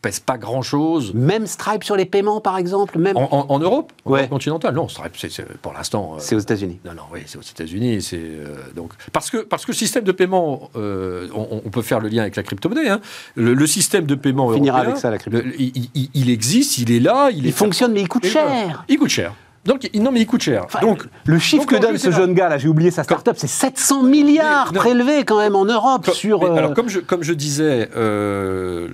pèsent 0.02 0.20
pas 0.20 0.38
grand-chose. 0.38 1.12
Même 1.14 1.46
Stripe 1.46 1.84
sur 1.84 1.96
les 1.96 2.04
paiements 2.06 2.40
par 2.40 2.56
exemple, 2.56 2.98
même. 2.98 3.16
En, 3.16 3.28
en- 3.30 3.46
en 3.48 3.58
Europe, 3.58 3.92
en 4.04 4.10
Ouais. 4.12 4.28
Continentale, 4.28 4.74
non, 4.74 4.88
Stripe, 4.88 5.16
c'est- 5.16 5.44
pour 5.60 5.72
l'instant. 5.72 6.14
euh, 6.14 6.18
C'est 6.20 6.34
aux 6.34 6.38
États-Unis. 6.40 6.78
non, 6.84 6.92
non, 6.94 7.02
oui, 7.12 7.20
c'est 7.26 7.38
aux 7.38 7.42
États-Unis. 7.42 8.00
C'est 8.02 8.16
euh, 8.18 8.56
donc 8.74 8.92
parce 9.12 9.30
que 9.30 9.38
parce 9.38 9.64
que 9.66 9.72
le 9.72 9.76
système 9.76 10.04
de 10.04 10.12
paiement, 10.12 10.70
euh, 10.76 11.28
on, 11.34 11.62
on 11.64 11.70
peut 11.70 11.82
faire 11.82 12.00
le 12.00 12.08
lien 12.08 12.22
avec 12.22 12.36
la 12.36 12.42
crypto-monnaie. 12.42 12.88
hein. 12.88 13.00
Le, 13.34 13.54
le 13.54 13.66
système 13.66 14.06
de 14.06 14.14
paiement 14.14 14.46
On 14.46 14.54
finira 14.54 14.78
européen, 14.78 14.90
avec 14.92 15.00
ça, 15.02 15.10
la 15.10 15.18
crypto. 15.18 15.38
le- 15.38 15.60
il, 15.60 15.90
il- 15.94 16.10
il 16.14 16.30
existe, 16.30 16.78
il 16.78 16.90
est 16.92 17.00
là, 17.00 17.30
il, 17.30 17.38
Il 17.38 17.46
est 17.48 17.52
fonctionne 17.52 17.92
mais 17.92 18.00
il 18.00 18.08
coûte 18.08 18.26
cher. 18.26 18.84
Il 18.88 18.98
coûte 18.98 19.10
cher. 19.10 19.34
Donc 19.66 19.90
non, 19.94 20.10
mais 20.10 20.20
il 20.20 20.26
coûte 20.26 20.40
cher. 20.42 20.62
Enfin, 20.64 20.80
donc 20.80 21.06
le 21.26 21.38
chiffre 21.38 21.64
donc, 21.66 21.74
que 21.74 21.76
donne 21.86 21.98
ce 21.98 22.10
jeune 22.10 22.32
gars 22.32 22.48
là, 22.48 22.56
j'ai 22.56 22.68
oublié 22.68 22.90
sa 22.90 23.02
start-up, 23.04 23.36
c'est 23.38 23.46
700 23.46 24.04
milliards 24.04 24.72
non. 24.72 24.80
prélevés 24.80 25.24
quand 25.24 25.38
même 25.38 25.54
en 25.54 25.66
Europe 25.66 26.06
Comme- 26.06 26.14
sur. 26.14 26.40
mais 26.40 26.46
euh, 26.46 26.54
Alors, 26.56 26.74
comme 26.74 26.88
je, 26.88 26.98
comme 27.00 27.22
je 27.22 27.34
disais, 27.34 27.90
euh, 27.94 28.88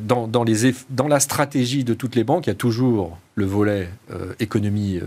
dans, 0.00 0.26
dans 0.26 0.42
les 0.42 0.74
dans 0.90 1.06
la 1.06 1.20
stratégie 1.20 1.84
de 1.84 1.94
toutes 1.94 2.16
les 2.16 2.24
banques, 2.24 2.46
il 2.46 2.50
y 2.50 2.52
a 2.52 2.56
toujours 2.56 3.16
le 3.36 3.44
volet 3.44 3.88
euh, 4.10 4.32
économie 4.40 5.00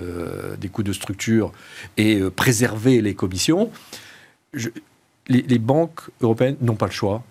des 0.60 0.70
coûts 0.70 0.84
de 0.84 0.94
structure 0.94 1.52
et 1.98 2.22
préserver 2.36 3.02
les 3.02 3.14
commissions. 3.14 3.70
Je- 4.54 4.70
les, 5.28 5.42
les 5.42 5.60
banques 5.60 6.02
européennes 6.22 6.56
n'ont 6.62 6.76
pas 6.76 6.86
le 6.88 6.92
choix. 6.94 7.22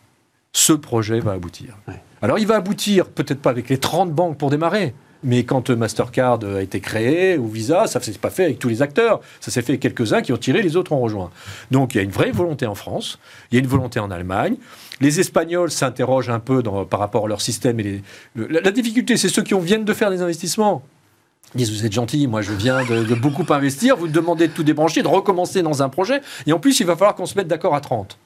Ce 0.52 0.72
projet 0.72 1.20
va 1.20 1.32
aboutir. 1.32 1.76
Ouais. 1.88 1.94
Alors, 2.22 2.38
il 2.38 2.46
va 2.46 2.56
aboutir 2.56 3.06
peut-être 3.06 3.40
pas 3.40 3.50
avec 3.50 3.68
les 3.70 3.78
30 3.78 4.12
banques 4.12 4.36
pour 4.36 4.50
démarrer. 4.50 4.94
Mais 5.22 5.44
quand 5.44 5.68
Mastercard 5.70 6.38
a 6.56 6.62
été 6.62 6.80
créé, 6.80 7.36
ou 7.36 7.46
Visa, 7.48 7.86
ça 7.86 7.98
ne 7.98 8.04
s'est 8.04 8.12
pas 8.12 8.30
fait 8.30 8.44
avec 8.44 8.58
tous 8.58 8.68
les 8.68 8.80
acteurs. 8.80 9.20
Ça 9.40 9.50
s'est 9.50 9.60
fait 9.62 9.72
avec 9.72 9.80
quelques-uns 9.80 10.22
qui 10.22 10.32
ont 10.32 10.38
tiré, 10.38 10.62
les 10.62 10.76
autres 10.76 10.92
ont 10.92 11.00
rejoint. 11.00 11.30
Donc 11.70 11.94
il 11.94 11.98
y 11.98 12.00
a 12.00 12.04
une 12.04 12.10
vraie 12.10 12.30
volonté 12.30 12.66
en 12.66 12.74
France, 12.74 13.18
il 13.50 13.56
y 13.56 13.58
a 13.58 13.60
une 13.60 13.68
volonté 13.68 14.00
en 14.00 14.10
Allemagne. 14.10 14.56
Les 15.00 15.20
Espagnols 15.20 15.70
s'interrogent 15.70 16.30
un 16.30 16.40
peu 16.40 16.62
par 16.62 17.00
rapport 17.00 17.24
à 17.26 17.28
leur 17.28 17.40
système. 17.40 17.80
Et 17.80 18.02
la, 18.34 18.70
difficulté, 18.70 19.16
c'est 19.16 19.28
ceux 19.28 19.42
qui 19.42 19.54
ont- 19.54 19.60
viennent 19.60 19.84
de 19.84 19.94
faire 19.94 20.10
des 20.10 20.22
investissements. 20.22 20.82
Ils 21.54 21.58
disent, 21.58 21.70
vous 21.72 21.84
êtes 21.84 21.92
gentil, 21.92 22.26
moi 22.26 22.42
je 22.42 22.52
viens 22.52 22.84
de, 22.84 23.02
de 23.04 23.14
beaucoup 23.14 23.44
investir, 23.52 23.96
vous 23.96 24.08
demandez 24.08 24.46
de 24.48 24.52
tout 24.52 24.62
débrancher, 24.62 25.02
de 25.02 25.08
recommencer 25.08 25.62
dans 25.62 25.82
un 25.82 25.88
projet, 25.88 26.20
et 26.46 26.52
en 26.52 26.60
plus 26.60 26.78
il 26.80 26.86
va 26.86 26.94
falloir 26.94 27.14
qu'on 27.14 27.26
se 27.26 27.34
mette 27.36 27.48
d'accord 27.48 27.74
à 27.74 27.80
30. 27.80 28.18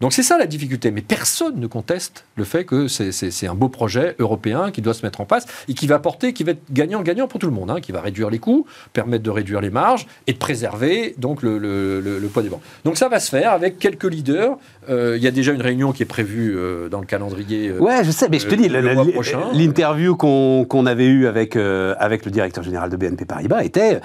Donc 0.00 0.12
c'est 0.12 0.22
ça 0.22 0.38
la 0.38 0.46
difficulté, 0.46 0.90
mais 0.90 1.00
personne 1.02 1.58
ne 1.60 1.66
conteste 1.66 2.24
le 2.36 2.44
fait 2.44 2.64
que 2.64 2.88
c'est- 2.88 3.46
un 3.46 3.54
beau 3.54 3.68
projet 3.68 4.16
européen 4.18 4.70
qui 4.70 4.80
doit 4.82 4.94
se 4.94 5.04
mettre 5.04 5.20
en 5.20 5.24
place 5.24 5.46
et 5.68 5.74
qui 5.74 5.86
va 5.86 5.96
apporter, 5.96 6.32
qui 6.32 6.44
va 6.44 6.52
être 6.52 6.62
gagnant-gagnant 6.72 7.28
pour 7.28 7.38
tout 7.40 7.46
le 7.46 7.52
monde, 7.52 7.70
hein, 7.70 7.80
qui 7.80 7.92
va 7.92 8.00
réduire 8.00 8.30
les 8.30 8.38
coûts, 8.38 8.66
permettre 8.92 9.22
de 9.22 9.30
réduire 9.30 9.60
les 9.60 9.70
marges 9.70 10.06
et 10.26 10.32
de 10.32 10.38
préserver 10.38 11.14
donc 11.18 11.42
le- 11.42 11.58
le 11.58 12.28
poids 12.28 12.42
des 12.42 12.48
banques. 12.48 12.62
Donc 12.84 12.96
ça 12.96 13.08
va 13.08 13.20
se 13.20 13.28
faire 13.30 13.52
avec 13.52 13.78
quelques 13.78 14.04
leaders. 14.04 14.56
Euh, 14.88 15.16
Il 15.16 15.22
y 15.22 15.26
a 15.26 15.30
déjà 15.30 15.52
une 15.52 15.62
réunion 15.62 15.92
qui 15.92 16.02
est 16.02 16.06
prévue 16.06 16.54
euh, 16.56 16.88
dans 16.88 17.00
le 17.00 17.06
calendrier. 17.06 17.68
euh, 17.68 17.78
Ouais, 17.78 18.04
je 18.04 18.10
sais, 18.10 18.28
mais 18.30 18.38
je 18.38 18.46
te 18.48 18.54
dis, 18.54 18.68
l'interview 18.68 20.16
qu'on 20.16 20.86
avait 20.86 21.06
eue 21.06 21.26
avec, 21.26 21.56
avec 21.56 22.24
le 22.24 22.30
directeur 22.30 22.62
général 22.64 22.90
de 22.90 22.96
BNP 22.96 23.24
Paribas 23.24 23.62
était. 23.62 24.00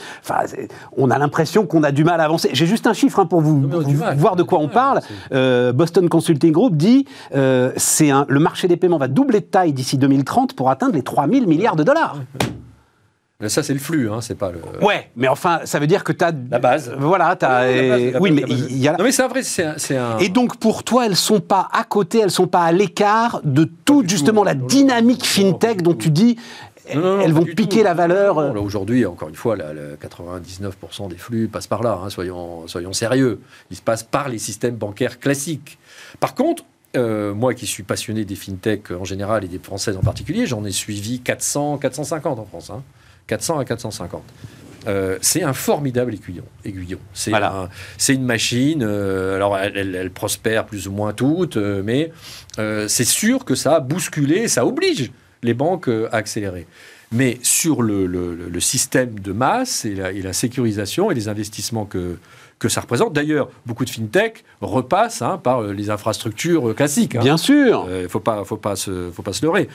On 0.98 1.10
a 1.12 1.18
l'impression 1.18 1.66
qu'on 1.66 1.84
a 1.84 1.92
du 1.92 2.04
mal 2.04 2.20
à 2.22 2.26
avancer. 2.26 2.50
J'ai 2.54 2.66
juste 2.66 2.88
un 2.88 2.94
chiffre 2.94 3.20
hein, 3.20 3.26
pour 3.26 3.42
vous, 3.42 3.60
Non, 3.60 3.82
mal. 3.94 4.18
voir 4.18 4.36
de 4.36 4.44
quoi 4.44 4.60
On 4.60 4.68
mal, 4.68 5.02
parle. 5.32 5.74
Boston 5.74 6.10
Consulting 6.10 6.52
Group 6.52 6.76
dit 6.76 7.06
c'est 7.32 8.10
le 8.28 8.40
marché 8.40 8.68
des 8.68 8.78
paiements 8.78 8.98
va 8.98 9.08
doubler 9.08 9.40
de 9.40 9.46
taille 9.46 9.74
d'ici 9.74 9.98
2030 9.98 10.56
pour 10.56 10.70
atteindre 10.70 10.96
les 10.96 11.02
3000 11.04 11.48
milliards 11.48 11.76
de 11.76 11.84
dollars. 11.84 12.18
Ça 13.48 13.64
c'est 13.64 13.72
le 13.74 13.80
flux, 13.80 14.12
hein, 14.12 14.20
c'est 14.20 14.36
pas 14.38 14.52
le. 14.52 14.60
Ouais, 14.86 15.10
mais 15.16 15.30
enfin, 15.30 15.62
ça 15.64 15.80
veut 15.80 15.88
dire 15.88 16.04
que 16.04 16.12
tu 16.12 16.26
as. 16.26 16.34
La 16.52 16.60
base. 16.60 16.94
Voilà, 17.00 17.38
tu 17.38 17.46
as. 17.46 18.20
Oui, 18.20 18.32
base, 18.32 18.50
mais 18.50 18.54
il 18.70 18.78
y 18.78 18.88
a. 18.90 18.98
Non 18.98 19.06
mais 19.06 19.14
c'est 19.14 19.26
vrai, 19.30 19.44
c'est 19.44 19.96
un, 19.96 20.18
Et 20.18 20.28
donc 20.28 20.58
pour 20.58 20.84
toi, 20.84 21.06
elles 21.06 21.16
sont 21.16 21.40
pas 21.40 21.70
à 21.72 21.86
côté, 21.86 22.20
elles 22.20 22.32
sont 22.32 22.48
pas 22.48 22.64
à 22.64 22.74
l'écart 22.74 23.40
de 23.46 23.64
toute 23.86 24.08
du 24.08 24.10
justement 24.16 24.42
tout. 24.42 24.48
la 24.48 24.56
dynamique 24.56 25.26
fintech 25.26 25.82
dont 25.84 25.94
tout. 25.94 26.00
tu 26.00 26.10
dis 26.12 26.36
Non, 26.94 27.00
non, 27.00 27.16
non, 27.16 27.22
elles 27.22 27.32
vont 27.32 27.46
piquer 27.46 27.78
tout. 27.78 27.84
la 27.86 27.94
valeur. 27.94 28.40
Euh, 28.40 28.52
Aujourd'hui, 28.56 29.06
encore 29.06 29.30
une 29.30 29.36
fois, 29.36 29.56
là, 29.56 29.72
le 29.72 29.96
99% 29.96 31.08
des 31.08 31.16
flux 31.18 31.48
passent 31.48 31.68
par 31.68 31.82
là. 31.82 31.98
hein, 32.04 32.10
soyons, 32.10 32.68
soyons 32.68 32.92
sérieux. 32.92 33.40
Ils 33.72 33.78
se 33.78 33.82
passent 33.82 34.04
par 34.04 34.28
les 34.28 34.40
systèmes 34.40 34.76
bancaires 34.76 35.18
classiques. 35.18 35.78
Par 36.20 36.36
contre, 36.36 36.66
euh, 36.98 37.34
moi 37.34 37.54
qui 37.54 37.68
suis 37.68 37.84
passionné 37.84 38.26
des 38.26 38.36
fintech 38.36 38.92
en 38.92 39.06
général 39.06 39.46
et 39.46 39.48
des 39.48 39.60
françaises 39.60 39.96
en 39.96 40.02
particulier, 40.02 40.46
j'en 40.46 40.66
ai 40.66 40.72
suivi 40.72 41.22
400, 41.22 41.78
450 41.78 42.38
en 42.38 42.44
France. 42.46 42.70
hein. 42.72 42.84
400 43.30 43.60
à 43.60 43.66
450. 43.66 44.24
Euh, 44.88 45.18
c'est 45.22 45.44
un 45.44 45.54
formidable 45.54 46.14
aiguillon. 46.14 46.44
aiguillon. 46.66 47.00
C'est 47.14 47.30
Voilà. 47.32 47.54
un- 47.54 47.70
c'est 47.98 48.14
une 48.16 48.24
machine. 48.24 48.82
euh, 48.82 49.36
alors, 49.36 49.58
elle, 49.58 49.78
elle- 49.78 49.96
elle 49.96 50.10
prospère 50.12 50.66
plus 50.66 50.88
ou 50.88 50.92
moins 50.92 51.14
toutes, 51.14 51.58
euh, 51.58 51.82
mais 51.86 52.12
c'est 52.88 53.06
sûr 53.06 53.46
que 53.46 53.56
ça 53.56 53.76
a 53.76 53.80
bousculé, 53.80 54.48
ça 54.48 54.66
oblige 54.66 55.12
les 55.44 55.54
banques 55.54 55.88
à 56.12 56.16
accélérer. 56.16 56.66
Mais 57.12 57.40
sur 57.42 57.82
le, 57.82 58.06
le- 58.06 58.36
le- 58.36 58.50
le 58.50 58.60
système 58.60 59.20
de 59.20 59.32
masse 59.32 59.84
et 59.86 59.96
la, 59.96 60.12
et 60.12 60.22
la 60.22 60.34
sécurisation 60.34 61.10
et 61.12 61.16
les 61.16 61.28
investissements 61.28 61.86
que, 61.86 62.18
que 62.60 62.68
ça 62.70 62.82
représente, 62.82 63.14
d'ailleurs, 63.14 63.48
beaucoup 63.66 63.86
de 63.86 63.90
fintech 63.90 64.44
repassent 64.60 65.22
hein, 65.22 65.40
par 65.42 65.62
euh, 65.64 65.72
les 65.74 65.90
infrastructures 65.90 66.70
euh, 66.70 66.74
classiques. 66.74 67.16
hein. 67.16 67.22
Bien 67.22 67.38
sûr. 67.38 67.86
Il 67.90 68.04
ne 68.04 68.08
faut 68.10 68.20
pas, 68.20 68.44
faut, 68.44 68.58
pas 68.58 68.76
se, 68.76 69.10
faut 69.16 69.22
pas 69.24 69.32
se 69.34 69.46
leurrer. 69.46 69.70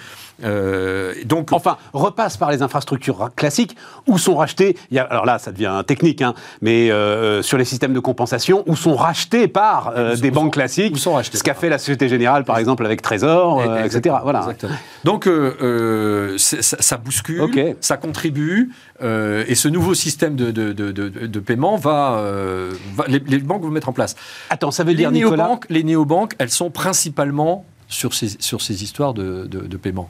Euh, 0.44 1.14
donc, 1.24 1.52
Enfin, 1.52 1.76
repasse 1.92 2.36
par 2.36 2.50
les 2.50 2.60
infrastructures 2.62 3.16
ra- 3.18 3.30
classiques 3.34 3.76
où 4.06 4.18
sont 4.18 4.34
rachetés, 4.36 4.76
il 4.90 4.96
y 4.96 4.98
a, 4.98 5.04
alors 5.04 5.24
là 5.24 5.38
ça 5.38 5.52
devient 5.52 5.82
technique, 5.86 6.20
hein, 6.22 6.34
mais 6.60 6.90
euh, 6.90 7.40
sur 7.42 7.56
les 7.56 7.64
systèmes 7.64 7.94
de 7.94 8.00
compensation, 8.00 8.64
où 8.66 8.76
sont 8.76 8.96
rachetés 8.96 9.46
par 9.48 9.92
euh, 9.96 10.14
sont- 10.16 10.20
des 10.22 10.30
banques 10.30 10.44
sont- 10.46 10.50
classiques, 10.50 10.94
où 10.94 10.98
sont 10.98 11.14
rachetés 11.14 11.38
ce 11.38 11.42
qu'a 11.44 11.54
fait 11.54 11.68
la 11.68 11.78
Société 11.78 12.08
Générale 12.08 12.44
par 12.44 12.58
exemple 12.58 12.84
avec 12.84 13.00
Trésor, 13.02 13.60
euh, 13.60 13.84
etc. 13.84 14.16
Voilà. 14.22 14.40
exactement. 14.40 14.72
Donc, 15.04 15.26
euh, 15.26 15.54
euh, 15.62 16.34
ça, 16.38 16.60
ça 16.80 16.96
bouscule, 16.96 17.40
Ok. 17.40 17.60
ça 17.80 17.96
contribue, 17.96 18.70
euh, 19.04 19.44
et 19.46 19.54
ce 19.54 19.68
nouveau 19.68 19.94
système 19.94 20.34
de, 20.34 20.50
de, 20.50 20.72
de, 20.72 21.40
paiement 21.40 21.76
va, 21.76 22.16
euh, 22.18 22.72
les, 23.06 23.18
les, 23.18 23.38
banques 23.38 23.62
vont 23.62 23.70
mettre 23.70 23.88
en 23.88 23.92
place. 23.92 24.16
Attends, 24.50 24.70
ça 24.70 24.84
veut 24.84 24.94
dire, 24.94 25.10
les 25.10 25.18
Nicolas 25.18 25.44
néobanques, 25.44 25.66
Les 25.68 25.84
néobanques, 25.84 26.34
elles 26.38 26.50
sont 26.50 26.70
principalement 26.70 27.66
sur 27.88 28.14
ces, 28.14 28.30
sur 28.40 28.62
ces 28.62 28.82
histoires 28.82 29.14
de, 29.14 29.46
de 29.46 29.76
paiement. 29.76 30.08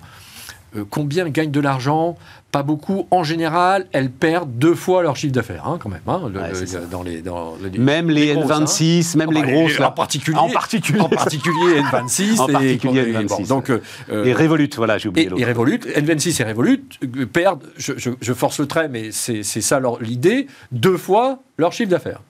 Euh, 0.76 0.84
combien 0.88 1.28
gagnent 1.28 1.50
de 1.50 1.60
l'argent? 1.60 2.16
Pas 2.50 2.62
beaucoup. 2.62 3.06
En 3.10 3.24
général, 3.24 3.86
elles 3.92 4.10
perdent 4.10 4.50
deux 4.58 4.74
fois 4.74 5.02
leur 5.02 5.16
chiffre 5.16 5.32
d'affaires, 5.32 5.66
hein, 5.66 5.78
quand 5.80 5.88
même. 5.88 6.00
Hein, 6.06 6.22
le, 6.32 6.40
Ouais, 6.40 6.48
le- 6.50 6.54
c'est 6.54 6.66
ça. 6.66 6.80
dans 6.80 7.02
les, 7.02 7.20
dans 7.20 7.54
les- 7.60 7.78
Même 7.78 8.10
les, 8.10 8.32
grosses, 8.34 8.50
hein. 8.50 8.64
N26, 8.64 9.16
même 9.16 9.28
Ah 9.30 9.34
les 9.34 9.42
bah, 9.42 9.50
grosses, 9.52 9.78
là. 9.78 9.88
en 9.88 9.92
particulier, 9.92 10.38
En 10.38 10.48
particulier. 10.48 11.00
en 11.00 11.08
particulier 11.08 11.80
N26 11.80 12.38
En 12.40 12.48
et- 12.48 12.52
particulier 12.52 13.00
et- 13.00 13.12
N26, 13.12 13.26
bon, 13.28 13.42
donc 13.56 13.70
euh, 13.70 14.24
Et 14.24 14.32
Revolut, 14.32 14.70
voilà, 14.76 14.98
j'ai 14.98 15.08
oublié 15.08 15.26
et, 15.26 15.30
l'autre. 15.30 15.42
et 15.42 15.44
Revolut, 15.46 15.80
N26 15.96 16.40
et 16.42 16.44
Revolut 16.44 16.84
euh, 17.02 17.26
perdent, 17.26 17.64
je, 17.76 17.92
je- 17.96 18.10
je 18.20 18.32
force 18.32 18.60
le 18.60 18.66
trait, 18.66 18.88
mais 18.88 19.10
c'est 19.10 19.42
ça 19.42 19.80
leur- 19.80 20.00
l'idée, 20.00 20.46
deux 20.70 20.96
fois 20.96 21.40
leur 21.58 21.72
chiffre 21.72 21.90
d'affaires. 21.90 22.20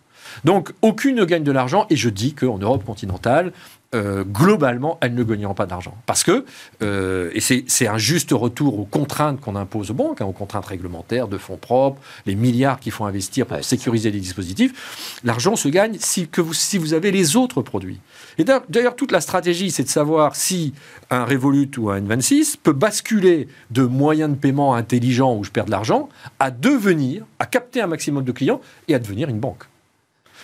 Donc 0.44 0.72
aucune 0.82 1.16
ne 1.16 1.24
gagne 1.24 1.44
de 1.44 1.52
l'argent, 1.52 1.86
et 1.90 1.96
je 1.96 2.08
dis 2.08 2.32
qu'en 2.34 2.58
Europe 2.58 2.84
continentale, 2.84 3.52
euh, 3.94 4.24
globalement, 4.24 4.98
elles 5.00 5.14
ne 5.14 5.22
gagneront 5.22 5.54
pas 5.54 5.66
d'argent. 5.66 5.96
Parce 6.06 6.22
que, 6.24 6.44
euh, 6.82 7.30
et 7.32 7.40
c'est 7.40 7.86
un 7.88 7.96
juste 7.98 8.32
retour 8.32 8.78
aux 8.78 8.84
contraintes 8.84 9.40
qu'on 9.40 9.56
impose 9.56 9.90
aux 9.90 9.94
banques, 9.94 10.20
hein, 10.20 10.26
aux 10.26 10.32
contraintes 10.32 10.66
réglementaires, 10.66 11.28
de 11.28 11.38
fonds 11.38 11.56
propres, 11.56 12.00
les 12.26 12.34
milliards 12.34 12.80
qu'il 12.80 12.92
faut 12.92 13.04
investir 13.04 13.46
pour 13.46 13.54
Ouais, 13.56 13.62
sécuriser 13.62 14.10
les 14.10 14.18
dispositifs, 14.20 15.20
l'argent 15.22 15.54
se 15.54 15.68
gagne 15.68 15.96
si, 16.00 16.26
que 16.26 16.40
vous, 16.40 16.54
si 16.54 16.76
vous 16.76 16.92
avez 16.92 17.12
les 17.12 17.36
autres 17.36 17.62
produits. 17.62 18.00
Et 18.36 18.42
d'ailleurs- 18.44 18.64
d'ailleurs, 18.68 18.96
toute 18.96 19.12
la 19.12 19.20
stratégie, 19.20 19.70
c'est 19.70 19.84
de 19.84 19.88
savoir 19.88 20.34
si 20.34 20.74
un 21.10 21.24
Revolut 21.24 21.70
ou 21.78 21.90
un 21.90 22.00
N26 22.00 22.56
peut 22.60 22.72
basculer 22.72 23.46
de 23.70 23.82
moyens 23.84 24.30
de 24.30 24.36
paiement 24.36 24.74
intelligents 24.74 25.36
où 25.36 25.44
je 25.44 25.50
perds 25.50 25.66
de 25.66 25.70
l'argent 25.70 26.08
à 26.40 26.50
devenir, 26.50 27.24
à 27.38 27.46
capter 27.46 27.80
un 27.80 27.86
maximum 27.86 28.24
de 28.24 28.32
clients 28.32 28.60
et 28.88 28.94
à 28.94 28.98
devenir 28.98 29.28
une 29.28 29.38
banque. 29.38 29.64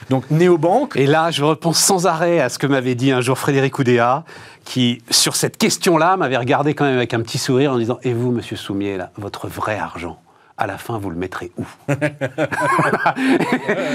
Donc, 0.09 0.31
néobanque, 0.31 0.97
Et 0.97 1.07
là, 1.07 1.31
je 1.31 1.45
repense 1.45 1.79
sans 1.79 2.07
arrêt 2.07 2.41
à 2.41 2.49
ce 2.49 2.59
que 2.59 2.67
m'avait 2.67 2.95
dit 2.95 3.13
un 3.13 3.21
jour 3.21 3.39
Frédéric 3.39 3.79
Oudéa, 3.79 4.25
qui, 4.65 5.03
sur 5.11 5.37
cette 5.37 5.57
question-là, 5.57 6.17
m'avait 6.17 6.37
regardé 6.37 6.75
quand 6.75 6.85
même 6.85 6.97
avec 6.97 7.15
un 7.15 7.21
petit 7.21 7.39
sourire 7.39 7.73
en 7.73 7.79
disant 7.79 7.99
Et 8.03 8.13
vous, 8.13 8.31
monsieur 8.31 8.57
Soumier, 8.57 8.97
là, 8.97 9.11
votre 9.17 9.47
vrai 9.47 9.79
argent? 9.79 10.19
À 10.61 10.67
la 10.67 10.79
fin, 10.79 10.99
vous 10.99 11.11
le 11.11 11.17
mettrez 11.17 11.51
où 11.59 11.65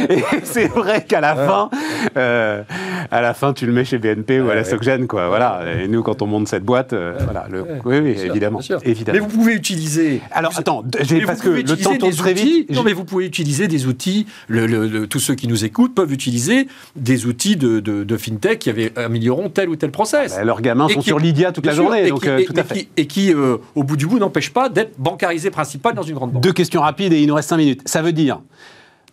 Et 0.09 0.23
c'est 0.43 0.67
vrai 0.67 1.03
qu'à 1.07 1.21
la 1.21 1.35
fin, 1.35 1.69
euh, 2.17 2.63
à 3.11 3.21
la 3.21 3.33
fin, 3.33 3.53
tu 3.53 3.65
le 3.65 3.71
mets 3.71 3.85
chez 3.85 3.97
BNP 3.97 4.41
ou 4.41 4.49
à 4.49 4.55
la. 4.55 4.63
Socgène, 4.65 5.05
quoi. 5.07 5.27
Voilà. 5.27 5.61
Et 5.79 5.87
nous, 5.87 6.01
quand 6.01 6.23
on 6.23 6.25
monte 6.27 6.47
cette 6.47 6.63
boîte, 6.63 6.93
euh, 6.93 7.13
voilà. 7.23 7.45
Le... 7.51 7.63
Oui, 7.85 7.95
évidemment, 7.97 8.59
évidemment. 8.83 9.13
Mais 9.13 9.19
vous 9.19 9.27
pouvez 9.27 9.53
utiliser. 9.53 10.21
Alors, 10.31 10.53
attends, 10.57 10.83
parce 11.27 11.41
que 11.41 11.49
le 11.49 11.63
temps 11.63 11.95
tourne 11.95 12.09
des 12.11 12.17
très 12.17 12.33
outils- 12.33 12.43
vite. 12.43 12.71
Non, 12.71 12.81
mais 12.83 12.93
vous 12.93 13.05
pouvez 13.05 13.25
utiliser 13.25 13.67
des 13.67 13.85
outils. 13.85 14.25
le- 14.47 14.65
le- 14.65 14.87
le- 14.87 15.07
tous 15.07 15.19
ceux 15.19 15.35
qui 15.35 15.47
nous 15.47 15.65
écoutent 15.65 15.93
peuvent 15.93 16.11
utiliser 16.11 16.67
des 16.95 17.27
outils 17.27 17.55
de, 17.57 17.79
de- 17.79 18.03
de 18.03 18.17
fintech 18.17 18.57
qui 18.59 18.69
avaient- 18.71 18.91
amélioreront 18.97 19.49
tel 19.49 19.69
ou 19.69 19.75
tel 19.75 19.91
process. 19.91 20.35
Bah, 20.35 20.43
leurs 20.43 20.61
gamins 20.61 20.87
Et 20.87 20.93
sont 20.93 20.99
qui- 21.01 21.05
sur 21.07 21.19
Lydia 21.19 21.51
toute 21.51 21.65
la 21.65 21.73
sûr, 21.73 21.83
journée, 21.83 22.07
et 22.07 22.09
donc 22.09 22.21
qui, 22.23 22.29
euh, 22.29 22.39
et- 22.39 22.45
tout 22.45 22.53
à 22.57 22.63
fait. 22.63 22.73
qui- 22.75 22.89
et 22.97 23.05
qui, 23.05 23.33
au 23.35 23.83
bout 23.83 23.97
du 23.97 24.07
bout, 24.07 24.17
n'empêche 24.17 24.51
pas 24.51 24.67
d'être 24.69 24.93
bancarisé 24.97 25.51
principal 25.51 25.93
dans 25.93 26.01
une 26.01 26.15
grande 26.15 26.31
banque. 26.31 26.43
Questions 26.55 26.81
rapides 26.81 27.13
et 27.13 27.21
il 27.21 27.27
nous 27.27 27.35
reste 27.35 27.49
cinq 27.49 27.57
minutes. 27.57 27.81
Ça 27.85 28.01
veut 28.01 28.11
dire 28.13 28.41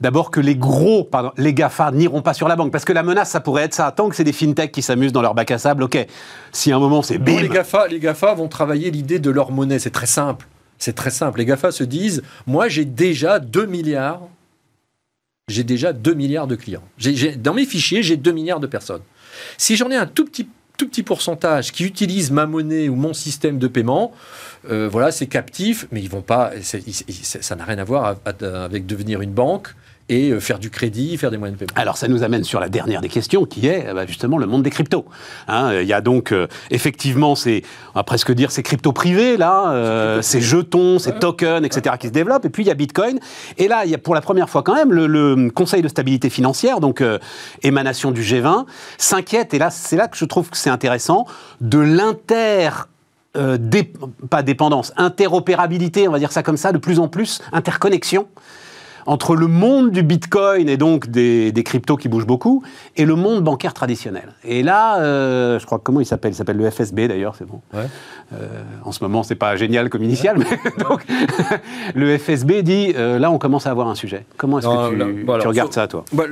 d'abord 0.00 0.31
que 0.33 0.40
les 0.40 0.57
gros, 0.57 1.05
pardon, 1.05 1.31
les 1.37 1.55
GAFA 1.55 1.92
n'iront 1.92 2.22
pas 2.22 2.35
sur 2.35 2.48
la 2.48 2.57
banque 2.57 2.72
parce 2.72 2.85
que 2.85 2.92
la 2.92 3.02
menace, 3.05 3.31
ça 3.31 3.40
pourrait 3.40 3.62
être 3.64 3.74
ça. 3.74 3.92
Tant 3.92 4.09
que 4.09 4.16
c'est 4.16 4.24
des 4.24 4.33
fintechs 4.33 4.72
qui 4.72 4.83
s'amusent 4.83 5.12
dans 5.12 5.22
leur 5.22 5.35
bac 5.35 5.50
à 5.52 5.59
sable, 5.59 5.83
ok. 5.85 6.07
Si 6.50 6.72
à 6.72 6.76
un 6.76 6.81
moment 6.81 7.02
c'est 7.02 7.18
bim, 7.18 7.40
les, 7.40 7.48
GAFA, 7.48 7.87
les 7.88 8.00
GAFA 8.00 8.35
vont 8.35 8.48
travailler 8.48 8.90
l'idée 8.90 9.18
de 9.20 9.31
leur 9.31 9.52
monnaie. 9.52 9.78
C'est 9.78 9.90
très 9.90 10.07
simple. 10.07 10.48
C'est 10.78 10.94
très 10.94 11.11
simple. 11.11 11.38
Les 11.38 11.44
GAFA 11.44 11.70
se 11.70 11.85
disent 11.85 12.22
Moi, 12.46 12.68
j'ai 12.68 12.85
déjà 12.85 13.38
2 13.38 13.66
milliards. 13.66 14.22
J'ai 15.48 15.64
déjà 15.64 15.92
2 15.92 16.14
milliards 16.14 16.46
de 16.46 16.57
clients. 16.57 16.83
J'ai- 16.98 17.14
j'ai- 17.14 17.37
dans 17.37 17.55
mes 17.55 17.66
fichiers, 17.66 18.02
j'ai 18.02 18.16
2 18.16 18.33
milliards 18.33 18.61
de 18.61 18.66
personnes. 18.66 19.02
Si 19.59 19.76
j'en 19.76 19.90
ai 19.90 19.96
un 19.96 20.07
tout 20.07 20.24
petit, 20.24 20.48
tout 20.76 20.88
petit 20.88 21.02
pourcentage 21.02 21.72
qui 21.72 21.85
utilise 21.85 22.30
ma 22.30 22.46
monnaie 22.46 22.88
ou 22.88 22.96
mon 22.96 23.12
système 23.12 23.58
de 23.58 23.68
paiement, 23.68 24.12
euh, 24.70 24.88
voilà, 24.90 25.12
c'est 25.12 25.26
captif, 25.26 25.87
mais 25.92 26.00
ils 26.00 26.11
vont 26.11 26.22
pas. 26.22 26.52
ça 26.62 27.56
n'a 27.56 27.64
rien 27.64 27.78
à 27.78 27.85
voir 27.85 28.16
avec 28.40 28.87
devenir 28.87 29.20
une 29.20 29.32
banque 29.32 29.74
et 30.12 30.31
euh, 30.31 30.40
faire 30.40 30.59
du 30.59 30.70
crédit, 30.70 31.16
faire 31.16 31.31
des 31.31 31.38
moyens 31.38 31.59
de 31.59 31.64
paiement. 31.64 31.81
Alors 31.81 31.96
ça 31.96 32.07
nous 32.09 32.22
amène 32.22 32.44
sur 32.44 32.61
la 32.61 32.68
dernière 32.68 33.01
des 33.01 33.09
questions 33.09 33.44
qui 33.44 33.66
est 33.66 33.87
euh, 33.88 33.94
bah, 33.94 34.07
justement 34.07 34.38
le 34.38 34.46
monde 34.46 34.62
des 34.62 34.70
cryptos. 34.70 35.05
Hein, 35.48 35.72
Il 35.81 35.87
y 35.87 35.92
a 35.92 36.01
donc 36.01 36.33
euh, 36.33 36.46
effectivement 36.70 37.35
ces, 37.35 37.64
on 37.94 37.98
va 37.98 38.05
presque 38.05 38.33
dire 38.33 38.51
ces 38.51 38.62
cryptos 38.62 38.92
privés 38.92 39.37
là, 39.37 39.72
euh, 39.72 40.22
ces 40.22 40.40
jetons, 40.40 40.98
ces 40.98 41.12
tokens, 41.12 41.64
etc. 41.64 41.96
qui 41.98 42.09
se 42.09 42.12
développent. 42.12 42.44
Et 42.44 42.51
puis 42.51 42.62
il 42.62 42.66
y 42.66 42.70
a 42.70 42.75
Bitcoin. 42.75 43.18
Et 43.59 43.68
là 43.68 43.85
il 43.85 43.90
y 43.90 43.94
a 43.94 43.98
pour 43.98 44.14
la 44.14 44.20
première 44.20 44.48
fois 44.51 44.62
quand 44.62 44.75
même 44.75 44.92
le, 44.92 45.07
le 45.07 45.51
Conseil 45.51 45.83
de 45.83 45.88
stabilité 45.88 46.31
financière, 46.31 46.81
donc 46.81 47.01
euh, 47.01 47.18
émanation 47.62 48.11
du 48.11 48.22
G20, 48.22 48.66
s'inquiète. 48.98 49.55
Et 49.55 49.59
là 49.59 49.70
c'est 49.70 49.96
là 49.96 50.09
que 50.09 50.16
je 50.16 50.25
trouve 50.25 50.51
que 50.51 50.57
c'est 50.57 50.70
intéressant 50.70 51.27
de 51.61 51.79
l'inter 51.79 52.70
euh, 53.37 53.57
dé- 53.59 53.92
pas 54.29 54.42
dépendance, 54.42 54.92
interopérabilité, 54.98 56.07
on 56.07 56.12
va 56.12 56.18
dire 56.18 56.33
ça 56.33 56.42
comme 56.42 56.59
ça, 56.59 56.70
de 56.72 56.79
plus 56.79 56.98
en 56.98 57.09
plus, 57.09 57.40
interconnexion 57.53 58.27
entre 59.07 59.35
le 59.37 59.47
monde 59.47 59.91
du 59.91 60.03
Bitcoin 60.03 60.69
et 60.69 60.77
donc 60.77 61.09
des, 61.09 61.53
des 61.53 61.62
cryptos 61.62 61.97
qui 61.97 62.09
bougent 62.09 62.27
beaucoup 62.27 62.62
et 62.97 63.05
le 63.05 63.15
monde 63.15 63.43
bancaire 63.43 63.75
traditionnel. 63.75 64.35
Et 64.45 64.62
là, 64.62 65.01
euh, 65.01 65.59
je 65.59 65.67
crois 65.67 65.79
que 65.79 65.83
comment 65.85 66.01
il 66.01 66.07
s'appelle? 66.07 66.33
Il 66.33 66.37
s'appelle 66.37 66.57
le 66.57 66.71
FSB 66.71 67.01
d'ailleurs, 67.09 67.35
c'est 67.37 67.45
bon. 67.47 67.61
Ouais. 67.75 67.85
Euh, 68.35 68.62
en 68.85 68.93
ce 68.93 69.03
moment, 69.05 69.23
c'est 69.23 69.35
pas 69.35 69.57
génial 69.57 69.88
comme 69.91 70.03
initial, 70.03 70.37
mais 70.38 70.47
donc 70.88 71.05
le 71.95 72.17
FSB 72.19 72.62
dit 72.62 72.93
euh, 72.97 73.19
là, 73.19 73.31
on 73.31 73.38
commence 73.38 73.67
à 73.67 73.71
avoir 73.71 73.88
un 73.88 73.95
sujet. 73.95 74.25
Comment 74.37 74.59
est-ce 74.59 74.67
que 74.69 74.91
tu, 74.91 74.97
là, 74.97 75.07
bah, 75.27 75.38
tu 75.41 75.49
regardes 75.49 75.73
ça, 75.73 75.87
toi? 75.87 76.05
Bah, 76.12 76.25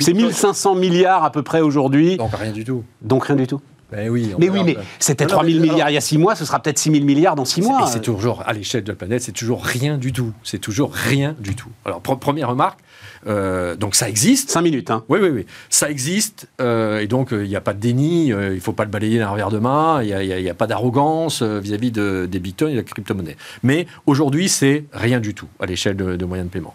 C'est 0.00 0.12
Bitcoin- 0.12 0.26
1500 0.26 0.74
milliards 0.76 1.24
à 1.24 1.30
peu 1.30 1.42
près 1.42 1.60
aujourd'hui, 1.60 2.16
Donc 2.16 2.30
rien 2.34 2.52
du 2.52 2.64
tout. 2.64 2.82
donc 3.02 3.24
rien 3.26 3.36
du 3.36 3.46
tout. 3.46 3.60
Ben 3.92 4.08
oui, 4.08 4.34
Mais 4.38 4.48
oui, 4.48 4.60
mais 4.64 4.76
c'était 4.98 5.24
Non, 5.24 5.30
non, 5.30 5.36
3000 5.36 5.60
mais- 5.60 5.68
milliards 5.68 5.90
il 5.90 5.94
y 5.94 5.96
a 5.96 6.00
6 6.00 6.18
mois, 6.18 6.34
ce 6.34 6.44
sera 6.44 6.60
peut-être 6.60 6.78
6000 6.78 7.04
milliards 7.04 7.36
dans 7.36 7.44
6 7.44 7.62
C'est- 7.62 7.68
mois. 7.68 7.86
C'est 7.86 8.00
toujours, 8.02 8.42
à 8.46 8.52
l'échelle 8.52 8.82
de 8.82 8.90
la 8.92 8.96
planète, 8.96 9.22
c'est 9.22 9.32
toujours 9.32 9.62
rien 9.64 9.98
du 9.98 10.12
tout. 10.12 10.32
C'est 10.42 10.58
toujours 10.58 10.92
rien 10.92 11.36
du 11.38 11.54
tout. 11.54 11.68
Alors, 11.84 12.00
pre- 12.00 12.18
première 12.18 12.48
remarque, 12.48 12.80
euh, 13.26 13.76
donc 13.76 13.94
ça 13.94 14.08
existe. 14.08 14.50
5 14.50 14.62
minutes, 14.62 14.90
hein. 14.90 15.04
Oui, 15.08 15.18
oui, 15.22 15.28
oui. 15.28 15.46
Ça 15.70 15.90
existe, 15.90 16.48
euh, 16.60 17.00
et 17.00 17.06
donc 17.06 17.32
euh, 17.32 17.44
il 17.44 17.48
n'y 17.48 17.56
a 17.56 17.60
pas 17.60 17.72
de 17.74 17.80
déni, 17.80 18.32
euh, 18.32 18.50
il 18.50 18.56
ne 18.56 18.60
faut 18.60 18.72
pas 18.72 18.84
le 18.84 18.90
balayer 18.90 19.18
d'un 19.18 19.28
revers 19.28 19.50
de 19.50 19.58
main, 19.58 20.02
il 20.02 20.08
n'y 20.08 20.48
a, 20.48 20.50
a- 20.50 20.54
pas 20.54 20.66
d'arrogance 20.66 21.42
euh, 21.42 21.60
vis-à-vis 21.60 21.90
de- 21.92 22.26
des 22.30 22.38
bitcoins 22.38 22.70
et 22.70 22.74
de 22.74 22.78
la 22.78 22.84
crypto-monnaie. 22.84 23.36
Mais 23.62 23.86
aujourd'hui, 24.06 24.48
c'est 24.48 24.84
rien 24.92 25.20
du 25.20 25.34
tout 25.34 25.48
à 25.60 25.66
l'échelle 25.66 25.96
de, 25.96 26.16
de 26.16 26.24
moyens 26.24 26.48
de 26.48 26.52
paiement. 26.52 26.74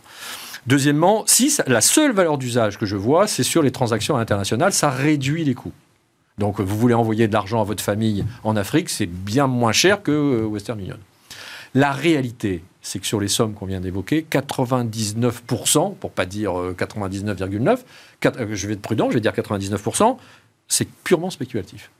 Deuxièmement, 0.67 1.23
si 1.25 1.49
ça- 1.49 1.63
la 1.67 1.81
seule 1.81 2.11
valeur 2.13 2.37
d'usage 2.37 2.77
que 2.77 2.85
je 2.85 2.95
vois, 2.95 3.27
c'est 3.27 3.43
sur 3.43 3.61
les 3.63 3.71
transactions 3.71 4.17
internationales, 4.17 4.73
ça 4.73 4.89
réduit 4.89 5.43
les 5.43 5.53
coûts. 5.55 5.71
Donc, 6.39 6.59
euh, 6.59 6.63
vous 6.63 6.77
voulez 6.77 6.93
envoyer 6.95 7.27
de 7.27 7.33
l'argent 7.33 7.61
à 7.61 7.63
votre 7.63 7.83
famille 7.83 8.25
en 8.43 8.55
Afrique, 8.55 8.89
c'est 8.89 9.05
bien 9.05 9.45
moins 9.47 9.71
cher 9.73 10.01
que 10.01 10.11
euh, 10.11 10.45
Western 10.45 10.79
Union. 10.79 10.97
La 11.75 11.91
réalité, 11.91 12.63
c'est 12.81 12.97
que 12.99 13.05
sur 13.05 13.19
les 13.19 13.27
sommes 13.27 13.53
qu'on 13.53 13.65
vient 13.67 13.81
d'évoquer, 13.81 14.25
99%, 14.31 15.95
pour 15.95 16.11
pas 16.11 16.25
dire 16.25 16.57
euh, 16.59 16.75
99,9, 16.77 17.77
quatre- 18.19 18.39
euh, 18.39 18.47
je 18.53 18.67
vais 18.67 18.73
être 18.73 18.81
prudent, 18.81 19.09
je 19.09 19.15
vais 19.15 19.19
dire 19.21 19.33
99%, 19.33 20.17
c'est 20.67 20.87
purement 21.03 21.29
spéculatif. 21.29 21.91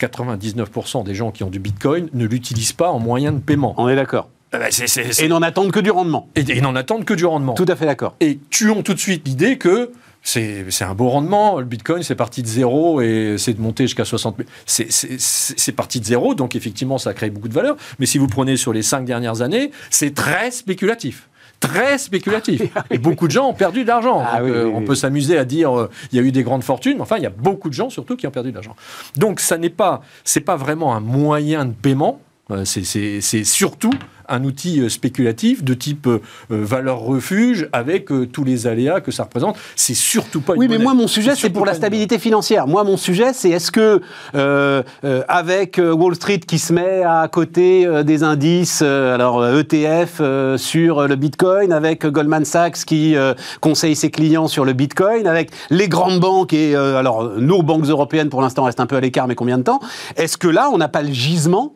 99% 0.00 1.04
des 1.04 1.14
gens 1.14 1.30
qui 1.30 1.44
ont 1.44 1.50
du 1.50 1.60
Bitcoin 1.60 2.08
ne 2.12 2.26
l'utilisent 2.26 2.72
pas 2.72 2.90
en 2.90 2.98
moyen 2.98 3.32
de 3.32 3.38
paiement. 3.38 3.74
On 3.78 3.88
est 3.88 3.94
d'accord. 3.96 4.28
Euh, 4.54 4.66
c'est- 4.70 4.86
c'est- 4.88 5.12
c'est- 5.12 5.24
Et 5.24 5.28
n'en 5.28 5.42
attendent 5.42 5.70
que 5.70 5.80
du 5.80 5.90
rendement. 5.90 6.28
Et, 6.34 6.40
et 6.50 6.60
n'en 6.60 6.74
attendent 6.74 7.04
que 7.04 7.14
du 7.14 7.24
rendement. 7.24 7.54
Tout 7.54 7.64
à 7.68 7.76
fait 7.76 7.86
d'accord. 7.86 8.16
Et 8.20 8.38
tuons 8.50 8.82
tout 8.82 8.94
de 8.94 8.98
suite 8.98 9.26
l'idée 9.26 9.56
que 9.58 9.92
c'est 10.22 10.82
un 10.82 10.94
beau 10.94 11.08
rendement. 11.08 11.58
Le 11.58 11.64
Bitcoin, 11.64 12.02
c'est 12.02 12.14
parti 12.14 12.42
de 12.42 12.46
zéro 12.46 13.00
et 13.00 13.36
c'est 13.38 13.54
de 13.54 13.60
monter 13.60 13.84
jusqu'à 13.84 14.04
60 14.04 14.36
000. 14.36 14.48
C'est- 14.66 15.72
parti 15.72 16.00
de 16.00 16.04
zéro, 16.04 16.34
donc 16.34 16.54
effectivement, 16.54 16.98
ça 16.98 17.14
crée 17.14 17.30
beaucoup 17.30 17.48
de 17.48 17.54
valeur. 17.54 17.76
Mais 17.98 18.06
si 18.06 18.18
vous 18.18 18.26
prenez 18.26 18.56
sur 18.56 18.72
les 18.72 18.82
cinq 18.82 19.04
dernières 19.04 19.40
années, 19.42 19.70
c'est 19.90 20.14
très 20.14 20.50
spéculatif. 20.50 21.28
Très 21.60 21.96
spéculatif. 21.98 22.62
Et 22.90 22.98
beaucoup 22.98 23.26
de 23.26 23.32
gens 23.32 23.48
ont 23.48 23.54
perdu 23.54 23.82
de 23.84 23.88
l'argent. 23.88 24.20
Ah 24.26 24.42
oui, 24.42 24.50
euh, 24.50 24.64
oui, 24.64 24.72
on 24.74 24.78
oui. 24.80 24.84
peut 24.84 24.94
s'amuser 24.96 25.38
à 25.38 25.44
dire 25.44 25.78
euh, 25.78 25.90
il 26.10 26.16
y 26.16 26.20
a 26.20 26.24
eu 26.24 26.32
des 26.32 26.42
grandes 26.42 26.64
fortunes, 26.64 26.96
mais 26.96 27.02
enfin, 27.02 27.18
il 27.18 27.22
y 27.22 27.26
a 27.26 27.30
beaucoup 27.30 27.68
de 27.68 27.74
gens 27.74 27.88
surtout 27.88 28.16
qui 28.16 28.26
ont 28.26 28.32
perdu 28.32 28.50
de 28.50 28.54
l'argent. 28.54 28.74
Donc, 29.16 29.38
ça 29.38 29.58
n'est 29.58 29.70
pas, 29.70 30.02
c'est 30.24 30.40
pas 30.40 30.56
vraiment 30.56 30.94
un 30.94 31.00
moyen 31.00 31.64
de 31.64 31.72
paiement. 31.72 32.20
Euh, 32.50 32.64
c'est 32.64 33.44
surtout 33.44 33.92
un 34.32 34.44
outil 34.44 34.80
euh, 34.80 34.88
spéculatif 34.88 35.62
de 35.62 35.74
type 35.74 36.06
euh, 36.06 36.18
euh, 36.50 36.64
valeur 36.64 37.00
refuge 37.00 37.68
avec 37.72 38.08
tous 38.32 38.44
les 38.44 38.66
aléas 38.66 39.00
que 39.00 39.10
ça 39.12 39.24
représente. 39.24 39.56
C'est 39.76 39.94
surtout 39.94 40.40
pas 40.40 40.54
une 40.54 40.58
Oui, 40.60 40.66
mais 40.68 40.74
monnaie. 40.74 40.84
moi, 40.84 40.94
mon 40.94 41.06
sujet, 41.06 41.34
c'est 41.36 41.50
pour 41.50 41.66
la 41.66 41.74
stabilité 41.74 42.18
financière. 42.18 42.66
Moi, 42.66 42.82
mon 42.84 42.96
sujet, 42.96 43.32
c'est 43.32 43.50
est-ce 43.50 43.70
que, 43.70 44.00
euh, 44.34 44.82
euh, 45.04 45.22
avec 45.28 45.78
Wall 45.82 46.14
Street 46.14 46.40
qui 46.40 46.58
se 46.58 46.72
met 46.72 47.02
à 47.02 47.28
côté 47.30 47.86
euh, 47.86 48.02
des 48.02 48.22
indices, 48.22 48.80
euh, 48.82 49.14
alors 49.14 49.44
ETF 49.46 50.18
euh, 50.20 50.56
sur 50.56 51.06
le 51.06 51.16
Bitcoin, 51.16 51.72
avec 51.72 52.06
Goldman 52.06 52.44
Sachs 52.44 52.84
qui 52.84 53.14
euh, 53.16 53.34
conseille 53.60 53.94
ses 53.96 54.10
clients 54.10 54.48
sur 54.48 54.64
le 54.64 54.72
Bitcoin, 54.72 55.26
avec 55.26 55.50
les 55.70 55.88
grandes 55.88 56.20
banques 56.20 56.52
et, 56.52 56.74
euh, 56.74 56.96
alors, 56.96 57.32
nos 57.38 57.62
banques 57.62 57.84
européennes 57.86 58.28
pour 58.30 58.40
l'instant 58.42 58.64
restent 58.64 58.80
un 58.80 58.86
peu 58.86 58.96
à 58.96 59.00
l'écart, 59.00 59.28
mais 59.28 59.34
combien 59.34 59.58
de 59.58 59.62
temps? 59.64 59.80
Est-ce 60.16 60.36
que 60.36 60.48
là, 60.48 60.70
on 60.72 60.78
n'a 60.78 60.88
pas 60.88 61.02
le 61.02 61.12
gisement 61.12 61.74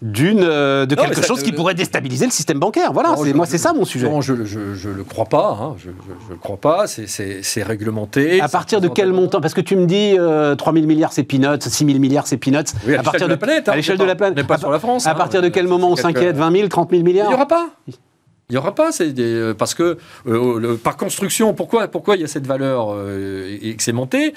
d'une, 0.00 0.40
euh, 0.42 0.84
de 0.84 0.96
Non, 0.96 1.04
quelque 1.04 1.20
ça- 1.20 1.26
chose 1.26 1.42
qui 1.44 1.52
pourrait 1.52 1.74
déstabiliser 1.92 2.24
le 2.24 2.30
système 2.30 2.58
bancaire. 2.58 2.92
Voilà, 2.92 3.10
Non, 3.10 3.24
je- 3.24 3.32
moi, 3.32 3.44
je- 3.44 3.50
c'est 3.52 3.58
ça 3.58 3.72
mon 3.74 3.84
sujet. 3.84 4.08
Non, 4.08 4.20
je 4.22 4.32
ne 4.32 4.94
le 4.94 5.04
crois 5.04 5.26
pas. 5.26 5.58
hein. 5.60 5.74
Je 5.78 5.88
ne 5.90 5.94
le 6.30 6.36
crois 6.36 6.56
pas. 6.56 6.86
C'est- 6.86 7.62
réglementé. 7.62 8.40
À 8.40 8.48
partir 8.48 8.80
de 8.80 8.88
quel 8.88 9.12
montant? 9.12 9.40
Parce 9.40 9.54
que 9.54 9.60
tu 9.60 9.76
me 9.76 9.86
dis 9.86 10.16
euh, 10.18 10.54
3 10.56 10.72
000 10.72 10.86
milliards 10.86 11.12
c'est 11.12 11.22
peanuts, 11.22 11.60
6 11.60 11.84
000 11.86 11.98
milliards 11.98 12.26
c'est 12.26 12.36
peanuts. 12.38 12.58
Oui, 12.86 12.94
à 12.96 13.00
à 13.00 13.02
partir 13.02 13.12
l'échelle 13.12 13.28
de 13.28 13.32
la 13.32 13.36
planète, 13.36 13.68
hein, 13.68 13.72
à 13.72 13.76
l'échelle 13.76 13.98
de 13.98 14.04
la 14.04 14.14
planète. 14.16 14.36
n'est 14.36 14.44
pas 14.44 14.54
À- 14.54 14.58
sur 14.58 14.70
la 14.70 14.78
France, 14.78 15.06
À 15.06 15.10
hein. 15.12 15.14
partir 15.14 15.42
de 15.42 15.48
quel 15.48 15.66
moment 15.68 15.90
on 15.90 15.96
s'inquiète 15.96 16.36
20 16.36 16.50
000, 16.50 16.68
30 16.68 16.90
000 16.90 17.00
Il 17.00 17.04
milliards? 17.04 17.28
N'y 17.28 17.34
aura 17.34 17.46
pas. 17.46 17.68
Il 18.52 18.56
n'y 18.56 18.58
aura 18.58 18.74
pas, 18.74 18.92
c'est 18.92 19.14
des- 19.14 19.22
euh, 19.24 19.54
parce 19.54 19.72
que 19.72 19.96
euh, 20.26 20.60
le- 20.60 20.76
par 20.76 20.98
construction, 20.98 21.54
pourquoi, 21.54 21.88
pourquoi 21.88 22.16
il 22.16 22.20
y 22.20 22.24
a 22.24 22.28
cette 22.28 22.46
valeur 22.46 22.92
euh, 22.92 23.56
et 23.62 23.74
que 23.74 23.82
c'est 23.82 23.94
monté? 23.94 24.34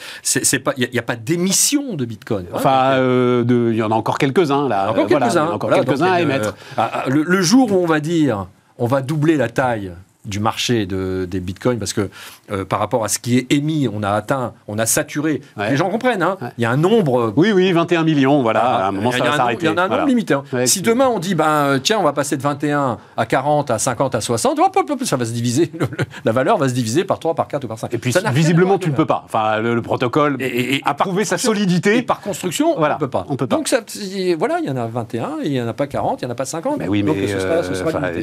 Il 0.78 0.90
n'y 0.94 0.98
a, 1.00 1.02
pas 1.02 1.18
d'émission 1.18 1.96
de 1.96 2.06
Bitcoin. 2.06 2.46
hein. 2.46 2.54
Enfin, 2.56 2.92
euh, 2.94 3.44
il 3.72 3.76
y 3.76 3.84
en 3.84 3.92
a 3.92 3.94
encore 3.94 4.18
quelques-uns 4.18 4.70
là. 4.70 4.90
Encore 4.90 5.08
quelques-uns. 5.08 5.58
Voilà, 5.60 5.80
quelques-uns 5.84 6.06
donc, 6.06 6.16
à 6.16 6.22
émettre. 6.22 6.56
ah, 6.78 6.90
ah, 6.94 7.04
le, 7.10 7.24
le 7.24 7.42
jour 7.42 7.74
où 7.74 7.84
on 7.84 7.86
va 7.88 8.00
dire, 8.00 8.48
on 8.78 8.86
va 8.88 9.02
doubler 9.02 9.36
la 9.36 9.50
taille 9.50 9.92
du 10.26 10.40
marché 10.40 10.86
de- 10.86 11.28
des 11.30 11.40
bitcoins 11.40 11.78
parce 11.80 11.94
que 11.94 12.10
euh, 12.52 12.66
par 12.66 12.80
rapport 12.80 13.04
à 13.04 13.08
ce 13.08 13.20
qui 13.20 13.38
est 13.38 13.52
émis, 13.52 13.88
on 13.92 14.04
a 14.04 14.10
atteint, 14.12 14.54
on 14.68 14.78
a 14.80 14.86
saturé. 14.86 15.42
Ouais. 15.58 15.72
Les 15.72 15.78
gens 15.78 15.90
comprennent. 15.90 16.22
hein. 16.22 16.38
Ouais. 16.42 16.50
Il 16.58 16.62
y 16.62 16.66
a 16.66 16.72
un 16.72 16.78
nombre. 16.78 17.34
Oui, 17.36 17.52
oui, 17.52 17.72
21 17.72 18.04
millions, 18.04 18.42
voilà. 18.42 18.62
à 18.62 18.88
un 18.88 18.92
moment, 18.92 19.12
ça 19.12 19.18
va 19.20 19.26
nombre- 19.26 19.38
s'arrêter. 19.38 19.66
Il 19.66 19.70
y 19.70 19.70
en 19.70 19.78
a 19.78 19.82
un 19.82 19.84
nombre 19.86 19.96
Voilà. 19.96 20.06
limité. 20.06 20.34
hein. 20.34 20.44
Ouais, 20.54 20.66
si 20.68 20.82
demain 20.82 21.08
on 21.08 21.20
dit, 21.20 21.36
ben, 21.36 21.46
euh, 21.48 21.80
tiens, 21.80 21.98
on 22.00 22.04
va 22.04 22.14
passer 22.14 22.38
de 22.38 22.42
21 22.42 22.98
à 23.18 23.26
40, 23.26 23.72
à 23.72 23.80
50, 23.80 24.16
à 24.16 24.22
60, 24.22 24.60
hop, 24.60 24.76
hop, 24.76 24.90
hop, 24.90 25.04
ça 25.04 25.18
va 25.18 25.26
se 25.26 25.32
diviser. 25.32 25.72
La 26.26 26.32
valeur 26.32 26.58
va 26.58 26.70
se 26.70 26.74
diviser 26.74 27.04
par 27.04 27.20
3, 27.20 27.34
par 27.36 27.48
4 27.48 27.64
ou 27.64 27.68
par 27.68 27.80
5. 27.80 27.94
Et 27.94 27.98
puis, 27.98 28.12
Ça 28.12 28.22
visiblement, 28.32 28.78
tu 28.78 28.90
ne 28.90 28.96
peux 28.96 29.06
pas. 29.06 29.24
Enfin, 29.26 29.60
le, 29.60 29.76
le 29.76 29.82
protocole 29.82 30.38
Et- 30.40 30.46
et- 30.46 30.76
et 30.76 30.82
a 30.86 30.94
prouvé 30.94 31.26
sa 31.26 31.38
solidité. 31.38 31.98
Et 31.98 32.02
par 32.02 32.22
construction, 32.22 32.76
Voilà, 32.78 32.96
on 32.96 32.98
ne 32.98 33.00
peut 33.00 33.10
pas. 33.10 33.26
on 33.30 33.36
peut 33.36 33.48
pas. 33.48 33.56
Donc, 33.56 33.68
ça, 33.68 33.80
voilà, 34.38 34.60
il 34.60 34.66
y 34.68 34.70
en 34.72 34.78
a 34.78 34.88
21, 34.88 35.38
et 35.44 35.48
il 35.48 35.52
n'y 35.52 35.62
en 35.62 35.68
a 35.68 35.74
pas 35.74 35.88
40, 35.88 36.22
il 36.22 36.26
n'y 36.26 36.30
en 36.30 36.34
a 36.34 36.36
pas 36.36 36.46
50. 36.46 36.78
Mais 36.80 36.88
oui, 36.88 37.04
Donc, 37.04 37.16
mais 37.18 37.28
ce 37.28 37.40
sera, 37.40 37.64
ce 37.64 37.72
euh, 37.72 37.76
sera 37.76 38.00
euh, 38.08 38.22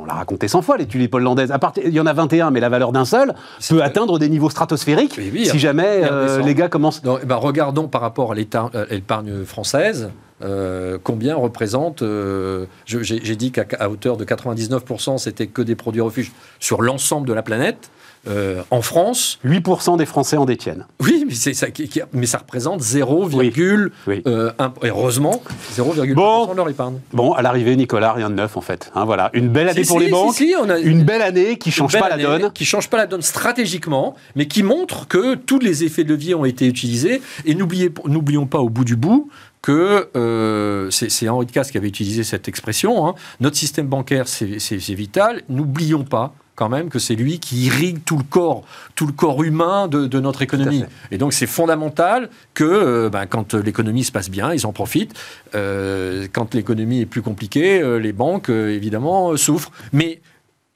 on 0.00 0.04
l'a 0.04 0.14
raconté 0.14 0.48
100 0.48 0.62
fois, 0.62 0.76
les 0.76 0.86
tulipes 0.86 1.14
hollandaises. 1.14 1.37
À 1.38 1.72
il 1.84 1.92
y 1.92 2.00
en 2.00 2.06
a 2.06 2.12
21, 2.12 2.50
mais 2.50 2.60
la 2.60 2.68
valeur 2.68 2.92
d'un 2.92 3.04
seul 3.04 3.34
peut 3.68 3.82
atteindre 3.82 4.18
des 4.18 4.28
niveaux 4.28 4.50
stratosphériques 4.50 5.14
Oui, 5.18 5.30
oui, 5.32 5.46
si 5.46 5.58
jamais 5.58 6.02
euh, 6.04 6.40
les 6.40 6.54
gars 6.54 6.68
commencent. 6.68 7.02
Eh 7.22 7.26
ben, 7.26 7.36
regardons 7.36 7.88
par 7.88 8.00
rapport 8.00 8.32
à 8.32 8.34
à 8.34 8.94
l'épargne 8.94 9.44
française, 9.44 10.10
euh, 10.42 10.98
combien 11.02 11.36
représente. 11.36 12.02
euh, 12.02 12.66
J'ai 12.86 13.36
dit 13.36 13.50
qu'à 13.52 13.88
hauteur 13.90 14.16
de 14.16 14.24
99%, 14.24 15.18
c'était 15.18 15.46
que 15.46 15.62
des 15.62 15.74
produits 15.74 16.00
refuges 16.00 16.32
sur 16.60 16.82
l'ensemble 16.82 17.26
de 17.28 17.32
la 17.32 17.42
planète. 17.42 17.90
Euh, 18.26 18.62
en 18.72 18.82
France, 18.82 19.38
8% 19.44 19.96
des 19.96 20.04
Français 20.04 20.36
en 20.36 20.44
détiennent. 20.44 20.86
oui, 21.00 21.24
mais, 21.28 21.34
ça, 21.54 21.70
qui- 21.70 21.88
qui- 21.88 22.00
mais 22.12 22.26
ça 22.26 22.38
représente 22.38 22.80
0,1%. 22.82 23.90
Oui. 24.08 24.22
euh, 24.26 24.50
un- 24.58 24.74
heureusement, 24.82 25.40
0,1% 25.72 26.14
Bon. 26.14 26.46
de 26.52 26.56
leur 26.56 26.68
épargne. 26.68 26.98
Bon, 27.12 27.32
à 27.32 27.42
l'arrivée, 27.42 27.76
Nicolas, 27.76 28.12
rien 28.12 28.28
de 28.28 28.34
neuf 28.34 28.56
en 28.56 28.60
fait. 28.60 28.90
Hein, 28.96 29.04
voilà, 29.04 29.30
une 29.34 29.48
belle 29.48 29.68
année 29.68 29.84
Si, 29.84 29.88
pour 29.88 30.00
si, 30.00 30.04
les 30.06 30.10
banques, 30.10 30.34
si, 30.34 30.54
on 30.60 30.68
a 30.68 30.78
une 30.80 31.04
belle 31.04 31.22
année 31.22 31.58
qui 31.58 31.70
change 31.70 31.92
belle 31.92 32.02
pas 32.02 32.08
la 32.08 32.18
donne. 32.18 32.50
Qui 32.52 32.64
change 32.64 32.90
pas 32.90 32.96
la 32.96 33.06
donne 33.06 33.22
stratégiquement, 33.22 34.16
mais 34.34 34.48
qui 34.48 34.64
montre 34.64 35.06
que 35.06 35.36
tous 35.36 35.60
les 35.60 35.84
effets 35.84 36.02
de 36.04 36.10
levier 36.10 36.34
ont 36.34 36.44
été 36.44 36.66
utilisés. 36.66 37.22
Et 37.46 37.54
n'oublions 37.54 38.46
pas 38.46 38.58
au 38.58 38.68
bout 38.68 38.84
du 38.84 38.96
bout 38.96 39.30
que 39.62 40.08
euh, 40.16 40.90
c'est 40.90 41.28
Henri 41.28 41.46
de 41.46 41.52
Casse 41.52 41.70
qui 41.70 41.78
avait 41.78 41.88
utilisé 41.88 42.22
cette 42.24 42.48
expression. 42.48 43.06
hein. 43.08 43.14
Notre 43.40 43.56
système 43.56 43.86
bancaire, 43.86 44.28
c'est 44.28 44.76
vital. 44.94 45.42
N'oublions 45.48 46.04
pas 46.04 46.32
quand 46.54 46.68
même 46.68 46.88
que 46.88 46.98
c'est 46.98 47.14
lui 47.14 47.38
qui 47.38 47.66
irrigue 47.66 47.98
tout 48.04 48.16
le 48.18 48.24
corps, 48.24 48.64
tout 48.96 49.06
le 49.06 49.12
corps 49.12 49.44
humain 49.44 49.86
de, 49.86 50.06
de 50.08 50.18
notre 50.20 50.42
économie. 50.42 50.84
Et 51.12 51.18
donc 51.18 51.32
c'est 51.32 51.46
fondamental 51.46 52.30
que 52.54 52.64
euh, 52.64 53.10
ben, 53.10 53.26
quand 53.26 53.54
l'économie 53.54 54.02
se 54.02 54.10
passe 54.10 54.28
bien, 54.28 54.52
ils 54.52 54.66
en 54.66 54.72
profitent. 54.72 55.14
Euh, 55.54 56.26
quand 56.32 56.54
l'économie 56.54 57.00
est 57.02 57.06
plus 57.06 57.22
compliquée, 57.22 57.80
euh, 57.80 57.98
les 58.00 58.12
banques 58.12 58.50
euh, 58.50 58.70
évidemment 58.74 59.30
euh, 59.30 59.36
souffrent. 59.36 59.70
Mais 59.92 60.20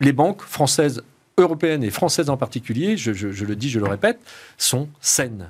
les 0.01 0.13
banques 0.13 0.43
françaises, 0.43 1.03
européennes 1.37 1.83
et 1.83 1.91
françaises 1.91 2.31
en 2.31 2.37
particulier, 2.37 2.97
je, 2.97 3.13
je- 3.13 3.33
je 3.33 3.45
le 3.45 3.57
dis, 3.57 3.69
je 3.69 3.81
le 3.81 3.87
répète, 3.87 4.21
sont 4.59 4.89
saines. 5.01 5.49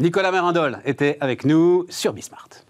Nicolas 0.00 0.32
Merindol 0.32 0.78
était 0.84 1.18
avec 1.20 1.44
nous 1.44 1.86
sur 1.88 2.12
Bismart. 2.12 2.63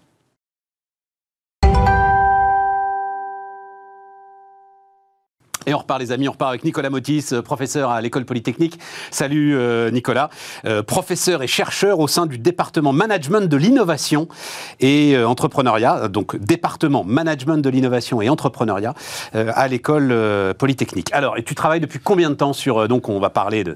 Et 5.67 5.73
on 5.73 5.79
repart 5.79 5.99
les 5.99 6.11
amis, 6.11 6.27
on 6.27 6.31
repart 6.31 6.49
avec 6.49 6.63
Nicolas 6.63 6.89
Motis, 6.89 7.25
euh, 7.31 7.41
professeur 7.41 7.89
à 7.89 8.01
l'école 8.01 8.25
polytechnique. 8.25 8.79
Salut 9.11 9.55
euh, 9.55 9.89
Nicolas, 9.91 10.29
Euh, 10.65 10.83
professeur 10.83 11.41
et 11.43 11.47
chercheur 11.47 11.99
au 11.99 12.07
sein 12.07 12.25
du 12.25 12.37
département 12.37 12.93
management 12.93 13.41
de 13.49 13.57
l'innovation 13.57 14.27
et 14.79 15.15
euh, 15.15 15.27
entrepreneuriat, 15.27 16.07
donc 16.07 16.35
département 16.37 17.03
management 17.03 17.57
de 17.57 17.69
l'innovation 17.69 18.21
et 18.21 18.29
entrepreneuriat 18.29 18.93
à 19.33 19.67
l'école 19.67 20.13
polytechnique. 20.57 21.09
Alors, 21.13 21.37
et 21.37 21.43
tu 21.43 21.55
travailles 21.55 21.79
depuis 21.79 21.99
combien 21.99 22.29
de 22.29 22.35
temps 22.35 22.53
sur, 22.53 22.87
donc 22.87 23.09
on 23.09 23.19
va 23.19 23.29
parler 23.29 23.63
de 23.63 23.75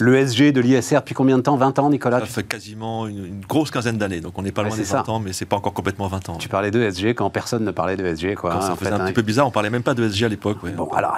l'ESG, 0.00 0.52
de 0.52 0.60
l'ISR, 0.60 0.96
depuis 0.96 1.14
combien 1.14 1.36
de 1.38 1.42
temps? 1.42 1.56
20 1.56 1.78
ans 1.78 1.90
Nicolas? 1.90 2.20
Ça 2.20 2.26
fait 2.26 2.42
quasiment 2.44 3.06
une, 3.06 3.24
une 3.26 3.40
grosse 3.48 3.70
quinzaine 3.70 3.98
d'années, 3.98 4.20
donc 4.20 4.38
on 4.38 4.42
n'est 4.42 4.52
pas 4.52 4.62
Ouais, 4.62 4.68
loin 4.68 4.76
c'est 4.76 4.82
des 4.82 4.88
ça. 4.88 4.98
20 5.06 5.08
ans, 5.12 5.20
mais 5.20 5.32
c'est 5.32 5.46
pas 5.46 5.56
encore 5.56 5.72
complètement 5.72 6.06
20 6.06 6.28
ans. 6.28 6.36
Tu 6.36 6.48
parlais 6.48 6.70
de 6.70 6.80
ESG 6.82 7.14
quand 7.14 7.28
personne 7.30 7.64
ne 7.64 7.70
parlait 7.70 7.96
de 7.96 8.04
ESG, 8.04 8.34
quoi. 8.34 8.50
Quand 8.52 8.58
hein, 8.58 8.60
ça 8.62 8.72
en 8.72 8.76
faisait 8.76 8.90
fait, 8.90 8.96
un 8.96 9.00
hein. 9.00 9.04
petit 9.06 9.12
peu 9.14 9.22
bizarre, 9.22 9.46
on 9.46 9.50
parlait 9.50 9.70
même 9.70 9.82
pas 9.82 9.94
de 9.94 10.08
SG 10.08 10.24
à 10.24 10.28
l'époque. 10.28 10.62
ouais. 10.62 10.70
Bon, 10.72 10.88
alors, 10.94 11.16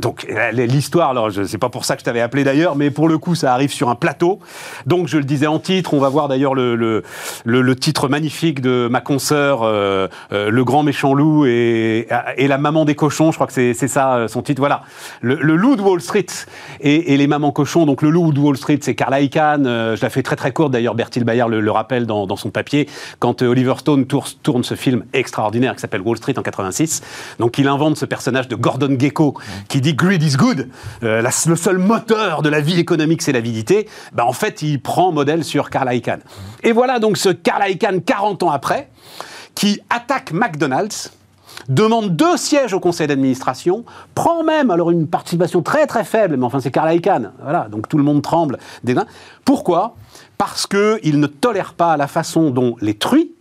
donc 0.00 0.26
euh, 0.30 0.50
l'histoire, 0.52 1.10
alors 1.10 1.30
sais 1.32 1.58
pas 1.58 1.68
pour 1.68 1.84
ça 1.84 1.94
que 1.94 2.00
je 2.00 2.04
t'avais 2.04 2.20
appelé 2.20 2.44
d'ailleurs, 2.44 2.76
mais 2.76 2.90
pour 2.90 3.08
le 3.08 3.18
coup, 3.18 3.34
ça 3.34 3.52
arrive 3.52 3.72
sur 3.72 3.88
un 3.88 3.94
plateau. 3.94 4.38
Donc, 4.86 5.08
je 5.08 5.18
le 5.18 5.24
disais 5.24 5.46
en 5.46 5.58
titre, 5.58 5.94
on 5.94 6.00
va 6.00 6.08
voir 6.08 6.28
d'ailleurs 6.28 6.54
le, 6.54 6.74
le, 7.44 7.76
titre 7.76 8.08
magnifique 8.08 8.60
de 8.60 8.88
ma 8.90 9.00
consoeur, 9.00 9.62
euh, 9.62 10.08
euh, 10.32 10.50
Le 10.50 10.64
Grand 10.64 10.82
Méchant 10.82 11.14
Loup 11.14 11.46
et, 11.46 12.08
et 12.36 12.48
la 12.48 12.58
Maman 12.58 12.84
des 12.84 12.94
Cochons, 12.94 13.30
je 13.30 13.36
crois 13.36 13.46
que 13.46 13.52
c'est 13.52 13.74
c'est 13.74 13.88
ça 13.88 14.26
son 14.28 14.42
titre. 14.42 14.60
Voilà, 14.60 14.82
le, 15.20 15.36
loup 15.36 15.76
de 15.76 15.82
Wall 15.82 16.00
Street 16.00 16.26
et, 16.80 17.16
les 17.16 17.26
Mamans 17.26 17.52
Cochons. 17.52 17.86
Donc, 17.86 18.02
le 18.02 18.10
loup 18.10 18.32
de 18.32 18.40
Wall 18.40 18.56
Street, 18.56 18.78
c'est 18.82 18.94
Carla 18.94 19.20
Icahn. 19.20 19.64
Je 19.64 20.02
la 20.02 20.10
fais 20.10 20.22
très 20.22 20.36
très 20.36 20.52
courte 20.52 20.72
d'ailleurs, 20.72 20.94
Bertil 20.94 21.24
Bayard 21.24 21.48
le, 21.48 21.60
le 21.60 21.70
rappelle 21.70 22.06
dans, 22.06 22.36
son 22.36 22.50
papier, 22.50 22.88
quand 23.18 23.42
Oliver 23.42 23.74
Stone 23.78 24.06
tour- 24.06 24.28
tourne 24.42 24.64
ce 24.64 24.74
film 24.74 25.04
extraordinaire 25.12 25.74
qui 25.74 25.80
s'appelle 25.80 26.00
Wall 26.02 26.16
Street 26.16 26.38
en 26.38 26.42
86. 26.42 27.02
Donc, 27.38 27.58
il 27.58 27.68
invente 27.68 27.96
ce 27.96 28.04
personnage 28.04 28.48
de 28.48 28.56
Gordon 28.56 28.96
Gecko 28.98 29.29
qui 29.68 29.80
dit 29.80 29.94
Greed 29.94 30.22
is 30.22 30.36
good. 30.36 30.68
Euh, 31.02 31.22
le 31.46 31.56
seul 31.56 31.78
moteur 31.78 32.42
de 32.42 32.48
la 32.48 32.60
vie 32.60 32.78
économique, 32.78 33.22
c'est 33.22 33.32
l'avidité. 33.32 33.88
Ben, 34.12 34.24
en 34.24 34.32
fait, 34.32 34.62
il 34.62 34.80
prend 34.80 35.12
modèle 35.12 35.44
sur 35.44 35.70
Carl 35.70 35.92
Icahn. 35.92 36.20
Et 36.62 36.72
voilà 36.72 36.98
donc 36.98 37.16
ce 37.16 37.28
Carl 37.28 37.68
Icahn 37.70 38.02
40 38.02 38.42
ans 38.42 38.50
après 38.50 38.88
qui 39.54 39.80
attaque 39.90 40.32
McDonald's 40.32 41.12
demande 41.68 42.16
deux 42.16 42.36
sièges 42.36 42.72
au 42.72 42.80
conseil 42.80 43.06
d'administration, 43.06 43.84
prend 44.14 44.42
même 44.42 44.70
alors 44.70 44.90
une 44.90 45.06
participation 45.06 45.62
très 45.62 45.86
très 45.86 46.04
faible, 46.04 46.36
mais 46.36 46.44
enfin 46.44 46.60
c'est 46.60 46.70
Carl 46.70 46.94
Icahn, 46.94 47.32
voilà, 47.42 47.68
donc 47.68 47.88
tout 47.88 47.98
le 47.98 48.04
monde 48.04 48.22
tremble. 48.22 48.58
Pourquoi? 49.44 49.94
Parce 50.38 50.66
qu'il 50.66 51.20
ne 51.20 51.26
tolère 51.26 51.74
pas 51.74 51.96
la 51.96 52.06
façon 52.06 52.50
dont 52.50 52.76
les 52.80 52.94
truies, 52.94 53.32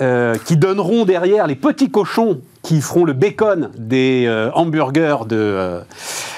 euh, 0.00 0.36
qui 0.44 0.56
donneront 0.56 1.04
derrière 1.04 1.46
les 1.46 1.54
petits 1.54 1.90
cochons 1.90 2.40
qui 2.64 2.80
feront 2.80 3.04
le 3.04 3.12
bacon 3.12 3.70
des 3.78 4.24
euh, 4.26 4.50
hamburgers 4.54 5.26
de, 5.28 5.36
euh, 5.36 5.80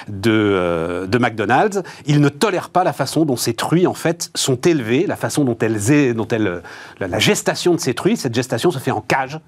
de, 0.08 0.30
euh, 0.32 1.06
de 1.06 1.18
McDonald's, 1.18 1.82
ils 2.06 2.20
ne 2.20 2.28
tolèrent 2.28 2.68
pas 2.70 2.82
la 2.82 2.92
façon 2.92 3.24
dont 3.24 3.36
ces 3.36 3.54
truies 3.54 3.86
en 3.86 3.94
fait 3.94 4.30
sont 4.34 4.56
élevées, 4.56 5.06
la 5.06 5.14
façon 5.14 5.44
dont 5.44 5.56
elles, 5.60 6.14
dont 6.14 6.26
elles, 6.28 6.62
la, 6.98 7.06
la 7.06 7.18
gestation 7.20 7.74
de 7.74 7.80
ces 7.80 7.94
truies. 7.94 8.16
Cette 8.16 8.34
gestation 8.34 8.72
se 8.72 8.78
fait 8.80 8.90
en 8.90 9.00
cage. 9.00 9.38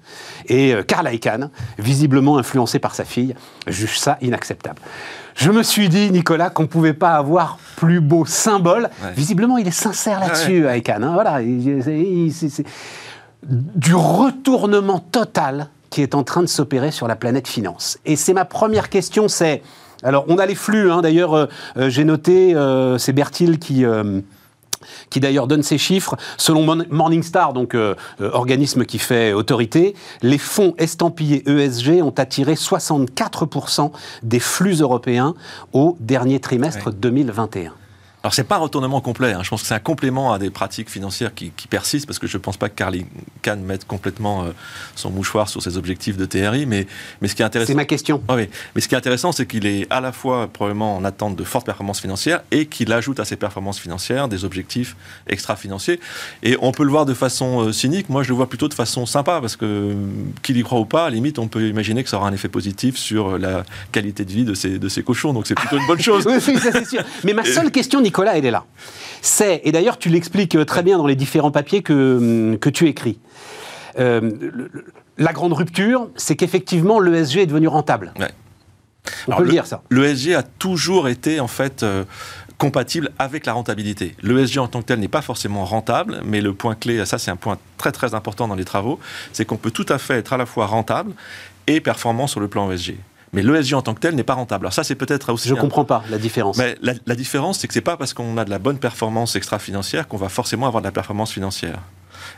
Et 0.47 0.73
Karl 0.87 1.13
Icahn, 1.13 1.49
visiblement 1.77 2.37
influencé 2.37 2.79
par 2.79 2.95
sa 2.95 3.03
fille, 3.03 3.35
juge 3.67 3.99
ça 3.99 4.17
inacceptable. 4.21 4.79
Je 5.35 5.51
me 5.51 5.63
suis 5.63 5.89
dit, 5.89 6.09
Nicolas, 6.11 6.49
qu'on 6.49 6.63
ne 6.63 6.67
pouvait 6.67 6.93
pas 6.93 7.11
avoir 7.15 7.59
plus 7.75 7.99
beau 7.99 8.25
symbole. 8.25 8.83
Ouais. 9.03 9.11
Visiblement, 9.15 9.57
il 9.57 9.67
est 9.67 9.71
sincère 9.71 10.21
là-dessus, 10.21 10.65
Icahn. 10.73 11.03
hein. 11.03 11.11
voilà, 11.13 11.41
il- 11.41 11.81
c'est- 11.83 11.99
il- 11.99 12.31
c'est- 12.33 12.49
c'est- 12.49 12.65
du 13.43 13.95
retournement 13.95 14.99
total 14.99 15.69
qui 15.89 16.01
est 16.01 16.15
en 16.15 16.23
train 16.23 16.41
de 16.41 16.47
s'opérer 16.47 16.91
sur 16.91 17.07
la 17.07 17.15
planète 17.15 17.47
finance. 17.47 17.97
Et 18.05 18.15
c'est 18.15 18.33
ma 18.33 18.45
première 18.45 18.89
question, 18.89 19.27
c'est... 19.27 19.61
Alors, 20.01 20.23
on 20.29 20.37
a 20.37 20.45
les 20.45 20.55
flux, 20.55 20.91
hein, 20.91 21.01
d'ailleurs, 21.01 21.33
euh, 21.33 21.45
euh, 21.77 21.89
j'ai 21.89 22.05
noté, 22.05 22.55
euh, 22.55 22.97
c'est 22.97 23.13
Bertil 23.13 23.59
qui... 23.59 23.85
euh, 23.85 24.21
qui 25.09 25.19
d'ailleurs 25.19 25.47
donne 25.47 25.63
ces 25.63 25.77
chiffres. 25.77 26.15
Selon 26.37 26.65
Morningstar, 26.89 27.53
donc 27.53 27.75
euh, 27.75 27.95
euh, 28.21 28.31
organisme 28.31 28.85
qui 28.85 28.99
fait 28.99 29.33
autorité, 29.33 29.95
les 30.21 30.37
fonds 30.37 30.73
estampillés 30.77 31.43
ESG 31.49 32.01
ont 32.01 32.13
attiré 32.17 32.53
64% 32.53 33.91
des 34.23 34.39
flux 34.39 34.81
européens 34.81 35.33
au 35.73 35.97
dernier 35.99 36.39
trimestre 36.39 36.91
2021. 36.91 37.73
Alors 38.21 38.33
c'est 38.33 38.43
pas 38.43 38.55
un 38.55 38.59
retournement 38.59 38.99
complet, 38.99 39.31
hein. 39.31 39.43
je 39.43 39.49
pense 39.49 39.61
que 39.61 39.67
c'est 39.67 39.73
un 39.73 39.79
complément 39.79 40.33
à 40.33 40.39
des 40.39 40.49
pratiques 40.49 40.89
financières 40.89 41.33
qui, 41.33 41.51
qui 41.55 41.69
persistent, 41.69 42.05
parce 42.05 42.19
que 42.19 42.27
je 42.27 42.35
ne 42.35 42.41
pense 42.41 42.57
pas 42.57 42.67
que 42.67 42.75
Carly 42.75 43.05
Kahn 43.41 43.61
mette 43.61 43.87
complètement 43.87 44.43
euh, 44.43 44.49
son 44.95 45.09
mouchoir 45.09 45.47
sur 45.47 45.61
ses 45.61 45.77
objectifs 45.77 46.17
de 46.17 46.25
TRI, 46.25 46.65
mais, 46.65 46.85
mais 47.21 47.29
ce 47.29 47.35
qui 47.35 47.43
est 47.43 47.45
intéressant... 47.45 47.69
C'est 47.69 47.75
ma 47.75 47.85
question. 47.85 48.21
Ah 48.27 48.35
oui, 48.35 48.49
mais 48.75 48.81
ce 48.81 48.89
qui 48.89 48.95
est 48.95 48.97
intéressant, 48.97 49.31
c'est 49.31 49.45
qu'il 49.45 49.65
est 49.65 49.87
à 49.89 50.01
la 50.01 50.11
fois 50.11 50.49
probablement 50.51 50.97
en 50.97 51.05
attente 51.05 51.37
de 51.37 51.43
fortes 51.45 51.65
performances 51.65 52.01
financières 52.01 52.41
et 52.51 52.65
qu'il 52.65 52.91
ajoute 52.91 53.21
à 53.21 53.25
ces 53.25 53.37
performances 53.37 53.79
financières 53.79 54.27
des 54.27 54.43
objectifs 54.43 54.97
extra-financiers. 55.27 56.01
Et 56.43 56.57
on 56.59 56.73
peut 56.73 56.83
le 56.83 56.91
voir 56.91 57.05
de 57.05 57.13
façon 57.13 57.67
euh, 57.67 57.71
cynique, 57.71 58.09
moi 58.09 58.23
je 58.23 58.29
le 58.29 58.35
vois 58.35 58.49
plutôt 58.49 58.67
de 58.67 58.73
façon 58.73 59.05
sympa, 59.05 59.39
parce 59.39 59.55
que 59.55 59.63
euh, 59.63 59.95
qu'il 60.43 60.57
y 60.57 60.63
croit 60.63 60.81
ou 60.81 60.85
pas, 60.85 61.05
à 61.05 61.09
la 61.09 61.15
limite 61.15 61.39
on 61.39 61.47
peut 61.47 61.69
imaginer 61.69 62.03
que 62.03 62.09
ça 62.09 62.17
aura 62.17 62.27
un 62.27 62.33
effet 62.33 62.49
positif 62.49 62.97
sur 62.97 63.37
la 63.37 63.63
qualité 63.93 64.25
de 64.25 64.31
vie 64.33 64.43
de 64.43 64.55
ces, 64.55 64.77
de 64.77 64.89
ces 64.89 65.03
cochons, 65.03 65.31
donc 65.31 65.47
c'est 65.47 65.55
plutôt 65.55 65.77
une 65.77 65.87
bonne 65.87 66.01
chose. 66.01 66.25
oui, 66.27 66.33
oui, 66.45 66.57
ça 66.57 66.73
c'est 66.73 66.85
sûr. 66.85 67.03
Mais 67.23 67.31
ma 67.33 67.45
seule 67.45 67.71
question, 67.71 68.01
Nicolas, 68.09 68.35
elle 68.37 68.45
est 68.45 68.51
là. 68.51 68.65
C'est, 69.21 69.61
et 69.65 69.71
d'ailleurs 69.71 69.99
tu 69.99 70.09
l'expliques 70.09 70.55
euh, 70.55 70.65
très 70.65 70.81
bien 70.81 70.97
dans 70.97 71.05
les 71.05 71.15
différents 71.15 71.51
papiers 71.51 71.83
que, 71.83 72.17
hum, 72.53 72.57
que 72.57 72.69
tu 72.71 72.87
écris. 72.87 73.19
Euh, 73.99 74.19
le- 74.41 74.71
la 75.19 75.31
grande 75.33 75.53
rupture, 75.53 76.07
c'est 76.15 76.35
qu'effectivement 76.35 76.99
l'ESG 76.99 77.37
est 77.41 77.45
devenu 77.45 77.67
rentable. 77.67 78.13
Ouais. 78.19 78.31
On 79.27 79.31
Alors, 79.31 79.37
peut 79.39 79.43
le 79.43 79.49
le- 79.49 79.53
dire 79.53 79.67
ça. 79.67 79.83
L'ESG 79.91 80.33
a 80.33 80.41
toujours 80.43 81.07
été 81.07 81.39
en 81.39 81.47
fait 81.47 81.83
euh, 81.83 82.03
compatible 82.57 83.11
avec 83.19 83.45
la 83.45 83.53
rentabilité. 83.53 84.15
L'ESG 84.23 84.57
en 84.57 84.67
tant 84.67 84.81
que 84.81 84.87
tel 84.87 84.99
n'est 84.99 85.07
pas 85.07 85.21
forcément 85.21 85.65
rentable, 85.65 86.21
mais 86.25 86.41
le 86.41 86.53
point 86.53 86.73
clé, 86.75 87.05
ça 87.05 87.17
c'est 87.19 87.29
un 87.31 87.35
point 87.35 87.57
très 87.77 87.91
très 87.91 88.15
important 88.15 88.47
dans 88.47 88.55
les 88.55 88.65
travaux, 88.65 88.99
c'est 89.33 89.45
qu'on 89.45 89.57
peut 89.57 89.71
tout 89.71 89.85
à 89.89 89.97
fait 89.99 90.15
être 90.15 90.33
à 90.33 90.37
la 90.37 90.47
fois 90.47 90.65
rentable 90.65 91.11
et 91.67 91.79
performant 91.79 92.25
sur 92.25 92.39
le 92.39 92.47
plan 92.47 92.71
ESG. 92.71 92.95
Mais 93.33 93.43
l'ESG 93.43 93.73
en 93.75 93.81
tant 93.81 93.93
que 93.93 93.99
tel 93.99 94.15
n'est 94.15 94.23
pas 94.23 94.33
rentable. 94.33 94.65
Alors 94.65 94.73
ça 94.73 94.83
c'est 94.83 94.95
peut-être 94.95 95.31
aussi 95.33 95.47
Je 95.49 95.53
un- 95.53 95.57
comprends 95.57 95.85
pas 95.85 96.03
la 96.09 96.17
différence. 96.17 96.57
mais 96.57 96.75
la, 96.81 96.93
la 97.05 97.15
différence, 97.15 97.59
c'est 97.59 97.67
que 97.67 97.73
c'est 97.73 97.81
pas 97.81 97.95
parce 97.97 98.13
qu'on 98.13 98.37
a 98.37 98.45
de 98.45 98.49
la 98.49 98.59
bonne 98.59 98.79
performance 98.79 99.35
extra-financière 99.35 100.07
qu'on 100.07 100.17
va 100.17 100.29
forcément 100.29 100.67
avoir 100.67 100.81
de 100.81 100.87
la 100.87 100.91
performance 100.91 101.31
financière. 101.31 101.79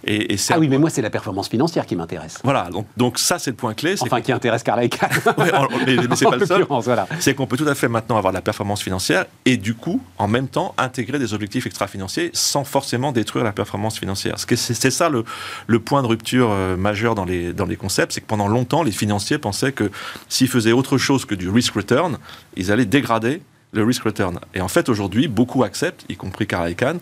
Et, 0.03 0.33
et 0.33 0.37
c'est 0.37 0.53
ah 0.53 0.59
oui, 0.59 0.67
mais 0.67 0.77
moi 0.77 0.89
c'est 0.89 1.01
la 1.01 1.09
performance 1.09 1.49
financière 1.49 1.85
qui 1.85 1.95
m'intéresse. 1.95 2.39
Voilà, 2.43 2.69
donc, 2.69 2.87
donc 2.97 3.19
ça 3.19 3.39
c'est 3.39 3.51
le 3.51 3.55
point 3.55 3.73
clé. 3.73 3.95
Enfin, 3.99 4.21
qui 4.21 4.31
intéresse 4.31 4.63
Carla 4.63 4.83
et 4.83 4.89
Kahn. 4.89 5.09
Ouais, 5.37 5.51
mais, 5.85 5.95
mais 6.07 6.15
c'est 6.15 6.25
pas 6.29 6.37
le 6.37 6.45
seul. 6.45 6.65
voilà. 6.69 7.07
C'est 7.19 7.33
qu'on 7.33 7.47
peut 7.47 7.57
tout 7.57 7.67
à 7.67 7.75
fait 7.75 7.87
maintenant 7.87 8.17
avoir 8.17 8.31
de 8.33 8.37
la 8.37 8.41
performance 8.41 8.81
financière 8.81 9.25
et 9.45 9.57
du 9.57 9.73
coup, 9.73 10.01
en 10.17 10.27
même 10.27 10.47
temps, 10.47 10.73
intégrer 10.77 11.19
des 11.19 11.33
objectifs 11.33 11.65
extra-financiers 11.65 12.31
sans 12.33 12.63
forcément 12.63 13.11
détruire 13.11 13.43
la 13.43 13.51
performance 13.51 13.99
financière. 13.99 14.35
C'est 14.37 14.91
ça 14.91 15.09
le, 15.09 15.23
le 15.67 15.79
point 15.79 16.01
de 16.01 16.07
rupture 16.07 16.49
euh, 16.51 16.75
majeur 16.77 17.15
dans 17.15 17.25
les, 17.25 17.53
dans 17.53 17.65
les 17.65 17.75
concepts, 17.75 18.13
c'est 18.13 18.21
que 18.21 18.27
pendant 18.27 18.47
longtemps, 18.47 18.83
les 18.83 18.91
financiers 18.91 19.37
pensaient 19.37 19.71
que 19.71 19.91
s'ils 20.29 20.47
faisaient 20.47 20.71
autre 20.71 20.97
chose 20.97 21.25
que 21.25 21.35
du 21.35 21.49
risk-return, 21.49 22.17
ils 22.55 22.71
allaient 22.71 22.85
dégrader 22.85 23.41
le 23.73 23.83
risk-return. 23.83 24.39
Et 24.53 24.61
en 24.61 24.67
fait, 24.67 24.89
aujourd'hui, 24.89 25.27
beaucoup 25.27 25.63
acceptent, 25.63 26.05
y 26.09 26.15
compris 26.15 26.47
Carl 26.47 26.69
Icahn, 26.69 26.99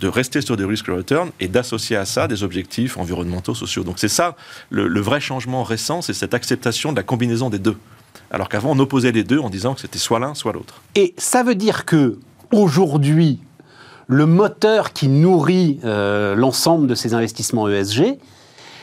de 0.00 0.08
rester 0.08 0.40
sur 0.40 0.56
des 0.56 0.64
risk 0.64 0.86
return 0.88 1.30
et 1.40 1.48
d'associer 1.48 1.96
à 1.96 2.04
ça 2.04 2.28
des 2.28 2.42
objectifs 2.42 2.96
environnementaux, 2.96 3.54
sociaux. 3.54 3.84
Donc 3.84 3.98
c'est 3.98 4.08
ça 4.08 4.36
le, 4.70 5.00
vrai 5.00 5.20
changement 5.20 5.62
récent, 5.62 6.02
c'est 6.02 6.12
cette 6.12 6.34
acceptation 6.34 6.92
de 6.92 6.96
la 6.96 7.02
combinaison 7.02 7.50
des 7.50 7.58
deux. 7.58 7.76
Alors 8.30 8.48
qu'avant 8.48 8.72
on 8.72 8.78
opposait 8.78 9.12
les 9.12 9.24
deux 9.24 9.38
en 9.38 9.50
disant 9.50 9.74
que 9.74 9.80
c'était 9.80 9.98
soit 9.98 10.18
l'un 10.18 10.34
soit 10.34 10.52
l'autre. 10.52 10.82
Et 10.94 11.14
ça 11.16 11.42
veut 11.42 11.54
dire 11.54 11.84
que 11.84 12.18
aujourd'hui, 12.52 13.40
le 14.06 14.26
moteur 14.26 14.92
qui 14.92 15.08
nourrit 15.08 15.80
euh, 15.84 16.34
l'ensemble 16.34 16.86
de 16.86 16.94
ces 16.94 17.14
investissements 17.14 17.68
ESG, 17.68 18.18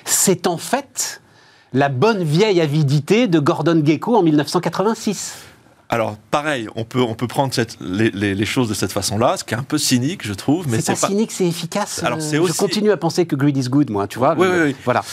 c'est 0.06 0.48
en 0.48 0.58
fait 0.58 1.22
la 1.74 1.90
bonne 1.90 2.24
vieille 2.24 2.62
avidité 2.62 3.28
de 3.28 3.40
Gordon 3.40 3.82
Gekko 3.84 4.16
en 4.16 4.24
1986. 4.24 5.53
Alors 5.94 6.18
pareil, 6.32 6.68
on 6.76 6.86
peut, 6.86 7.02
on 7.02 7.14
peut 7.14 7.28
prendre 7.28 7.54
cette- 7.54 7.78
les, 7.80 8.10
les- 8.12 8.34
les 8.34 8.46
choses 8.46 8.68
de 8.68 8.74
cette 8.74 8.92
façon-là, 8.92 9.38
ce 9.38 9.44
qui 9.44 9.54
est 9.54 9.58
un 9.58 9.64
peu 9.64 9.78
cynique 9.78 10.26
je 10.26 10.34
trouve, 10.34 10.68
mais 10.68 10.82
C'est 10.82 11.00
pas, 11.00 11.08
cynique, 11.08 11.32
c'est 11.32 11.46
efficace. 11.46 12.02
Alors, 12.04 12.20
Je 12.20 12.54
continue 12.54 12.92
à 12.92 12.98
penser 12.98 13.26
que 13.26 13.36
greed 13.36 13.56
is 13.58 13.70
good, 13.70 13.90
moi, 13.92 14.08
tu 14.08 14.18
vois. 14.18 14.34
Oui, 14.38 14.48
le- 14.48 14.54
oui, 14.54 14.60
oui. 14.72 14.76
Voilà. 14.84 15.04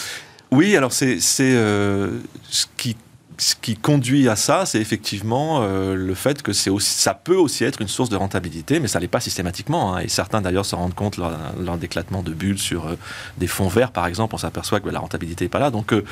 Oui, 0.51 0.77
alors 0.77 0.93
c'est 0.93 1.21
c'est, 1.21 1.53
euh, 1.55 2.19
ce 2.49 2.65
qui 2.77 2.97
ce 3.41 3.55
qui 3.55 3.75
conduit 3.75 4.29
à 4.29 4.37
ça, 4.37 4.67
c'est 4.67 4.81
effectivement 4.81 5.61
euh, 5.63 5.95
le 5.95 6.15
fait 6.15 6.43
que 6.43 6.53
ça 6.53 7.15
peut 7.15 7.37
aussi 7.37 7.65
être 7.65 7.81
une 7.81 7.89
source 7.89 8.11
de 8.11 8.17
rentabilité, 8.17 8.81
mais 8.81 8.87
ça 8.87 9.01
l'est 9.01 9.09
pas 9.09 9.21
systématiquement. 9.21 9.95
hein. 9.95 10.01
Et 10.01 10.09
certains 10.09 10.43
d'ailleurs 10.43 10.67
se 10.67 10.75
rendent 10.75 10.95
compte 10.95 11.17
lors, 11.17 11.33
lors 11.59 11.79
d'éclatement 11.79 12.23
de 12.23 12.35
bulles 12.35 12.59
sur 12.59 12.87
euh, 12.87 12.97
des 13.39 13.47
fonds 13.47 13.69
verts, 13.69 13.93
par 13.93 14.07
exemple, 14.07 14.35
on 14.35 14.39
s'aperçoit 14.39 14.81
que 14.81 14.91
la 14.91 14.99
rentabilité 14.99 15.47
n'est 15.47 15.49
pas 15.49 15.59
là. 15.59 15.71
Donc 15.71 15.95
euh, 15.95 16.05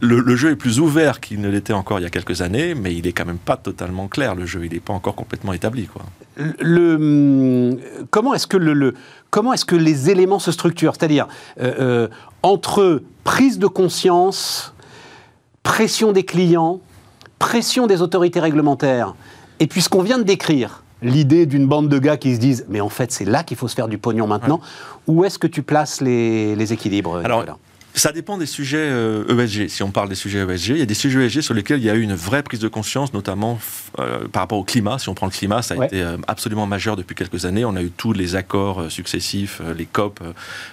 le, 0.00 0.36
jeu 0.36 0.52
est 0.52 0.56
plus 0.56 0.80
ouvert 0.80 1.20
qu'il 1.20 1.42
ne 1.42 1.50
l'était 1.50 1.74
encore 1.74 2.00
il 2.00 2.04
y 2.04 2.06
a 2.06 2.10
quelques 2.10 2.40
années, 2.40 2.74
mais 2.74 2.94
il 2.94 3.06
est 3.06 3.12
quand 3.12 3.26
même 3.26 3.36
pas 3.36 3.58
totalement 3.58 4.08
clair. 4.08 4.34
Le 4.34 4.46
jeu, 4.46 4.60
n'est 4.60 4.80
pas 4.80 4.94
encore 4.94 5.14
complètement 5.14 5.52
établi, 5.52 5.88
hum, 6.38 7.76
comment 8.10 8.32
est-ce 8.32 8.46
que 8.46 9.76
les 9.76 10.08
éléments 10.08 10.38
se 10.38 10.52
structurent? 10.52 10.94
C'est-à-dire 10.98 11.28
entre 12.42 13.02
prise 13.24 13.58
de 13.58 13.66
conscience, 13.66 14.72
pression 15.62 16.12
des 16.12 16.24
clients, 16.24 16.80
pression 17.38 17.86
des 17.86 18.02
autorités 18.02 18.40
réglementaires, 18.40 19.14
et 19.60 19.66
puis 19.66 19.82
ce 19.82 19.88
qu'on 19.88 20.02
vient 20.02 20.18
de 20.18 20.24
décrire, 20.24 20.82
l'idée 21.02 21.46
d'une 21.46 21.66
bande 21.66 21.88
de 21.88 21.98
gars 21.98 22.16
qui 22.16 22.34
se 22.34 22.40
disent 22.40 22.64
mais 22.68 22.80
en 22.80 22.88
fait 22.88 23.10
c'est 23.12 23.24
là 23.24 23.42
qu'il 23.42 23.56
faut 23.56 23.68
se 23.68 23.74
faire 23.74 23.88
du 23.88 23.98
pognon 23.98 24.26
maintenant. 24.26 24.60
Où 25.06 25.24
est-ce 25.24 25.38
que 25.38 25.46
tu 25.46 25.62
places 25.62 26.00
les, 26.00 26.54
les 26.54 26.72
équilibres 26.72 27.20
Alors, 27.24 27.44
Ça 27.94 28.10
dépend 28.10 28.38
des 28.38 28.46
sujets 28.46 28.78
euh, 28.78 29.38
ESG. 29.38 29.68
Si 29.68 29.82
on 29.82 29.90
parle 29.90 30.08
des 30.08 30.14
sujets 30.14 30.38
ESG, 30.48 30.68
il 30.70 30.78
y 30.78 30.82
a 30.82 30.86
des 30.86 30.94
sujets 30.94 31.26
ESG 31.26 31.42
sur 31.42 31.52
lesquels 31.52 31.78
il 31.78 31.84
y 31.84 31.90
a 31.90 31.94
eu 31.94 32.00
une 32.00 32.14
vraie 32.14 32.42
prise 32.42 32.58
de 32.60 32.68
conscience, 32.68 33.12
notamment 33.12 33.58
euh, 33.98 34.26
par 34.28 34.42
rapport 34.44 34.56
au 34.58 34.64
climat. 34.64 34.98
Si 34.98 35.10
on 35.10 35.14
prend 35.14 35.26
le 35.26 35.32
climat, 35.32 35.60
ça 35.60 35.74
a 35.74 35.76
Ouais. 35.76 35.86
été 35.88 36.00
euh, 36.00 36.16
absolument 36.26 36.66
majeur 36.66 36.96
depuis 36.96 37.14
quelques 37.14 37.44
années. 37.44 37.66
On 37.66 37.76
a 37.76 37.82
eu 37.82 37.90
tous 37.90 38.14
les 38.14 38.34
accords 38.34 38.90
successifs, 38.90 39.60
les 39.76 39.84
COP, 39.84 40.20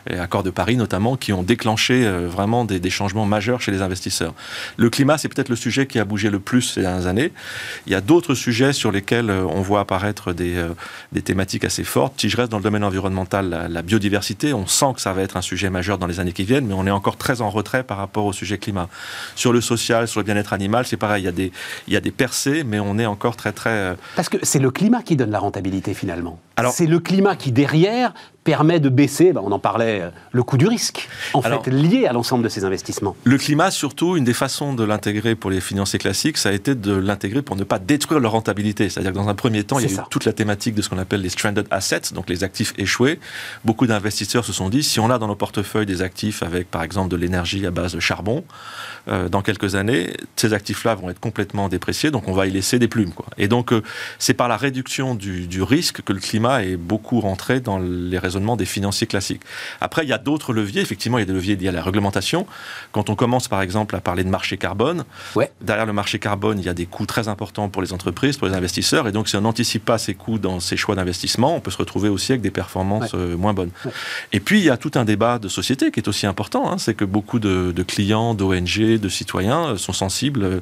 les 0.10 0.18
accords 0.18 0.44
de 0.44 0.50
Paris 0.50 0.78
notamment, 0.78 1.18
qui 1.18 1.34
ont 1.34 1.44
déclenché 1.44 2.10
vraiment 2.10 2.64
des, 2.64 2.80
des 2.80 2.90
changements 2.90 3.26
majeurs 3.26 3.60
chez 3.60 3.72
les 3.72 3.82
investisseurs. 3.82 4.34
Le 4.78 4.90
climat, 4.90 5.18
c'est 5.18 5.28
peut-être 5.28 5.50
le 5.50 5.56
sujet 5.58 5.88
qui 5.88 6.00
a 6.00 6.06
bougé 6.06 6.30
le 6.30 6.40
plus 6.40 6.62
ces 6.62 6.82
dernières 6.82 7.08
années. 7.08 7.34
Il 7.86 7.92
y 7.92 7.96
a 7.96 8.02
d'autres 8.02 8.34
sujets 8.34 8.72
sur 8.72 8.92
lesquels 8.94 9.30
on 9.30 9.62
voit 9.62 9.82
apparaître 9.82 10.32
des, 10.32 10.64
des 11.12 11.22
thématiques 11.22 11.66
assez 11.66 11.84
fortes. 11.84 12.14
Si 12.22 12.30
je 12.30 12.38
reste 12.38 12.50
dans 12.52 12.58
le 12.58 12.64
domaine 12.64 12.84
environnemental, 12.84 13.50
la, 13.50 13.68
la 13.68 13.82
biodiversité, 13.82 14.54
on 14.54 14.68
sent 14.68 14.94
que 14.96 15.02
ça 15.02 15.12
va 15.12 15.22
être 15.22 15.36
un 15.36 15.42
sujet 15.42 15.70
majeur 15.70 15.98
dans 15.98 16.08
les 16.08 16.20
années 16.20 16.32
qui 16.34 16.44
viennent, 16.46 16.66
mais 16.66 16.74
on 16.76 16.88
est 16.88 16.92
encore 16.92 17.09
très 17.18 17.42
en 17.42 17.50
retrait 17.50 17.84
par 17.84 17.98
rapport 17.98 18.26
au 18.26 18.34
sujet 18.34 18.58
climat. 18.58 18.90
Sur 19.36 19.54
le 19.54 19.62
social, 19.62 20.08
sur 20.08 20.20
le 20.20 20.26
bien-être 20.26 20.54
animal, 20.54 20.86
c'est 20.86 20.98
pareil, 20.98 21.24
il 21.24 21.26
y, 21.26 21.30
a 21.30 21.32
des, 21.32 21.52
il 21.88 21.94
y 21.94 21.98
a 21.98 22.02
des 22.02 22.12
percées, 22.12 22.64
mais 22.64 22.80
on 22.80 22.98
est 22.98 23.06
encore 23.06 23.36
très 23.36 23.52
très... 23.52 23.70
euh, 23.70 23.96
Parce 24.16 24.30
que 24.30 24.38
c'est 24.44 24.60
le 24.60 24.72
climat 24.72 25.02
qui 25.02 25.16
donne 25.16 25.32
la 25.32 25.40
rentabilité 25.40 25.94
finalement. 25.94 26.40
Alors- 26.60 26.74
c'est 26.74 26.86
le 26.88 27.00
climat 27.00 27.36
qui 27.36 27.52
derrière 27.52 28.14
permet 28.46 28.80
de 28.80 28.90
baisser, 28.90 29.32
ben, 29.32 29.42
on 29.44 29.52
en 29.52 29.60
parlait, 29.60 30.02
euh, 30.02 30.10
le 30.32 30.42
coût 30.44 30.58
du 30.58 30.66
risque, 30.66 31.08
en 31.34 31.42
Alors- 31.42 31.64
fait 31.64 31.70
lié 31.70 32.08
à 32.08 32.14
l'ensemble 32.14 32.44
de 32.44 32.50
ces 32.50 32.66
investissements. 32.66 33.16
Le 33.24 33.38
climat, 33.38 33.70
surtout, 33.70 34.16
une 34.18 34.24
des 34.24 34.34
façons 34.34 34.74
de 34.74 34.84
l'intégrer 34.84 35.36
pour 35.36 35.52
les 35.52 35.62
financiers 35.62 36.00
classiques, 36.00 36.38
ça 36.38 36.50
a 36.50 36.52
été 36.54 36.74
de 36.74 36.96
l'intégrer 36.96 37.44
pour 37.44 37.56
ne 37.58 37.64
pas 37.64 37.78
détruire 37.78 38.20
leur 38.20 38.32
rentabilité. 38.32 38.90
C'est-à-dire 38.90 39.12
que 39.12 39.18
dans 39.18 39.28
un 39.30 39.36
premier 39.36 39.64
temps, 39.66 39.78
il 39.78 39.86
y 39.88 39.90
a 39.90 40.02
eu 40.02 40.04
toute 40.10 40.26
la 40.26 40.34
thématique 40.34 40.74
de 40.74 40.82
ce 40.82 40.90
qu'on 40.90 40.98
appelle 40.98 41.22
les 41.22 41.30
stranded 41.30 41.68
assets, 41.70 42.14
donc 42.14 42.28
les 42.30 42.44
actifs 42.44 42.74
échoués. 42.78 43.20
Beaucoup 43.66 43.86
d'investisseurs 43.86 44.46
se 44.46 44.54
sont 44.54 44.70
dit, 44.70 44.82
si 44.82 45.00
on 45.00 45.12
a 45.12 45.20
dans 45.20 45.28
nos 45.28 45.36
portefeuilles 45.36 45.86
des 45.86 46.02
actifs 46.02 46.42
avec, 46.42 46.72
par 46.72 46.82
exemple, 46.82 47.10
de 47.10 47.18
l'énergie 47.18 47.66
à 47.68 47.72
base 47.72 47.94
de 47.94 48.00
charbon, 48.00 48.44
euh, 49.10 49.30
dans 49.30 49.42
quelques 49.44 49.76
années, 49.76 50.14
ces 50.36 50.54
actifs-là 50.54 50.96
vont 50.96 51.10
être 51.12 51.20
complètement 51.20 51.70
dépréciés, 51.70 52.10
donc 52.10 52.28
on 52.28 52.34
va 52.34 52.48
y 52.48 52.52
laisser 52.52 52.80
des 52.80 52.88
plumes. 52.88 53.12
Quoi. 53.12 53.28
Et 53.38 53.48
donc, 53.48 53.74
euh, 53.74 53.84
c'est 54.18 54.34
par 54.34 54.48
la 54.48 54.58
réduction 54.58 55.14
du, 55.14 55.46
du 55.46 55.62
risque 55.62 56.02
que 56.02 56.14
le 56.14 56.20
climat 56.20 56.49
est 56.58 56.78
beaucoup 56.78 57.20
rentré 57.20 57.60
dans 57.60 57.80
les 57.80 58.18
raisonnements 58.18 58.58
des 58.58 58.66
financiers 58.66 59.08
classiques. 59.08 59.42
Après, 59.82 60.04
il 60.04 60.10
y 60.10 60.14
a 60.14 60.18
d'autres 60.18 60.54
leviers. 60.54 60.82
Effectivement, 60.82 61.18
il 61.18 61.22
y 61.22 61.24
a 61.24 61.26
des 61.28 61.34
leviers 61.34 61.56
liés 61.56 61.70
à 61.70 61.72
la 61.72 61.84
réglementation. 61.84 62.46
Quand 62.92 63.10
on 63.10 63.16
commence, 63.16 63.48
par 63.48 63.62
exemple, 63.62 63.96
à 63.96 64.02
parler 64.02 64.24
de 64.24 64.30
marché 64.30 64.58
carbone, 64.58 65.04
Ouais. 65.36 65.52
derrière 65.62 65.86
le 65.86 65.94
marché 65.94 66.20
carbone, 66.20 66.60
il 66.60 66.66
y 66.66 66.70
a 66.70 66.74
des 66.74 66.86
coûts 66.86 67.06
très 67.06 67.28
importants 67.28 67.70
pour 67.70 67.82
les 67.82 67.94
entreprises, 67.94 68.38
pour 68.38 68.48
les 68.48 68.54
investisseurs. 68.56 69.08
Et 69.08 69.12
donc, 69.12 69.30
si 69.30 69.36
on 69.36 69.42
n'anticipe 69.42 69.86
pas 69.86 69.98
ces 69.98 70.14
coûts 70.16 70.40
dans 70.40 70.60
ses 70.60 70.78
choix 70.78 70.96
d'investissement, 70.96 71.56
on 71.56 71.60
peut 71.60 71.72
se 71.72 71.78
retrouver 71.78 72.10
aussi 72.10 72.32
avec 72.32 72.42
des 72.42 72.52
performances 72.52 73.12
euh, 73.14 73.38
moins 73.38 73.54
bonnes. 73.54 73.72
Ouais. 73.86 73.92
Et 74.34 74.40
puis, 74.40 74.60
il 74.60 74.66
y 74.66 74.70
a 74.70 74.78
tout 74.78 74.92
un 74.96 75.06
débat 75.06 75.40
de 75.40 75.48
société 75.48 75.92
qui 75.92 76.00
est 76.00 76.08
aussi 76.08 76.26
important. 76.26 76.72
hein. 76.72 76.78
C'est 76.78 76.94
que 76.94 77.06
beaucoup 77.06 77.40
de, 77.40 77.72
de 77.76 77.84
clients, 77.84 78.34
d'ONG, 78.34 78.98
de 79.00 79.10
citoyens 79.10 79.70
euh, 79.70 79.78
sont 79.78 79.94
sensibles 79.94 80.44
euh, 80.44 80.60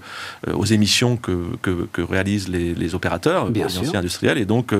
aux 0.54 0.66
émissions 0.66 1.18
que, 1.18 1.46
que, 1.62 1.88
que 1.94 2.02
réalisent 2.02 2.50
les, 2.50 2.74
les 2.76 2.96
opérateurs, 2.96 3.50
Bien 3.50 3.68
les 3.68 3.96
industriels. 3.96 4.38
Et 4.38 4.46
donc, 4.46 4.74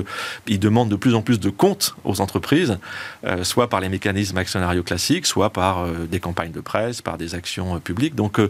ils 0.46 0.58
demandent 0.58 0.88
de 0.88 0.96
plus 0.98 1.14
en 1.14 1.22
plus 1.22 1.40
de 1.40 1.50
comptes 1.50 1.94
aux 2.04 2.20
entreprises, 2.20 2.78
euh, 3.24 3.44
soit 3.44 3.68
par 3.68 3.80
les 3.80 3.88
mécanismes 3.88 4.36
actionnariaux 4.36 4.82
classiques, 4.82 5.26
soit 5.26 5.50
par 5.50 5.80
euh, 5.80 6.06
des 6.10 6.20
campagnes 6.20 6.52
de 6.52 6.60
presse, 6.60 7.02
par 7.02 7.18
des 7.18 7.34
actions 7.34 7.76
euh, 7.76 7.78
publiques. 7.78 8.14
Donc 8.14 8.40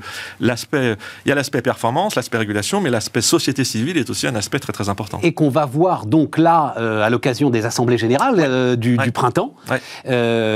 l'aspect, 0.41 0.97
il 1.25 1.29
y 1.29 1.33
a 1.33 1.35
l'aspect 1.35 1.63
performance, 1.63 2.15
l'aspect 2.15 2.39
régulation, 2.39 2.81
mais 2.81 2.91
l'aspect 2.91 3.21
société 3.21 3.65
civile 3.65 3.97
est 3.97 4.11
aussi 4.11 4.27
un 4.27 4.35
aspect 4.35 4.59
très 4.59 4.73
très 4.73 4.89
important. 4.89 5.21
Et 5.23 5.33
qu'on 5.33 5.51
va 5.51 5.67
voir 5.67 6.07
donc 6.07 6.39
là 6.39 6.75
à 7.05 7.11
l'occasion 7.11 7.51
des 7.51 7.67
assemblées 7.67 7.99
générales 7.99 8.77
du, 8.77 8.97
printemps. 9.13 9.55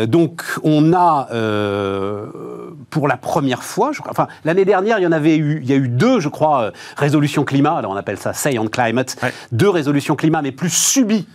donc 0.06 0.42
on 0.62 0.92
a 0.92 1.28
pour 2.90 3.08
la 3.08 3.16
première 3.16 3.62
fois, 3.62 3.92
je 3.92 4.00
crois, 4.00 4.10
enfin 4.10 4.28
l'année 4.44 4.64
dernière 4.64 4.98
il 4.98 5.02
y 5.02 5.06
en 5.06 5.12
avait 5.12 5.36
eu, 5.36 5.60
il 5.62 5.68
y 5.68 5.72
a 5.72 5.76
eu 5.76 5.88
deux, 5.88 6.20
je 6.20 6.28
crois, 6.28 6.72
résolutions 6.96 7.44
climat. 7.44 7.76
Alors 7.76 7.92
on 7.92 7.96
appelle 7.96 8.18
ça 8.18 8.32
Say 8.32 8.58
on 8.58 8.68
Climate, 8.68 9.16
deux 9.52 9.68
résolutions 9.68 10.16
climat, 10.16 10.42
mais 10.42 10.52
plus 10.52 10.72
subies 10.72 11.26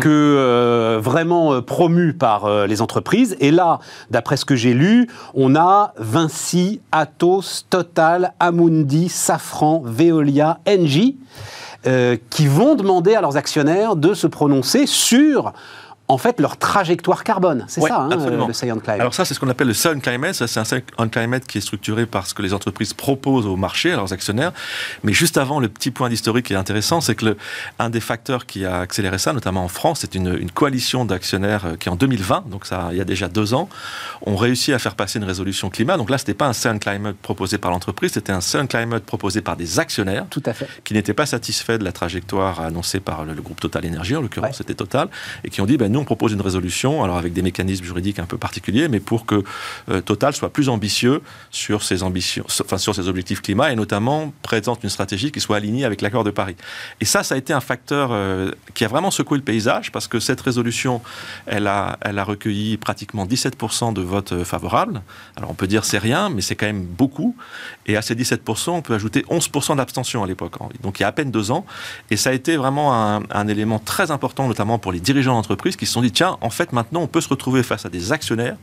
que 0.00 0.08
euh, 0.08 0.98
vraiment 1.00 1.52
euh, 1.52 1.60
promu 1.60 2.14
par 2.14 2.46
euh, 2.46 2.66
les 2.66 2.82
entreprises. 2.82 3.36
Et 3.40 3.50
là, 3.50 3.78
d'après 4.10 4.36
ce 4.36 4.44
que 4.44 4.56
j'ai 4.56 4.74
lu, 4.74 5.08
on 5.34 5.54
a 5.54 5.92
Vinci, 5.98 6.80
Atos, 6.90 7.66
Total, 7.68 8.32
Amundi, 8.40 9.08
Safran, 9.08 9.82
Veolia, 9.84 10.58
Engie, 10.68 11.18
qui 12.28 12.46
vont 12.46 12.74
demander 12.74 13.14
à 13.14 13.22
leurs 13.22 13.38
actionnaires 13.38 13.96
de 13.96 14.12
se 14.12 14.26
prononcer 14.26 14.84
sur 14.84 15.54
en 16.10 16.18
fait 16.18 16.40
leur 16.40 16.56
trajectoire 16.56 17.22
carbone. 17.22 17.64
C'est 17.68 17.80
ça, 17.80 18.00
hein, 18.00 18.08
le 18.46 18.52
Silent 18.52 18.78
Climate. 18.78 19.00
Alors 19.00 19.14
ça, 19.14 19.24
c'est 19.24 19.34
ce 19.34 19.40
qu'on 19.40 19.48
appelle 19.48 19.68
le 19.68 19.74
Silent 19.74 20.00
Climate. 20.00 20.34
C'est 20.34 20.58
un 20.58 20.64
Silent 20.64 21.08
Climate 21.10 21.46
qui 21.46 21.58
est 21.58 21.60
structuré 21.60 22.04
par 22.04 22.26
ce 22.26 22.34
que 22.34 22.42
les 22.42 22.52
entreprises 22.52 22.94
proposent 22.94 23.46
au 23.46 23.56
marché, 23.56 23.92
à 23.92 23.96
leurs 23.96 24.12
actionnaires. 24.12 24.52
Mais 25.04 25.12
juste 25.12 25.38
avant, 25.38 25.60
le 25.60 25.68
petit 25.68 25.92
point 25.92 26.08
d'historique 26.08 26.46
qui 26.46 26.52
est 26.54 26.56
intéressant, 26.56 27.00
c'est 27.00 27.14
que 27.14 27.26
le, 27.26 27.36
un 27.78 27.90
des 27.90 28.00
facteurs 28.00 28.46
qui 28.46 28.64
a 28.64 28.80
accéléré 28.80 29.18
ça, 29.18 29.32
notamment 29.32 29.64
en 29.64 29.68
France, 29.68 30.00
c'est 30.00 30.16
une, 30.16 30.36
une, 30.36 30.50
coalition 30.50 31.04
d'actionnaires 31.04 31.64
euh, 31.64 31.76
qui 31.76 31.88
en 31.88 31.96
2020, 31.96 32.48
donc 32.48 32.66
ça, 32.66 32.88
il 32.90 32.98
y 32.98 33.00
a 33.00 33.04
déjà 33.04 33.28
deux 33.28 33.54
ans, 33.54 33.68
ont 34.22 34.36
réussi 34.36 34.72
à 34.72 34.80
faire 34.80 34.96
passer 34.96 35.18
une 35.20 35.24
résolution 35.24 35.70
climat. 35.70 35.96
Donc 35.96 36.10
là, 36.10 36.18
c'était 36.18 36.34
pas 36.34 36.46
un 36.46 36.52
Silent 36.52 36.78
Climate 36.78 37.16
proposé 37.16 37.58
par 37.58 37.70
l'entreprise, 37.70 38.12
c'était 38.12 38.32
un 38.32 38.40
Silent 38.40 38.66
Climate 38.66 39.04
proposé 39.04 39.42
par 39.42 39.56
des 39.56 39.78
actionnaires. 39.78 40.26
Tout 40.28 40.42
à 40.44 40.52
fait. 40.52 40.66
Qui 40.82 40.94
n'étaient 40.94 41.14
pas 41.14 41.26
satisfaits 41.26 41.78
de 41.78 41.84
la 41.84 41.92
trajectoire 41.92 42.60
annoncée 42.60 42.98
par 42.98 43.24
le, 43.24 43.34
groupe 43.34 43.60
Total 43.60 43.84
Énergie, 43.84 44.16
en 44.16 44.22
l'occurrence, 44.22 44.56
c'était 44.56 44.74
Total, 44.74 45.08
et 45.44 45.50
qui 45.50 45.60
ont 45.60 45.66
dit, 45.66 45.76
ben, 45.76 45.90
nous, 45.90 45.99
on 46.00 46.04
propose 46.04 46.32
une 46.32 46.40
résolution, 46.40 47.04
alors 47.04 47.16
avec 47.16 47.32
des 47.32 47.42
mécanismes 47.42 47.84
juridiques 47.84 48.18
un 48.18 48.26
peu 48.26 48.38
particuliers, 48.38 48.88
mais 48.88 49.00
pour 49.00 49.26
que 49.26 49.42
euh, 49.90 50.00
Total 50.00 50.34
soit 50.34 50.52
plus 50.52 50.68
ambitieux 50.68 51.22
sur 51.50 51.82
ses 51.82 52.02
ambitions, 52.02 52.44
enfin 52.60 52.78
sur 52.78 52.94
ses 52.94 53.08
objectifs 53.08 53.42
climat, 53.42 53.72
et 53.72 53.76
notamment 53.76 54.32
présente 54.42 54.82
une 54.82 54.90
stratégie 54.90 55.30
qui 55.30 55.40
soit 55.40 55.56
alignée 55.56 55.84
avec 55.84 56.00
l'accord 56.00 56.24
de 56.24 56.30
Paris. 56.30 56.56
Et 57.00 57.04
ça, 57.04 57.22
ça 57.22 57.34
a 57.34 57.38
été 57.38 57.52
un 57.52 57.60
facteur 57.60 58.10
euh, 58.12 58.50
qui 58.74 58.84
a 58.84 58.88
vraiment 58.88 59.10
secoué 59.10 59.38
le 59.38 59.44
paysage, 59.44 59.92
parce 59.92 60.08
que 60.08 60.20
cette 60.20 60.40
résolution, 60.40 61.02
elle 61.46 61.66
a, 61.66 61.98
elle 62.00 62.18
a 62.18 62.24
recueilli 62.24 62.76
pratiquement 62.76 63.26
17% 63.26 63.92
de 63.92 64.02
votes 64.02 64.44
favorables. 64.44 65.02
Alors 65.36 65.50
on 65.50 65.54
peut 65.54 65.66
dire 65.66 65.84
c'est 65.84 65.98
rien, 65.98 66.30
mais 66.30 66.40
c'est 66.40 66.56
quand 66.56 66.66
même 66.66 66.84
beaucoup. 66.84 67.36
Et 67.86 67.96
à 67.96 68.02
ces 68.02 68.14
17%, 68.14 68.70
on 68.70 68.82
peut 68.82 68.94
ajouter 68.94 69.22
11% 69.30 69.76
d'abstention 69.76 70.22
à 70.22 70.26
l'époque. 70.26 70.54
Donc 70.82 71.00
il 71.00 71.02
y 71.02 71.04
a 71.04 71.08
à 71.08 71.12
peine 71.12 71.30
deux 71.30 71.50
ans. 71.50 71.64
Et 72.10 72.16
ça 72.16 72.30
a 72.30 72.32
été 72.32 72.56
vraiment 72.56 72.94
un, 72.94 73.22
un 73.30 73.48
élément 73.48 73.78
très 73.78 74.10
important, 74.10 74.48
notamment 74.48 74.78
pour 74.78 74.92
les 74.92 75.00
dirigeants 75.00 75.34
d'entreprise, 75.34 75.76
qui 75.76 75.86
se 75.90 75.94
sont 75.94 76.02
dit, 76.02 76.12
tiens, 76.12 76.38
en 76.40 76.50
fait, 76.50 76.72
maintenant, 76.72 77.00
on 77.02 77.06
peut 77.06 77.20
se 77.20 77.28
retrouver 77.28 77.62
face 77.62 77.84
à 77.84 77.88
des 77.88 78.12
actionnaires 78.12 78.56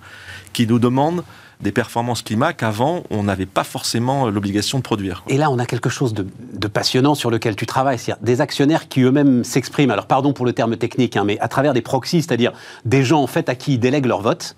qui 0.54 0.66
nous 0.66 0.80
demandent 0.80 1.24
des 1.62 1.72
performances 1.72 2.22
climat 2.22 2.54
qu'avant, 2.54 3.04
on 3.10 3.24
n'avait 3.24 3.48
pas 3.48 3.64
forcément 3.64 4.30
l'obligation 4.30 4.78
de 4.78 4.84
produire. 4.84 5.24
Et 5.28 5.38
là, 5.38 5.50
on 5.50 5.58
a 5.58 5.66
quelque 5.66 5.90
chose 5.90 6.14
de, 6.14 6.68
passionnant 6.68 7.16
sur 7.16 7.32
lequel 7.32 7.56
tu 7.56 7.66
travailles, 7.66 7.98
c'est-à-dire 7.98 8.24
des 8.24 8.42
actionnaires 8.42 8.88
qui 8.88 9.02
eux-mêmes 9.02 9.44
s'expriment, 9.44 9.92
alors 9.92 10.06
pardon 10.06 10.34
pour 10.34 10.46
le 10.46 10.54
terme 10.54 10.78
technique, 10.78 11.18
hein, 11.18 11.24
mais 11.26 11.40
à 11.40 11.48
travers 11.48 11.74
des 11.74 11.82
proxys, 11.82 12.22
c'est-à-dire 12.22 12.54
des 12.86 13.04
gens 13.04 13.22
en 13.22 13.28
fait 13.28 13.50
à 13.50 13.56
qui 13.56 13.74
ils 13.74 13.80
délèguent 13.80 14.06
leur 14.06 14.22
vote. 14.22 14.56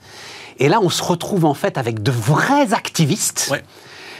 Et 0.57 0.67
là, 0.67 0.79
on 0.81 0.89
se 0.89 1.01
retrouve 1.01 1.45
en 1.45 1.53
fait 1.53 1.77
avec 1.77 2.03
de 2.03 2.11
vrais 2.11 2.73
activistes. 2.73 3.53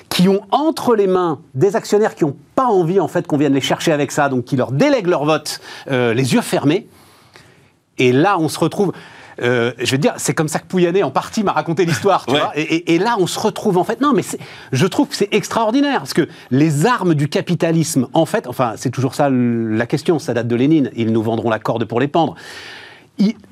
qui 0.08 0.28
ont 0.28 0.42
entre 0.50 0.96
les 0.96 1.06
mains 1.06 1.40
des 1.54 1.76
actionnaires 1.76 2.16
qui 2.16 2.26
n'ont 2.26 2.36
pas 2.56 2.66
envie 2.66 3.00
en 3.00 3.08
fait 3.08 3.28
qu'on 3.28 3.38
vienne 3.38 3.54
les 3.54 3.62
chercher 3.62 3.92
avec 3.92 4.12
ça, 4.12 4.28
donc 4.28 4.46
qui 4.46 4.56
leur 4.56 4.72
délèguent 4.72 5.06
leur 5.06 5.24
vote 5.24 5.62
euh, 5.92 6.16
les 6.16 6.34
yeux 6.34 6.42
fermés, 6.42 6.88
et 8.00 8.12
là, 8.12 8.38
on 8.40 8.50
se 8.50 8.60
retrouve. 8.60 8.94
Euh, 9.42 9.72
je 9.80 9.92
veux 9.92 9.98
dire, 9.98 10.14
c'est 10.18 10.34
comme 10.34 10.50
ça 10.50 10.60
que 10.60 10.66
Pouyanné, 10.66 11.04
en 11.04 11.12
partie, 11.12 11.44
m'a 11.44 11.54
raconté 11.54 11.86
l'histoire, 11.86 12.26
tu 12.26 12.32
vois. 12.36 12.52
Et, 12.56 13.00
là, 13.00 13.16
on 13.20 13.28
se 13.28 13.40
retrouve, 13.40 13.78
en 13.78 13.84
fait. 13.84 14.02
Non, 14.02 14.12
mais 14.14 14.24
je 14.72 14.86
trouve 14.86 15.08
que 15.08 15.16
c'est 15.16 15.34
extraordinaire, 15.34 16.00
parce 16.00 16.14
que 16.14 16.28
les 16.52 16.86
armes 16.86 17.14
du 17.14 17.30
capitalisme, 17.30 18.08
en 18.14 18.26
fait, 18.26 18.48
enfin, 18.48 18.74
c'est 18.76 18.90
toujours 18.90 19.16
ça 19.16 19.30
la 19.30 19.86
question, 19.86 20.20
ça 20.20 20.34
date 20.34 20.48
de 20.48 20.56
Lénine. 20.56 20.92
Ils 20.96 21.14
nous 21.14 21.24
vendront 21.24 21.50
la 21.50 21.60
corde 21.60 21.86
pour 21.86 22.00
les 22.00 22.08
pendre 22.08 22.36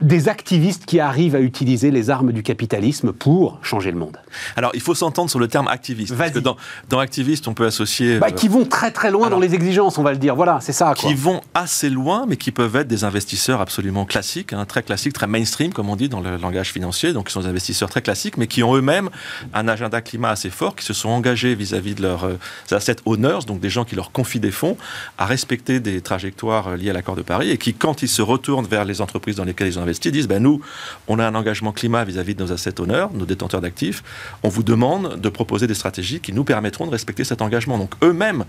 des 0.01 0.29
activistes 0.29 0.85
qui 0.85 0.99
arrivent 0.99 1.35
à 1.35 1.41
utiliser 1.41 1.91
les 1.91 2.09
armes 2.09 2.31
du 2.31 2.43
capitalisme 2.43 3.11
pour 3.11 3.59
changer 3.61 3.91
le 3.91 3.97
monde. 3.97 4.17
Alors, 4.55 4.71
il 4.73 4.81
faut 4.81 4.95
s'entendre 4.95 5.29
sur 5.29 5.39
le 5.39 5.47
terme 5.47 5.67
activiste. 5.67 6.15
Parce 6.15 6.31
que 6.31 6.39
dans, 6.39 6.55
dans, 6.89 6.99
activiste, 6.99 7.47
on 7.47 7.53
peut 7.53 7.65
associer. 7.65 8.19
Bah, 8.19 8.31
qui 8.31 8.47
vont 8.47 8.65
très 8.65 8.91
très 8.91 9.11
loin 9.11 9.29
dans 9.29 9.39
les 9.39 9.55
exigences, 9.55 9.97
on 9.97 10.03
va 10.03 10.11
le 10.11 10.17
dire. 10.17 10.35
Voilà, 10.35 10.59
c'est 10.61 10.73
ça. 10.73 10.93
Qui 10.95 11.13
vont 11.13 11.41
assez 11.53 11.89
loin, 11.89 12.25
mais 12.27 12.37
qui 12.37 12.51
peuvent 12.51 12.75
être 12.75 12.87
des 12.87 13.03
investisseurs 13.03 13.59
absolument 13.59 14.05
classiques, 14.05 14.53
hein, 14.53 14.65
très 14.65 14.83
classiques, 14.83 15.13
très 15.13 15.27
mainstream, 15.27 15.73
comme 15.73 15.89
on 15.89 15.95
dit 15.95 16.09
dans 16.09 16.21
le 16.21 16.37
langage 16.37 16.71
financier. 16.71 17.11
Donc, 17.11 17.29
ils 17.29 17.33
sont 17.33 17.41
des 17.41 17.47
investisseurs 17.47 17.89
très 17.89 18.01
classiques, 18.01 18.37
mais 18.37 18.47
qui 18.47 18.63
ont 18.63 18.75
eux-mêmes 18.75 19.09
un 19.53 19.67
agenda 19.67 20.01
climat 20.01 20.29
assez 20.29 20.49
fort, 20.49 20.75
qui 20.75 20.85
se 20.85 20.93
sont 20.93 21.09
engagés 21.09 21.55
vis-à-vis 21.55 21.95
de 21.95 22.03
leurs 22.03 22.23
euh, 22.23 22.37
assets 22.71 22.97
owners, 23.05 23.39
donc 23.45 23.59
des 23.59 23.69
gens 23.69 23.83
qui 23.83 23.95
leur 23.95 24.11
confient 24.11 24.39
des 24.39 24.51
fonds, 24.51 24.77
à 25.17 25.25
respecter 25.25 25.79
des 25.79 26.01
trajectoires 26.01 26.69
euh, 26.69 26.77
liées 26.77 26.91
à 26.91 26.93
l'accord 26.93 27.15
de 27.15 27.21
Paris, 27.21 27.49
et 27.49 27.57
qui, 27.57 27.73
quand 27.73 28.01
ils 28.01 28.07
se 28.07 28.21
retournent 28.21 28.67
vers 28.67 28.85
les 28.85 29.01
entreprises 29.01 29.35
dans 29.35 29.45
lesquelles 29.57 29.73
ils 29.73 29.79
ont 29.79 29.83
investi, 29.83 30.11
disent 30.11 30.27
ben, 30.27 30.41
nous, 30.41 30.61
on 31.07 31.19
a 31.19 31.25
un 31.25 31.35
engagement 31.35 31.71
climat 31.71 32.03
vis-à-vis 32.03 32.35
de 32.35 32.43
nos 32.43 32.51
assets 32.51 32.79
honneurs, 32.79 33.11
nos 33.13 33.25
détenteurs 33.25 33.61
d'actifs. 33.61 34.03
On 34.43 34.49
vous 34.49 34.63
demande 34.63 35.19
de 35.19 35.29
proposer 35.29 35.67
des 35.67 35.73
stratégies 35.73 36.19
qui 36.19 36.33
nous 36.33 36.43
permettront 36.43 36.85
de 36.85 36.91
respecter 36.91 37.23
cet 37.23 37.41
engagement. 37.41 37.77
Donc 37.77 37.91
eux-mêmes 38.03 38.45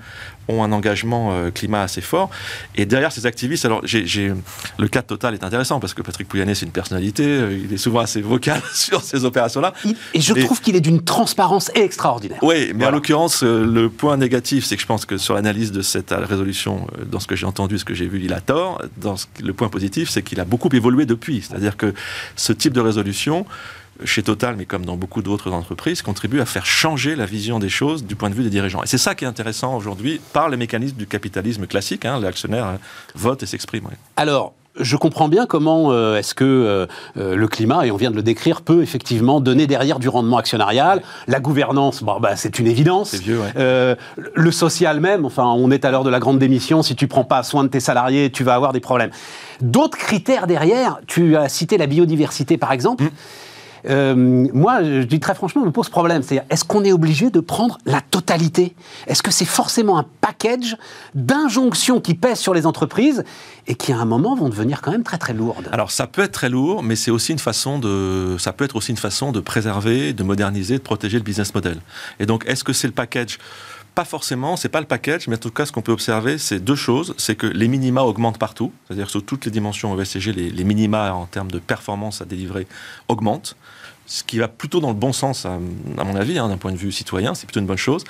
ont 0.48 0.62
un 0.62 0.72
engagement 0.72 1.32
euh, 1.32 1.50
climat 1.50 1.82
assez 1.82 2.00
fort. 2.00 2.30
Et 2.76 2.86
derrière 2.86 3.12
ces 3.12 3.26
activistes, 3.26 3.64
alors 3.64 3.80
j'ai, 3.84 4.32
le 4.78 4.88
cas 4.88 5.02
de 5.02 5.06
Total 5.06 5.34
est 5.34 5.44
intéressant 5.44 5.80
parce 5.80 5.94
que 5.94 6.02
Patrick 6.02 6.28
Pouyanné, 6.28 6.54
c'est 6.54 6.66
une 6.66 6.72
personnalité, 6.72 7.24
euh, 7.24 7.58
il 7.64 7.72
est 7.72 7.78
souvent 7.78 8.00
assez 8.00 8.20
vocal 8.20 8.60
sur 8.74 9.02
ces 9.02 9.24
opérations-là. 9.24 9.72
Et 10.14 10.20
je 10.20 10.34
trouve 10.34 10.60
qu'il 10.60 10.76
est 10.76 10.80
d'une 10.80 11.02
transparence 11.02 11.70
extraordinaire. 11.74 12.38
Oui, 12.42 12.72
mais 12.74 12.86
en 12.86 12.90
l'occurrence, 12.90 13.42
euh, 13.42 13.64
le 13.64 13.88
point 13.88 14.16
négatif, 14.16 14.64
c'est 14.64 14.76
que 14.76 14.82
je 14.82 14.86
pense 14.86 15.06
que 15.06 15.16
sur 15.16 15.34
l'analyse 15.34 15.72
de 15.72 15.82
cette 15.82 16.10
résolution, 16.10 16.86
dans 17.10 17.20
ce 17.20 17.26
que 17.26 17.36
j'ai 17.36 17.46
entendu, 17.46 17.78
ce 17.78 17.84
que 17.84 17.94
j'ai 17.94 18.06
vu, 18.06 18.20
il 18.22 18.32
a 18.32 18.40
tort. 18.40 18.82
Dans 18.98 19.16
le 19.42 19.52
point 19.52 19.68
positif, 19.68 20.10
c'est 20.10 20.22
qu'il 20.22 20.40
a 20.40 20.44
beaucoup 20.44 20.68
évolué 20.72 20.97
depuis. 21.06 21.42
C'est-à-dire 21.42 21.76
que 21.76 21.94
ce 22.36 22.52
type 22.52 22.72
de 22.72 22.80
résolution, 22.80 23.46
chez 24.04 24.22
Total, 24.22 24.56
mais 24.56 24.64
comme 24.64 24.84
dans 24.84 24.96
beaucoup 24.96 25.22
d'autres 25.22 25.50
entreprises, 25.50 26.02
contribue 26.02 26.40
à 26.40 26.46
faire 26.46 26.66
changer 26.66 27.16
la 27.16 27.26
vision 27.26 27.58
des 27.58 27.68
choses 27.68 28.04
du 28.04 28.14
point 28.14 28.30
de 28.30 28.34
vue 28.34 28.44
des 28.44 28.50
dirigeants. 28.50 28.82
Et 28.82 28.86
c'est 28.86 28.98
ça 28.98 29.14
qui 29.14 29.24
est 29.24 29.28
intéressant 29.28 29.76
aujourd'hui 29.76 30.20
par 30.32 30.48
les 30.48 30.56
mécanismes 30.56 30.96
du 30.96 31.06
capitalisme 31.06 31.66
classique. 31.66 32.04
Hein, 32.04 32.20
L'actionnaire 32.20 32.66
hein, 32.66 32.78
vote 33.14 33.42
et 33.42 33.46
s'exprime. 33.46 33.88
Alors, 34.16 34.54
je 34.80 34.96
comprends 34.96 35.28
bien 35.28 35.46
comment 35.46 35.92
euh, 35.92 36.16
est-ce 36.16 36.34
que 36.34 36.44
euh, 36.44 36.86
euh, 37.16 37.36
le 37.36 37.48
climat, 37.48 37.86
et 37.86 37.90
on 37.90 37.96
vient 37.96 38.10
de 38.10 38.16
le 38.16 38.22
décrire, 38.22 38.62
peut 38.62 38.82
effectivement 38.82 39.40
donner 39.40 39.66
derrière 39.66 39.98
du 39.98 40.08
rendement 40.08 40.38
actionnarial. 40.38 41.02
La 41.26 41.40
gouvernance, 41.40 42.02
bon, 42.02 42.20
bah, 42.20 42.36
c'est 42.36 42.58
une 42.58 42.66
évidence. 42.66 43.14
Vieux, 43.14 43.40
le 44.34 44.50
social 44.50 45.00
même, 45.00 45.24
enfin, 45.24 45.44
on 45.44 45.70
est 45.70 45.84
à 45.84 45.90
l'heure 45.90 46.04
de 46.04 46.10
la 46.10 46.20
grande 46.20 46.38
démission, 46.38 46.82
si 46.82 46.96
tu 46.96 47.06
prends 47.06 47.24
pas 47.24 47.42
soin 47.42 47.64
de 47.64 47.68
tes 47.68 47.80
salariés, 47.80 48.30
tu 48.30 48.44
vas 48.44 48.54
avoir 48.54 48.72
des 48.72 48.80
problèmes. 48.80 49.10
D'autres 49.60 49.98
critères 49.98 50.46
derrière, 50.46 51.00
tu 51.06 51.36
as 51.36 51.48
cité 51.48 51.78
la 51.78 51.86
biodiversité 51.86 52.56
par 52.56 52.72
exemple. 52.72 53.04
Mmh. 53.04 53.10
Euh, 53.86 54.14
moi, 54.52 54.82
je 54.82 55.02
dis 55.02 55.20
très 55.20 55.34
franchement, 55.34 55.64
me 55.64 55.70
pose 55.70 55.88
problème. 55.88 56.22
C'est 56.22 56.42
est-ce 56.50 56.64
qu'on 56.64 56.84
est 56.84 56.92
obligé 56.92 57.30
de 57.30 57.40
prendre 57.40 57.78
la 57.86 58.00
totalité? 58.00 58.74
Est-ce 59.06 59.22
que 59.22 59.30
c'est 59.30 59.44
forcément 59.44 59.98
un 59.98 60.06
package 60.20 60.76
d'injonctions 61.14 62.00
qui 62.00 62.14
pèsent 62.14 62.40
sur 62.40 62.54
les 62.54 62.66
entreprises 62.66 63.24
et 63.66 63.74
qui, 63.74 63.92
à 63.92 63.98
un 63.98 64.04
moment, 64.04 64.34
vont 64.34 64.48
devenir 64.48 64.80
quand 64.82 64.90
même 64.90 65.04
très 65.04 65.18
très 65.18 65.32
lourdes? 65.32 65.68
Alors, 65.72 65.90
ça 65.90 66.06
peut 66.06 66.22
être 66.22 66.32
très 66.32 66.48
lourd, 66.48 66.82
mais 66.82 66.96
c'est 66.96 67.10
aussi 67.10 67.32
une 67.32 67.38
façon 67.38 67.78
de, 67.78 68.36
ça 68.38 68.52
peut 68.52 68.64
être 68.64 68.76
aussi 68.76 68.90
une 68.90 68.96
façon 68.96 69.32
de 69.32 69.40
préserver, 69.40 70.12
de 70.12 70.22
moderniser, 70.22 70.78
de 70.78 70.82
protéger 70.82 71.18
le 71.18 71.24
business 71.24 71.54
model. 71.54 71.80
Et 72.20 72.26
donc, 72.26 72.44
est-ce 72.46 72.64
que 72.64 72.72
c'est 72.72 72.88
le 72.88 72.92
package? 72.92 73.38
Pas 73.94 74.04
forcément, 74.04 74.56
c'est 74.56 74.68
pas 74.68 74.80
le 74.80 74.86
package, 74.86 75.26
mais 75.26 75.34
en 75.34 75.40
tout 75.40 75.50
cas, 75.50 75.66
ce 75.66 75.72
qu'on 75.72 75.82
peut 75.82 75.90
observer, 75.90 76.38
c'est 76.38 76.60
deux 76.60 76.76
choses. 76.76 77.14
C'est 77.18 77.34
que 77.34 77.48
les 77.48 77.66
minima 77.66 78.02
augmentent 78.02 78.38
partout, 78.38 78.72
c'est-à-dire 78.86 79.10
sur 79.10 79.24
toutes 79.24 79.44
les 79.44 79.50
dimensions 79.50 79.92
OSCG, 79.92 80.32
les, 80.32 80.50
les 80.50 80.64
minima 80.64 81.12
en 81.12 81.26
termes 81.26 81.50
de 81.50 81.58
performance 81.58 82.22
à 82.22 82.24
délivrer 82.24 82.68
augmentent 83.08 83.56
ce 84.08 84.24
qui 84.24 84.38
va 84.38 84.48
plutôt 84.48 84.80
dans 84.80 84.88
le 84.88 84.94
bon 84.94 85.12
sens, 85.12 85.46
à, 85.46 85.58
mon 85.58 86.16
avis, 86.16 86.38
hein, 86.38 86.48
d'un 86.48 86.56
point 86.56 86.72
de 86.72 86.76
vue 86.76 86.90
citoyen, 86.90 87.34
c'est 87.34 87.46
plutôt 87.46 87.60
une 87.60 87.66
bonne 87.66 87.76
chose. 87.76 88.04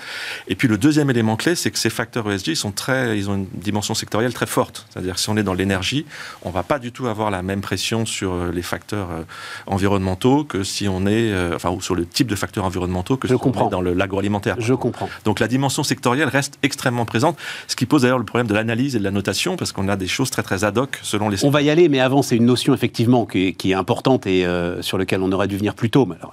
Et 0.47 0.55
puis 0.55 0.69
le 0.69 0.79
deuxième 0.79 1.11
élément 1.11 1.37
clé, 1.37 1.55
c'est 1.55 1.71
que 1.71 1.79
ces 1.79 1.91
facteurs 1.91 2.31
ESG, 2.31 2.49
ils, 2.49 2.57
sont 2.57 2.71
très, 2.71 3.19
ils 3.19 3.29
ont 3.29 3.35
une 3.35 3.47
dimension 3.53 3.95
sectorielle 3.95 4.33
très 4.33 4.47
forte. 4.47 4.87
C'est-à-dire 4.91 5.15
que 5.15 5.21
si 5.21 5.29
on 5.29 5.37
est 5.37 5.43
dans 5.43 5.55
l'énergie, 5.55 6.07
on 6.43 6.51
va 6.51 6.63
pas 6.63 6.79
du 6.79 6.93
tout 6.93 7.09
avoir 7.09 7.31
la 7.31 7.43
même 7.43 7.61
pression 7.61 8.07
sur 8.07 8.33
euh, 8.33 8.53
les 8.53 8.63
facteurs 8.63 9.11
euh, 9.11 9.23
environnementaux 9.67 10.45
que 10.45 10.63
si 10.63 10.89
on 10.89 11.07
est, 11.07 11.33
euh, 11.33 11.57
enfin, 11.57 11.71
ou 11.71 11.81
sur 11.81 11.95
le 11.95 12.07
type 12.07 12.29
de 12.29 12.37
facteurs 12.37 12.65
environnementaux 12.65 13.17
que 13.17 13.29
Je 13.29 13.35
si 13.35 13.41
comprends. 13.41 13.65
on 13.65 13.69
est 13.69 13.71
dans 13.71 13.83
l'agroalimentaire. 13.83 14.57
Je 14.59 14.75
comprends. 14.75 15.09
Donc 15.25 15.41
la 15.41 15.49
dimension 15.49 15.83
sectorielle 15.83 16.29
reste 16.29 16.59
extrêmement 16.63 17.05
présente, 17.05 17.37
ce 17.67 17.77
qui 17.77 17.87
pose 17.87 18.03
d'ailleurs 18.03 18.19
le 18.19 18.25
problème 18.25 18.47
de 18.47 18.55
l'analyse 18.55 18.97
et 18.97 18.99
de 18.99 19.05
la 19.05 19.11
notation, 19.11 19.57
parce 19.57 19.73
qu'on 19.73 19.89
a 19.89 19.97
des 19.97 20.07
choses 20.09 20.31
très 20.31 20.43
très 20.43 20.65
ad 20.65 20.79
hoc 20.79 20.99
selon 21.03 21.29
les... 21.29 21.45
On 21.45 21.51
va 21.51 21.63
y 21.63 21.71
aller, 21.71 21.89
mais 21.89 22.01
avant, 22.01 22.23
c'est 22.23 22.37
une 22.37 22.47
notion 22.47 22.75
effectivement 22.75 23.27
qui 23.27 23.49
est, 23.49 23.53
qui 23.53 23.73
est 23.73 23.75
importante 23.75 24.27
et 24.27 24.47
euh, 24.47 24.83
sur 24.83 24.99
laquelle 24.99 25.23
on 25.23 25.33
aurait 25.33 25.49
dû 25.49 25.57
venir 25.57 25.75
plus 25.75 25.88
tôt. 25.91 26.07
Mais 26.07 26.17
alors, 26.17 26.33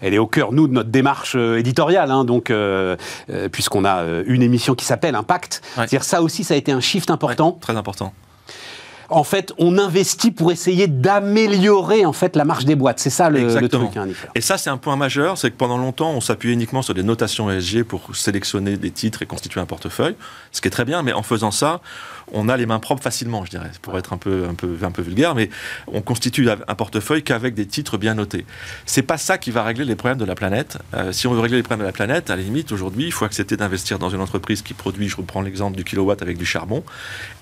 elle 0.00 0.14
est 0.14 0.18
au 0.18 0.26
cœur, 0.26 0.52
nous, 0.52 0.66
de 0.66 0.72
notre 0.72 0.90
démarche 0.90 1.34
euh, 1.36 1.58
éditoriale, 1.58 2.10
hein, 2.10 2.24
donc, 2.24 2.50
euh, 2.50 2.96
euh, 3.30 3.48
puisqu'on 3.48 3.84
a 3.84 4.02
une 4.26 4.42
émission 4.42 4.74
qui 4.74 4.84
s'appelle 4.84 5.14
Impact. 5.14 5.62
Ouais. 5.62 5.70
C'est-à-dire, 5.86 6.04
ça 6.04 6.22
aussi, 6.22 6.44
ça 6.44 6.54
a 6.54 6.56
été 6.56 6.72
un 6.72 6.80
shift 6.80 7.10
important. 7.10 7.54
Ouais, 7.54 7.60
très 7.60 7.76
important. 7.76 8.12
En 9.12 9.24
fait, 9.24 9.52
on 9.58 9.76
investit 9.76 10.30
pour 10.30 10.52
essayer 10.52 10.86
d'améliorer 10.86 12.06
en 12.06 12.12
fait 12.12 12.36
la 12.36 12.44
marge 12.44 12.64
des 12.64 12.76
boîtes. 12.76 13.00
C'est 13.00 13.10
ça 13.10 13.28
le, 13.28 13.58
le 13.58 13.68
truc, 13.68 13.96
hein. 13.96 14.06
Et 14.36 14.40
ça, 14.40 14.56
c'est 14.56 14.70
un 14.70 14.76
point 14.76 14.94
majeur, 14.94 15.36
c'est 15.36 15.50
que 15.50 15.56
pendant 15.56 15.78
longtemps, 15.78 16.12
on 16.12 16.20
s'appuyait 16.20 16.54
uniquement 16.54 16.80
sur 16.80 16.94
des 16.94 17.02
notations 17.02 17.50
ESG 17.50 17.82
pour 17.82 18.14
sélectionner 18.14 18.76
des 18.76 18.92
titres 18.92 19.22
et 19.22 19.26
constituer 19.26 19.60
un 19.60 19.66
portefeuille, 19.66 20.14
ce 20.52 20.60
qui 20.60 20.68
est 20.68 20.70
très 20.70 20.84
bien, 20.84 21.02
mais 21.02 21.12
en 21.12 21.24
faisant 21.24 21.50
ça, 21.50 21.80
on 22.32 22.48
a 22.48 22.56
les 22.56 22.66
mains 22.66 22.78
propres 22.78 23.02
facilement, 23.02 23.44
je 23.44 23.50
dirais, 23.50 23.70
pour 23.82 23.98
être 23.98 24.12
un 24.12 24.16
peu, 24.16 24.46
un 24.48 24.54
peu, 24.54 24.76
un 24.82 24.90
peu 24.90 25.02
vulgaire, 25.02 25.34
mais 25.34 25.50
on 25.86 26.00
constitue 26.00 26.48
un 26.50 26.74
portefeuille 26.74 27.22
qu'avec 27.22 27.54
des 27.54 27.66
titres 27.66 27.98
bien 27.98 28.14
notés. 28.14 28.44
C'est 28.86 29.02
pas 29.02 29.18
ça 29.18 29.38
qui 29.38 29.50
va 29.50 29.62
régler 29.62 29.84
les 29.84 29.96
problèmes 29.96 30.18
de 30.18 30.24
la 30.24 30.34
planète. 30.34 30.78
Euh, 30.94 31.12
si 31.12 31.26
on 31.26 31.32
veut 31.32 31.40
régler 31.40 31.58
les 31.58 31.62
problèmes 31.62 31.80
de 31.80 31.86
la 31.86 31.92
planète, 31.92 32.30
à 32.30 32.36
la 32.36 32.42
limite, 32.42 32.72
aujourd'hui, 32.72 33.06
il 33.06 33.12
faut 33.12 33.24
accepter 33.24 33.56
d'investir 33.56 33.98
dans 33.98 34.10
une 34.10 34.20
entreprise 34.20 34.62
qui 34.62 34.74
produit, 34.74 35.08
je 35.08 35.16
reprends 35.16 35.42
l'exemple 35.42 35.76
du 35.76 35.84
kilowatt 35.84 36.20
avec 36.22 36.38
du 36.38 36.46
charbon, 36.46 36.84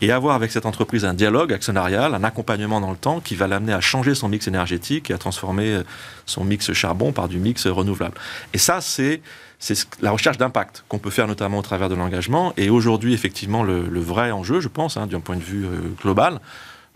et 0.01 0.13
avoir 0.13 0.35
avec 0.35 0.51
cette 0.53 0.67
entreprise 0.67 1.05
un 1.05 1.15
dialogue 1.15 1.53
actionnarial, 1.53 2.15
un 2.15 2.25
accompagnement 2.25 2.81
dans 2.81 2.91
le 2.91 2.97
temps 2.97 3.21
qui 3.21 3.35
va 3.35 3.47
l'amener 3.47 3.73
à 3.73 3.81
changer 3.81 4.15
son 4.15 4.29
mix 4.29 4.49
énergétique 4.49 5.11
et 5.11 5.15
à 5.15 5.19
transformer 5.19 5.75
euh, 5.75 5.83
son 6.27 6.45
mix 6.45 6.73
charbon 6.73 7.13
par 7.13 7.29
du 7.29 7.39
mix 7.39 7.67
renouvelable. 7.67 8.15
Et 8.53 8.59
ça, 8.59 8.81
c'est 8.81 9.21
c'est 9.59 9.75
ce- 9.75 9.87
la 10.01 10.11
recherche 10.11 10.39
d'impact 10.39 10.85
qu'on 10.89 10.99
peut 10.99 11.11
faire 11.11 11.27
notamment 11.27 11.59
au 11.59 11.63
travers 11.63 11.89
de 11.89 11.95
l'engagement. 11.95 12.53
Et 12.57 12.71
aujourd'hui, 12.71 13.13
effectivement, 13.15 13.63
le, 13.63 14.01
vrai 14.01 14.31
enjeu, 14.31 14.61
je 14.61 14.69
pense, 14.69 14.97
hein, 14.97 15.07
d'un 15.07 15.21
point 15.21 15.37
de 15.37 15.43
vue 15.43 15.65
euh, 15.67 15.71
global, 16.03 16.41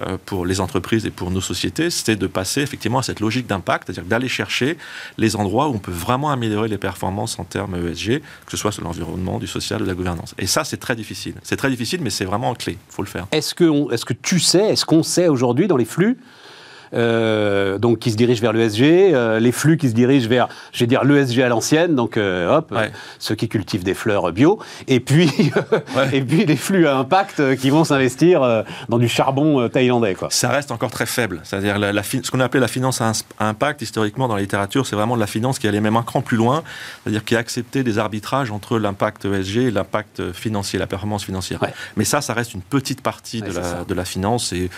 euh, 0.01 0.17
pour 0.25 0.47
les 0.47 0.61
entreprises 0.61 1.05
et 1.05 1.11
pour 1.11 1.31
nos 1.31 1.43
sociétés, 1.43 1.91
c'est 1.91 2.17
de 2.17 2.27
passer 2.27 2.63
effectivement 2.63 2.99
à 3.01 3.03
cette 3.03 3.21
logique 3.21 3.47
d'impact, 3.47 3.85
c'est-à-dire 3.87 4.05
d'aller 4.09 4.29
chercher 4.29 4.79
les 5.19 5.37
endroits 5.37 5.69
où 5.69 5.75
on 5.75 5.79
peut 5.79 5.93
vraiment 5.93 6.31
améliorer 6.31 6.69
les 6.69 6.79
performances 6.79 7.39
en 7.39 7.45
termes 7.45 7.75
ESG, 7.77 8.21
que 8.21 8.51
ce 8.51 8.57
soit 8.57 8.73
sur 8.73 8.83
l'environnement, 8.83 9.39
du 9.39 9.47
social, 9.47 9.81
de 9.81 9.85
la 9.85 9.95
gouvernance. 9.95 10.35
Et 10.39 10.47
ça, 10.47 10.65
c'est 10.65 10.79
très 10.79 10.97
difficile. 10.97 11.35
C'est 11.43 11.57
très 11.57 11.69
difficile, 11.69 12.01
mais 12.03 12.11
c'est 12.11 12.25
vraiment 12.25 12.55
clé. 12.55 12.79
Il 12.89 12.93
faut 12.95 13.03
le 13.03 13.09
faire. 13.09 13.27
Est-ce 13.33 13.55
que, 13.55 13.65
on- 13.65 13.91
est-ce 13.91 14.07
que 14.07 14.15
tu 14.15 14.41
sais, 14.41 14.71
est-ce 14.73 14.87
qu'on 14.87 15.03
sait 15.03 15.29
aujourd'hui 15.29 15.69
dans 15.69 15.77
les 15.77 15.85
flux 15.85 16.17
euh, 16.95 17.79
donc 17.79 17.99
qui 17.99 18.11
se 18.11 18.17
dirigent 18.17 18.41
vers 18.43 18.53
l'ESG, 18.53 18.83
euh, 18.83 19.41
les 19.41 19.53
flux 19.53 19.77
qui 19.77 19.89
se 19.89 19.95
dirigent 19.95 20.29
vers, 20.29 20.49
je 20.73 20.81
vais 20.81 20.87
dire 20.87 21.05
l'ESG 21.05 21.41
à 21.41 21.49
l'ancienne, 21.49 21.95
donc 21.95 22.17
euh, 22.17 22.57
hop, 22.57 22.71
Ouais. 22.73 22.79
euh, 22.87 22.89
ceux 23.19 23.35
qui 23.35 23.49
cultivent 23.49 23.85
des 23.85 23.95
fleurs 23.95 24.31
bio, 24.33 24.59
et 24.89 25.01
puis 25.01 25.31
Ouais. 25.97 26.09
et 26.13 26.21
puis 26.23 26.45
les 26.47 26.57
flux 26.57 26.87
à 26.87 26.97
impact 26.97 27.57
qui 27.57 27.71
vont 27.71 27.85
s'investir 27.85 28.65
dans 28.89 28.99
du 28.99 29.09
charbon 29.09 29.69
thaïlandais, 29.69 30.15
quoi. 30.15 30.29
ça 30.31 30.49
reste 30.51 30.71
encore 30.71 30.91
très 30.91 31.07
faible. 31.07 31.41
C'est-à-dire 31.45 31.79
la, 31.79 32.03
ce 32.03 32.31
qu'on 32.31 32.41
appelait 32.41 32.61
la 32.61 32.69
finance 32.69 33.01
à, 33.01 33.13
impact 33.41 33.83
historiquement 33.83 34.29
dans 34.29 34.37
la 34.37 34.43
littérature, 34.43 34.87
c'est 34.87 34.97
vraiment 34.97 35.15
de 35.17 35.21
la 35.21 35.27
finance 35.27 35.59
qui 35.59 35.69
allait 35.69 35.81
même 35.81 35.97
un 35.97 36.03
cran 36.03 36.21
plus 36.23 36.37
loin, 36.37 36.63
c'est-à-dire 37.03 37.25
qui 37.25 37.37
a 37.37 37.39
accepté 37.39 37.83
des 37.83 37.99
arbitrages 37.99 38.51
entre 38.51 38.79
l'impact 38.79 39.25
ESG 39.25 39.57
et 39.59 39.71
l'impact 39.71 40.33
financier, 40.33 40.79
la 40.79 40.87
performance 40.87 41.25
financière. 41.25 41.63
Ouais. 41.63 41.73
Mais 41.97 42.05
ça, 42.05 42.21
ça 42.21 42.35
reste 42.35 42.55
une 42.55 42.63
petite 42.63 43.01
partie 43.01 43.41
de, 43.43 43.53
la, 43.53 43.85
de 43.87 43.95
la 43.95 44.05
finance 44.05 44.53
et 44.53 44.71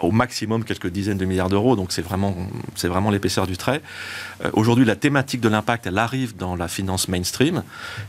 au 0.00 0.10
maximum 0.10 0.64
quelques 0.64 0.88
dizaines 0.88 1.18
de 1.18 1.24
milliards 1.24 1.48
d'euros, 1.48 1.76
donc 1.76 1.92
c'est 1.92 2.02
vraiment, 2.02 2.34
c'est 2.74 2.88
vraiment 2.88 3.10
l'épaisseur 3.10 3.46
du 3.46 3.56
trait. 3.56 3.82
Euh, 4.44 4.50
Aujourd'hui, 4.52 4.84
la 4.84 4.96
thématique 4.96 5.40
de 5.40 5.48
l'impact, 5.48 5.86
elle 5.86 5.98
arrive 5.98 6.36
dans 6.36 6.56
la 6.56 6.68
finance 6.68 7.08
mainstream, 7.08 7.62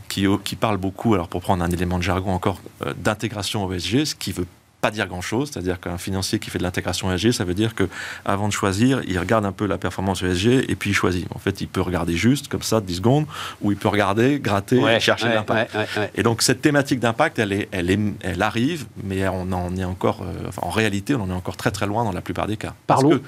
qui, 0.08 0.26
qui 0.44 0.56
parle 0.56 0.76
beaucoup, 0.76 1.14
alors 1.14 1.28
pour 1.28 1.40
prendre 1.40 1.64
un 1.64 1.70
élément 1.70 1.98
de 1.98 2.02
jargon 2.02 2.32
encore, 2.32 2.60
euh, 2.84 2.92
d'intégration 2.96 3.70
ESG, 3.72 4.04
ce 4.04 4.14
qui 4.14 4.32
veut 4.32 4.46
pas 4.80 4.90
dire 4.90 5.06
grand-chose, 5.06 5.50
c'est-à-dire 5.52 5.78
qu'un 5.80 5.98
financier 5.98 6.38
qui 6.38 6.48
fait 6.50 6.58
de 6.58 6.62
l'intégration 6.62 7.12
ESG, 7.12 7.32
ça 7.32 7.44
veut 7.44 7.54
dire 7.54 7.74
que 7.74 7.88
avant 8.24 8.48
de 8.48 8.52
choisir, 8.52 9.00
il 9.06 9.18
regarde 9.18 9.44
un 9.44 9.52
peu 9.52 9.66
la 9.66 9.76
performance 9.78 10.22
ESG 10.22 10.64
et 10.70 10.74
puis 10.76 10.90
il 10.90 10.94
choisit. 10.94 11.26
En 11.34 11.38
fait, 11.38 11.60
il 11.60 11.68
peut 11.68 11.80
regarder 11.82 12.16
juste 12.16 12.48
comme 12.48 12.62
ça 12.62 12.80
10 12.80 12.96
secondes 12.96 13.26
ou 13.60 13.72
il 13.72 13.76
peut 13.76 13.88
regarder, 13.88 14.38
gratter, 14.40 14.80
chercher 15.00 15.26
ouais, 15.26 15.34
l'impact. 15.34 15.74
ouais. 15.74 16.10
Et 16.14 16.22
donc 16.22 16.42
cette 16.42 16.62
thématique 16.62 16.98
d'impact, 17.00 17.38
elle, 17.38 17.52
est, 17.52 17.68
elle, 17.72 17.90
est, 17.90 17.98
elle 18.22 18.42
arrive, 18.42 18.86
mais 19.04 19.28
on 19.28 19.52
en 19.52 19.76
est 19.76 19.84
encore, 19.84 20.22
euh, 20.22 20.48
enfin, 20.48 20.62
en 20.64 20.70
réalité, 20.70 21.14
on 21.14 21.22
en 21.22 21.30
est 21.30 21.34
encore 21.34 21.56
très 21.56 21.70
très 21.70 21.86
loin 21.86 22.04
dans 22.04 22.12
la 22.12 22.20
plupart 22.22 22.46
des 22.46 22.56
cas. 22.56 22.74
Parce 22.86 23.02
Parlons. 23.02 23.18
que, 23.18 23.22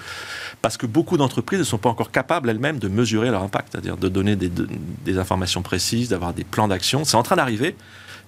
parce 0.63 0.77
que 0.77 0.87
beaucoup 0.87 1.17
d'entreprises 1.17 1.59
ne 1.59 1.65
sont 1.65 1.79
pas 1.79 1.89
encore 1.91 2.11
capables 2.11 2.49
elles-mêmes 2.49 2.79
de 2.79 2.89
mesurer 2.89 3.31
leur 3.31 3.43
impact, 3.43 3.69
c'est-à-dire 3.73 3.97
de 3.97 4.09
donner 4.09 4.37
des, 4.37 4.49
de- 4.49 4.69
des 5.05 5.19
informations 5.19 5.63
précises, 5.63 6.09
d'avoir 6.09 6.33
des 6.33 6.45
plans 6.45 6.69
d'action. 6.69 7.05
C'est 7.05 7.17
en 7.17 7.23
train 7.23 7.37
d'arriver, 7.37 7.77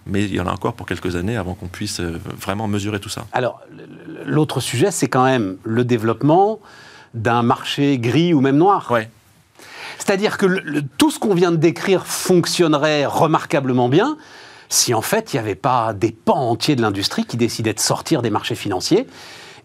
mais 0.07 0.25
il 0.25 0.35
y 0.35 0.41
en 0.41 0.47
a 0.47 0.53
encore 0.53 0.75
pour 0.75 0.87
quelques 0.87 1.17
années 1.17 1.37
avant 1.37 1.55
qu'on 1.55 1.69
puisse 1.69 2.01
euh, 2.01 2.19
vraiment 2.41 2.67
mesurer 2.69 3.01
tout 3.01 3.09
ça. 3.09 3.27
Alors, 3.33 3.61
l'autre 4.25 4.61
sujet, 4.61 4.91
c'est 4.91 5.09
quand 5.09 5.25
même 5.25 5.57
le 5.65 5.85
développement 5.85 6.61
d'un 7.15 7.43
marché 7.43 7.99
gris 7.99 8.35
ou 8.35 8.41
même 8.41 8.57
noir. 8.57 8.91
Ouais. 8.91 9.09
C'est-à-dire 9.99 10.37
que 10.37 10.47
le- 10.47 10.61
le- 10.65 10.83
tout 10.99 11.11
ce 11.11 11.19
qu'on 11.19 11.35
vient 11.35 11.53
de 11.53 11.57
décrire 11.57 12.07
fonctionnerait 12.07 13.07
remarquablement 13.07 13.89
bien 13.89 14.17
si 14.69 14.93
en 14.95 15.03
fait 15.03 15.33
il 15.33 15.37
n'y 15.37 15.41
avait 15.41 15.55
pas 15.55 15.93
des 15.95 16.11
pans 16.11 16.51
entiers 16.51 16.75
de 16.75 16.83
l'industrie 16.83 17.25
qui 17.25 17.37
décidaient 17.37 17.75
de 17.75 17.81
sortir 17.81 18.23
des 18.23 18.31
marchés 18.31 18.57
financiers. 18.57 19.07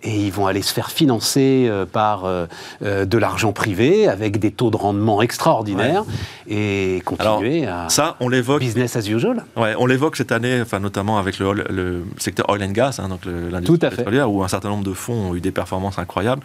Et 0.01 0.27
ils 0.27 0.31
vont 0.31 0.47
aller 0.47 0.61
se 0.61 0.73
faire 0.73 0.91
financer 0.91 1.67
euh, 1.67 1.85
par 1.85 2.23
euh, 2.23 2.45
euh, 2.83 3.05
de 3.05 3.17
l'argent 3.17 3.51
privé 3.51 4.07
avec 4.07 4.39
des 4.39 4.51
taux 4.51 4.69
de 4.69 4.77
rendement 4.77 5.21
extraordinaires 5.21 6.05
et 6.47 7.01
continuer 7.03 7.65
à 7.65 7.89
Ça, 7.89 8.15
on 8.21 8.29
l'évoque. 8.29 8.61
business 8.61 8.95
as 8.95 9.09
usual. 9.09 9.43
Ouais, 9.57 9.75
on 9.77 9.85
l'évoque 9.85 10.15
cette 10.15 10.31
année, 10.31 10.61
enfin, 10.61 10.79
notamment 10.79 11.17
avec 11.17 11.37
le, 11.39 12.05
secteur 12.17 12.49
oil 12.49 12.63
and 12.63 12.71
gas, 12.71 12.99
hein, 13.03 13.09
donc 13.09 13.21
l'industrie 13.25 13.89
pétrolière, 13.89 14.31
où 14.31 14.41
un 14.41 14.47
certain 14.47 14.69
nombre 14.69 14.85
de 14.85 14.93
fonds 14.93 15.31
ont 15.31 15.35
eu 15.35 15.41
des 15.41 15.51
performances 15.51 15.99
incroyables. 15.99 16.43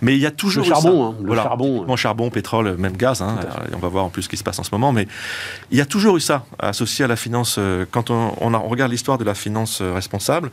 Mais 0.00 0.14
il 0.14 0.20
y 0.20 0.26
a 0.26 0.30
toujours 0.30 0.62
Le 0.64 0.68
charbon, 0.68 1.12
ça. 1.12 1.18
hein, 1.18 1.24
le 1.24 1.34
charbon. 1.34 1.72
typiquement 1.74 1.96
charbon, 1.96 2.30
pétrole, 2.30 2.76
même 2.76 2.96
gaz. 2.96 3.20
hein, 3.20 3.36
on 3.74 3.78
va 3.78 3.88
voir 3.88 4.04
en 4.04 4.10
plus 4.10 4.22
ce 4.22 4.28
qui 4.28 4.36
se 4.36 4.44
passe 4.44 4.60
en 4.60 4.64
ce 4.64 4.70
moment. 4.70 4.92
Mais 4.92 5.08
il 5.72 5.78
y 5.78 5.80
a 5.80 5.86
toujours 5.86 6.16
eu 6.16 6.20
ça 6.20 6.44
associé 6.60 7.04
à 7.04 7.08
la 7.08 7.16
finance. 7.16 7.58
Quand 7.90 8.10
on, 8.10 8.30
regarde 8.68 8.92
l'histoire 8.92 9.18
de 9.18 9.24
la 9.24 9.34
finance 9.34 9.82
responsable, 9.82 10.50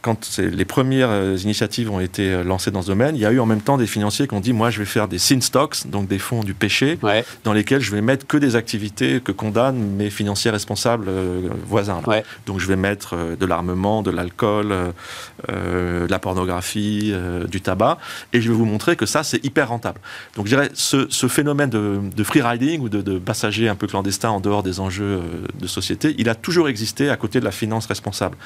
quand 0.00 0.38
les 0.38 0.64
premières 0.64 1.10
euh, 1.10 1.36
initiatives 1.42 1.90
ont 1.90 2.00
été 2.00 2.30
euh, 2.32 2.44
lancées 2.44 2.70
dans 2.70 2.82
ce 2.82 2.86
domaine, 2.86 3.16
il 3.16 3.20
y 3.22 3.26
a 3.26 3.32
eu 3.32 3.40
en 3.40 3.46
même 3.46 3.60
temps 3.60 3.76
des 3.76 3.86
financiers 3.86 4.28
qui 4.28 4.34
ont 4.34 4.40
dit 4.40 4.52
moi 4.52 4.70
je 4.70 4.78
vais 4.78 4.84
faire 4.84 5.08
des 5.08 5.18
sin 5.18 5.40
stocks, 5.40 5.86
donc 5.86 6.06
des 6.08 6.18
fonds 6.18 6.44
du 6.44 6.54
péché, 6.54 6.98
Ouais, 7.02 7.24
dans 7.44 7.52
lesquels 7.52 7.80
je 7.80 7.90
vais 7.90 8.00
mettre 8.00 8.26
que 8.26 8.36
des 8.36 8.54
activités 8.56 9.20
que 9.20 9.32
condamnent 9.32 9.76
mes 9.76 10.10
financiers 10.10 10.50
responsables 10.50 11.06
euh, 11.08 11.48
voisins. 11.66 12.00
ouais. 12.06 12.24
Donc 12.46 12.60
je 12.60 12.66
vais 12.66 12.76
mettre 12.76 13.14
euh, 13.14 13.36
de 13.36 13.46
l'armement, 13.46 14.02
de 14.02 14.10
l'alcool, 14.10 14.72
euh, 14.72 16.06
de 16.06 16.10
la 16.10 16.18
pornographie, 16.18 17.12
du 17.50 17.60
tabac, 17.60 17.98
et 18.32 18.40
je 18.40 18.48
vais 18.48 18.54
vous 18.54 18.64
montrer 18.64 18.96
que 18.96 19.06
ça 19.06 19.22
c'est 19.22 19.44
hyper 19.44 19.68
rentable. 19.68 20.00
Donc 20.36 20.46
je 20.46 20.50
dirais 20.50 20.70
ce, 20.74 21.06
ce 21.10 21.26
phénomène 21.28 21.70
de, 21.70 22.00
de 22.16 22.24
free 22.24 22.42
riding 22.42 22.80
ou 22.80 22.88
de, 22.88 23.02
de 23.02 23.18
passagers 23.18 23.68
un 23.68 23.74
peu 23.74 23.86
clandestins 23.86 24.30
en 24.30 24.40
dehors 24.40 24.62
des 24.62 24.80
enjeux 24.80 25.20
de 25.58 25.66
société, 25.66 26.14
il 26.18 26.28
a 26.28 26.34
toujours 26.34 26.68
existé 26.68 27.10
à 27.10 27.16
côté 27.16 27.40
de 27.40 27.44
la 27.44 27.50
finance 27.50 27.86
responsable. 27.86 28.36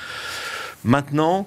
Maintenant, 0.84 1.46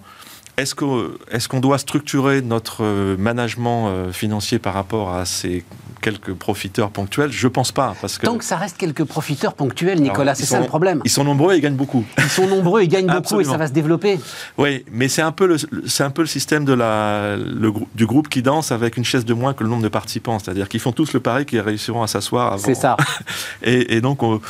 est-ce 0.58 1.48
qu'on 1.48 1.60
doit 1.60 1.78
structurer 1.78 2.42
notre 2.42 2.84
euh, 2.84 3.16
management 3.18 3.88
euh, 3.90 4.12
financier 4.12 4.60
par 4.60 4.74
rapport 4.74 5.14
à 5.14 5.26
ces 5.26 5.64
quelques 6.02 6.34
profiteurs 6.34 6.92
ponctuels? 6.92 7.32
Je 7.32 7.48
pense 7.48 7.72
pas, 7.72 7.96
parce 8.00 8.18
que 8.18 8.26
Tant 8.26 8.38
que 8.38 8.44
ça 8.46 8.56
reste 8.58 8.78
quelques 8.78 9.04
profiteurs 9.04 9.54
ponctuels, 9.54 10.02
Nicolas, 10.02 10.36
c'est 10.36 10.46
ça 10.46 10.60
le 10.60 10.66
problème. 10.68 11.02
ils 11.04 11.12
sont 11.12 11.24
nombreux 11.24 11.54
et 11.54 11.58
ils 11.58 11.62
gagnent 11.62 11.76
beaucoup. 11.76 12.06
Ils 12.18 12.30
sont 12.30 12.48
nombreux, 12.48 12.82
ils 12.84 12.88
gagnent 12.90 13.08
beaucoup 13.08 13.40
et 13.42 13.44
ça 13.46 13.56
va 13.58 13.68
se 13.68 13.72
développer. 13.74 14.20
Oui, 14.58 14.84
mais 14.92 15.08
c'est 15.08 15.22
un 15.22 15.32
peu 15.32 15.46
le, 15.48 15.58
c'est 15.88 16.04
un 16.04 16.10
peu 16.10 16.22
le 16.22 16.28
système 16.28 16.66
de 16.66 16.74
la, 16.74 17.38
le, 17.38 17.72
grou- 17.72 17.88
du 17.96 18.06
groupe 18.06 18.28
qui 18.30 18.42
danse 18.42 18.72
avec 18.72 18.98
une 18.98 19.06
chaise 19.06 19.24
de 19.26 19.34
moins 19.34 19.54
que 19.54 19.64
le 19.64 19.70
nombre 19.70 19.84
de 19.84 19.88
participants. 19.90 20.38
C'est-à-dire 20.40 20.68
qu'ils 20.70 20.80
font 20.82 20.92
tous 20.92 21.14
le 21.14 21.20
pari 21.22 21.46
qu'ils 21.46 21.60
réussiront 21.62 22.04
à 22.04 22.08
s'asseoir 22.08 22.54
avant. 22.54 22.64
C'est 22.64 22.76
ça. 22.76 22.98
Et, 23.64 23.96
et 23.96 24.02
donc, 24.02 24.22
on- 24.24 24.42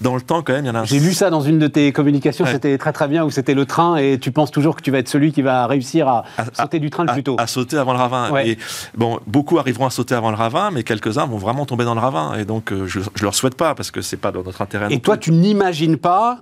dans 0.00 0.14
le 0.14 0.20
temps, 0.20 0.42
quand 0.42 0.52
même, 0.52 0.64
il 0.64 0.68
y 0.68 0.70
en 0.70 0.74
a 0.74 0.80
un. 0.80 0.84
J'ai 0.84 0.98
lu 1.00 1.14
ça 1.14 1.30
dans 1.30 1.40
une 1.40 1.58
de 1.58 1.66
tes 1.68 1.92
communications, 1.92 2.44
Ouais. 2.44 2.52
c'était 2.52 2.76
très 2.78 2.92
très 2.92 3.08
bien, 3.08 3.24
où 3.24 3.30
c'était 3.30 3.54
le 3.54 3.66
train 3.66 3.96
et 3.96 4.18
tu 4.18 4.30
penses 4.32 4.50
toujours 4.50 4.74
que 4.76 4.82
tu 4.82 4.90
vas 4.90 4.98
être 4.98 5.08
celui 5.08 5.32
qui 5.32 5.42
va 5.42 5.47
réussir 5.66 6.08
à, 6.08 6.24
À- 6.36 6.44
sauter 6.54 6.78
du 6.78 6.90
train 6.90 7.04
le 7.04 7.12
plus 7.12 7.22
tôt. 7.22 7.36
à 7.38 7.46
sauter 7.46 7.76
avant 7.78 7.92
le 7.92 7.98
ravin. 7.98 8.30
Ouais. 8.30 8.48
Et 8.50 8.58
bon, 8.96 9.18
beaucoup 9.26 9.58
arriveront 9.58 9.86
à 9.86 9.90
sauter 9.90 10.14
avant 10.14 10.30
le 10.30 10.36
ravin, 10.36 10.70
mais 10.70 10.82
quelques-uns 10.82 11.26
vont 11.26 11.38
vraiment 11.38 11.66
tomber 11.66 11.84
dans 11.84 11.94
le 11.94 12.00
ravin. 12.00 12.34
Et 12.34 12.44
donc, 12.44 12.72
euh, 12.72 12.86
je, 12.86 13.00
je 13.14 13.22
leur 13.24 13.34
souhaite 13.34 13.56
pas 13.56 13.74
parce 13.74 13.90
que 13.90 14.00
c'est 14.00 14.16
pas 14.16 14.30
dans 14.32 14.42
notre 14.42 14.62
intérêt. 14.62 14.86
Et 14.90 14.94
non 14.94 15.00
toi, 15.00 15.16
plus. 15.16 15.30
tu 15.30 15.32
n'imagines 15.32 15.96
pas 15.96 16.38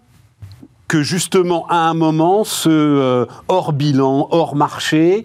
que 0.89 1.03
justement, 1.03 1.67
à 1.69 1.77
un 1.89 1.95
moment, 1.95 2.45
ce 2.45 2.69
euh, 2.69 3.27
hors 3.49 3.73
bilan, 3.73 4.29
hors 4.31 4.55
marché, 4.55 5.25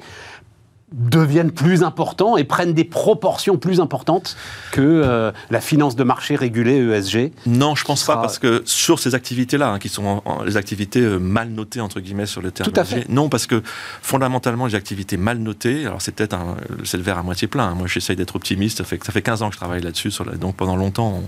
deviennent 0.92 1.52
plus 1.52 1.84
importants 1.84 2.36
et 2.36 2.44
prennent 2.44 2.74
des 2.74 2.84
proportions 2.84 3.58
plus 3.58 3.80
importantes 3.80 4.36
que 4.72 4.82
euh, 4.82 5.32
la 5.50 5.62
finance 5.62 5.96
de 5.96 6.04
marché 6.04 6.36
régulée 6.36 6.78
ESG 6.78 7.32
Non, 7.46 7.76
je 7.76 7.86
pense 7.86 8.04
pas, 8.04 8.18
parce 8.18 8.40
que 8.40 8.62
sur 8.66 9.00
ces 9.00 9.16
activités-là, 9.16 9.72
hein, 9.72 9.80
qui 9.80 9.90
sont 9.90 10.22
les 10.46 10.58
activités 10.58 11.00
euh, 11.00 11.18
mal 11.18 11.50
notées, 11.50 11.80
entre 11.80 12.02
guillemets, 12.02 12.26
sur 12.26 12.42
le 12.42 12.52
terme 12.52 12.70
Tout 12.70 12.80
à 12.80 12.84
fait. 12.84 13.08
non, 13.08 13.30
parce 13.30 13.48
que 13.48 13.64
fondamentalement, 14.02 14.66
les 14.66 14.76
activités 14.76 15.16
mal 15.16 15.38
notées, 15.38 15.86
alors 15.86 16.02
c'est 16.02 16.14
peut-être 16.14 16.38
c'est 16.84 16.98
le 16.98 17.04
verre 17.04 17.20
à 17.20 17.24
moitié 17.24 17.48
plein, 17.48 17.70
hein. 17.70 17.76
moi 17.76 17.88
j'essaye 17.88 18.16
d'être 18.16 18.36
optimiste, 18.36 18.80
ça 18.80 18.84
fait, 18.84 19.02
ça 19.04 19.12
fait 19.12 19.22
15 19.22 19.44
ans 19.44 19.48
que 19.48 19.54
je 19.54 19.60
travaille 19.60 19.82
là-dessus, 19.82 20.12
donc 20.40 20.56
pendant 20.56 20.76
longtemps, 20.76 21.22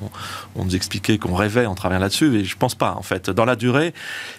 on, 0.56 0.66
nous 0.66 0.76
expliquait 0.76 1.18
qu'on 1.18 1.36
rêvait 1.36 1.66
en 1.66 1.76
travaillant 1.76 2.02
là-dessus, 2.02 2.38
et 2.38 2.44
je 2.44 2.58
pense 2.58 2.76
pas, 2.76 2.96
en 2.98 3.02
fait. 3.02 3.30
Dans 3.30 3.46
la 3.46 3.56
durée, 3.56 3.94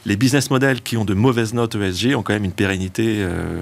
les 0.07 0.17
business 0.17 0.51
models 0.51 0.83
qui 0.83 0.97
ont 0.97 1.05
de 1.05 1.15
mauvaises 1.15 1.55
notes 1.55 1.75
ESG 1.75 2.15
ont 2.15 2.23
quand 2.23 2.33
même 2.33 2.45
une 2.45 2.53
pérennité 2.53 3.19
euh, 3.19 3.61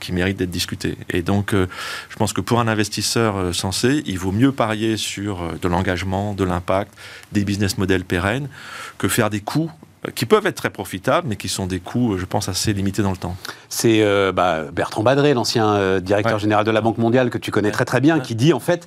qui 0.00 0.12
mérite 0.12 0.36
d'être 0.36 0.50
discutée. 0.50 0.75
Et 1.10 1.22
donc, 1.22 1.54
euh, 1.54 1.66
je 2.08 2.16
pense 2.16 2.32
que 2.32 2.40
pour 2.40 2.60
un 2.60 2.68
investisseur 2.68 3.36
euh, 3.36 3.52
sensé, 3.52 4.02
il 4.06 4.18
vaut 4.18 4.32
mieux 4.32 4.52
parier 4.52 4.96
sur 4.96 5.42
euh, 5.42 5.52
de 5.60 5.68
l'engagement, 5.68 6.34
de 6.34 6.44
l'impact, 6.44 6.92
des 7.32 7.44
business 7.44 7.78
models 7.78 8.04
pérennes, 8.04 8.48
que 8.98 9.08
faire 9.08 9.30
des 9.30 9.40
coûts 9.40 9.70
qui 10.14 10.24
peuvent 10.24 10.46
être 10.46 10.56
très 10.56 10.70
profitables, 10.70 11.26
mais 11.28 11.36
qui 11.36 11.48
sont 11.48 11.66
des 11.66 11.80
coûts, 11.80 12.16
je 12.16 12.26
pense, 12.26 12.48
assez 12.48 12.72
limités 12.72 13.02
dans 13.02 13.10
le 13.10 13.16
temps. 13.16 13.36
C'est 13.68 14.04
bah, 14.32 14.66
Bertrand 14.72 15.02
Badré, 15.02 15.34
l'ancien 15.34 15.98
directeur 15.98 16.38
général 16.38 16.64
de 16.64 16.70
la 16.70 16.80
Banque 16.80 16.98
mondiale, 16.98 17.28
que 17.28 17.38
tu 17.38 17.50
connais 17.50 17.72
très 17.72 17.84
très 17.84 18.00
bien, 18.00 18.20
qui 18.20 18.36
dit 18.36 18.52
en 18.52 18.60
fait, 18.60 18.86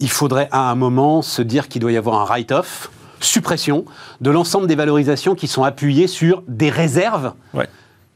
il 0.00 0.10
faudrait 0.10 0.48
à 0.50 0.70
un 0.70 0.74
moment 0.74 1.22
se 1.22 1.40
dire 1.40 1.68
qu'il 1.68 1.80
doit 1.80 1.92
y 1.92 1.96
avoir 1.96 2.20
un 2.20 2.24
write-off, 2.24 2.90
suppression, 3.20 3.86
de 4.20 4.30
l'ensemble 4.30 4.66
des 4.66 4.74
valorisations 4.74 5.34
qui 5.34 5.46
sont 5.46 5.62
appuyées 5.62 6.06
sur 6.06 6.42
des 6.46 6.68
réserves 6.68 7.32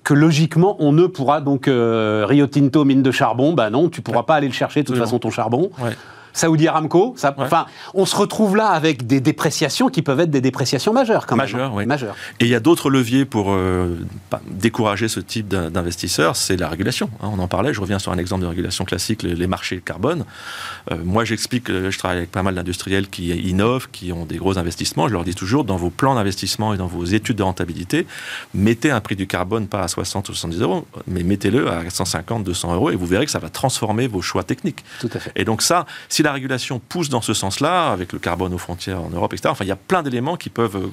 que 0.05 0.15
logiquement 0.15 0.77
on 0.79 0.93
ne 0.93 1.07
pourra 1.07 1.41
donc 1.41 1.67
euh, 1.67 2.27
Rio 2.29 2.47
Tinto 2.47 2.85
mine 2.85 3.03
de 3.03 3.11
charbon, 3.11 3.55
bah 3.55 3.71
non, 3.71 3.89
tu 3.89 4.03
pourras 4.03 4.23
pas 4.23 4.37
aller 4.37 4.47
le 4.47 4.53
chercher 4.53 4.83
de 4.83 4.87
toute 4.87 4.99
façon 4.99 5.19
ton 5.19 5.31
charbon. 5.31 5.71
Saoudi 6.35 6.69
Aramco. 6.69 7.15
Ça, 7.17 7.35
on 7.95 8.05
se 8.05 8.17
retrouve 8.17 8.57
là 8.57 8.69
avec 8.69 9.07
des 9.07 9.21
dépréciations 9.21 9.89
qui 9.89 10.03
peuvent 10.03 10.21
être 10.21 10.31
des 10.31 10.41
dépréciations 10.41 10.93
majeures 10.93 11.27
quand 11.27 11.37
même. 11.37 11.47
Hein. 11.47 11.71
Majeures, 11.87 12.11
oui. 12.11 12.25
Et 12.41 12.45
il 12.45 12.51
y 12.51 12.55
a 12.55 12.61
d'autres 12.61 12.91
leviers 12.91 13.25
pour 13.25 13.53
euh, 13.53 13.97
décourager 14.51 15.09
ce 15.09 15.21
type 15.21 15.49
d'investisseurs, 15.49 16.37
c'est 16.37 16.57
la 16.57 16.69
régulation. 16.69 17.09
Hein. 17.23 17.31
on 17.33 17.39
en 17.39 17.49
parlait, 17.49 17.73
je 17.73 17.81
reviens 17.81 17.99
sur 17.99 18.13
un 18.13 18.19
exemple 18.19 18.43
de 18.43 18.49
régulation 18.49 18.85
classique, 18.85 19.23
les, 19.23 19.47
marchés 19.47 19.81
carbone. 19.81 20.25
Euh, 20.91 20.97
moi, 21.05 21.25
j'explique, 21.25 21.71
je 21.71 21.97
travaille 21.99 22.19
avec 22.19 22.33
pas 22.33 22.43
mal 22.43 22.55
d'industriels 22.55 23.09
qui 23.09 23.29
innovent, 23.29 23.89
qui 23.91 24.13
ont 24.13 24.27
des 24.27 24.37
gros 24.37 24.59
investissements. 24.59 25.07
Je 25.07 25.13
leur 25.13 25.25
dis 25.25 25.35
toujours, 25.35 25.65
dans 25.65 25.77
vos 25.77 25.91
plans 25.91 26.17
d'investissement 26.17 26.75
et 26.75 26.77
dans 26.77 26.87
vos 26.87 27.05
études 27.05 27.37
de 27.37 27.43
rentabilité, 27.43 28.07
mettez 28.55 28.91
un 28.91 29.01
prix 29.01 29.17
du 29.17 29.27
carbone 29.27 29.69
pas 29.69 29.83
à 29.83 29.89
60 29.89 30.29
ou 30.29 30.35
70 30.35 30.61
euros, 30.61 30.87
mais 31.07 31.23
mettez-le 31.23 31.71
à 31.71 31.89
150, 31.89 32.43
200 32.43 32.75
euros 32.75 32.91
et 32.91 32.97
vous 32.97 33.07
verrez 33.07 33.25
que 33.25 33.31
ça 33.31 33.39
va 33.39 33.49
transformer 33.49 34.09
vos 34.09 34.23
choix 34.23 34.43
techniques. 34.43 34.85
Tout 35.01 35.11
à 35.15 35.19
fait. 35.21 35.33
Et 35.37 35.45
donc 35.45 35.63
ça, 35.63 35.87
si 36.09 36.24
la 36.25 36.33
régulation 36.33 36.81
pousse 36.81 37.09
dans 37.09 37.21
ce 37.21 37.35
sens-là, 37.35 37.93
avec 37.93 38.13
le 38.13 38.19
carbone 38.19 38.53
aux 38.53 38.59
frontières 38.59 39.01
en 39.03 39.11
Europe, 39.11 39.33
etc., 39.33 39.49
enfin, 39.51 39.65
il 39.65 39.69
y 39.69 39.73
a 39.73 39.77
plein 39.77 40.03
d'éléments 40.03 40.37
qui 40.37 40.51
peuvent 40.51 40.77
euh, 40.77 40.89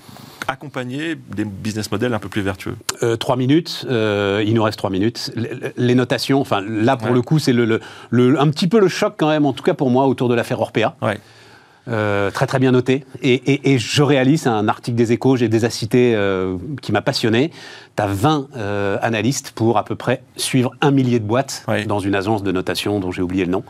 accompagner 0.47 1.15
des 1.15 1.45
business 1.45 1.91
models 1.91 2.13
un 2.13 2.19
peu 2.19 2.29
plus 2.29 2.41
vertueux. 2.41 2.75
Euh, 3.01 3.15
trois 3.15 3.38
minutes, 3.38 3.86
euh, 3.89 4.43
il 4.45 4.53
nous 4.53 4.63
reste 4.63 4.77
trois 4.77 4.89
minutes. 4.89 5.32
Les 5.77 5.95
notations, 5.95 6.41
enfin 6.41 6.61
là 6.61 6.97
pour 6.97 7.13
le 7.13 7.21
coup, 7.21 7.39
c'est 7.39 7.53
le, 7.53 7.79
un 8.11 8.49
petit 8.49 8.67
peu 8.67 8.79
le 8.79 8.88
choc 8.88 9.15
quand 9.17 9.29
même, 9.29 9.45
en 9.45 9.53
tout 9.53 9.63
cas 9.63 9.73
pour 9.73 9.89
moi, 9.89 10.05
autour 10.05 10.29
de 10.29 10.36
l'affaire 10.36 10.59
Orpea. 10.59 10.95
Ouais. 11.01 11.19
très 12.32 12.47
très 12.47 12.59
bien 12.59 12.71
noté. 12.71 13.05
Et, 13.23 13.77
je 13.79 14.03
réalise 14.03 14.47
un 14.47 14.67
article 14.67 14.97
des 14.97 15.13
échos, 15.13 15.38
j'ai 15.38 15.49
déjà 15.49 15.69
cité, 15.69 16.17
qui 16.82 16.91
m'a 16.91 17.01
passionné. 17.01 17.51
Tu 17.95 18.03
as 18.03 18.07
20 18.07 18.49
analystes 19.01 19.51
pour 19.51 19.77
à 19.77 19.86
peu 19.86 19.95
près 19.95 20.23
suivre 20.36 20.71
un 20.82 20.91
millier 20.91 21.19
de 21.19 21.25
boîtes 21.25 21.65
dans 21.88 21.99
une 21.99 22.15
agence 22.15 22.43
de 22.43 22.51
notation 22.51 22.99
dont 22.99 23.11
j'ai 23.11 23.21
oublié 23.21 23.45
le 23.45 23.51
nom 23.51 23.63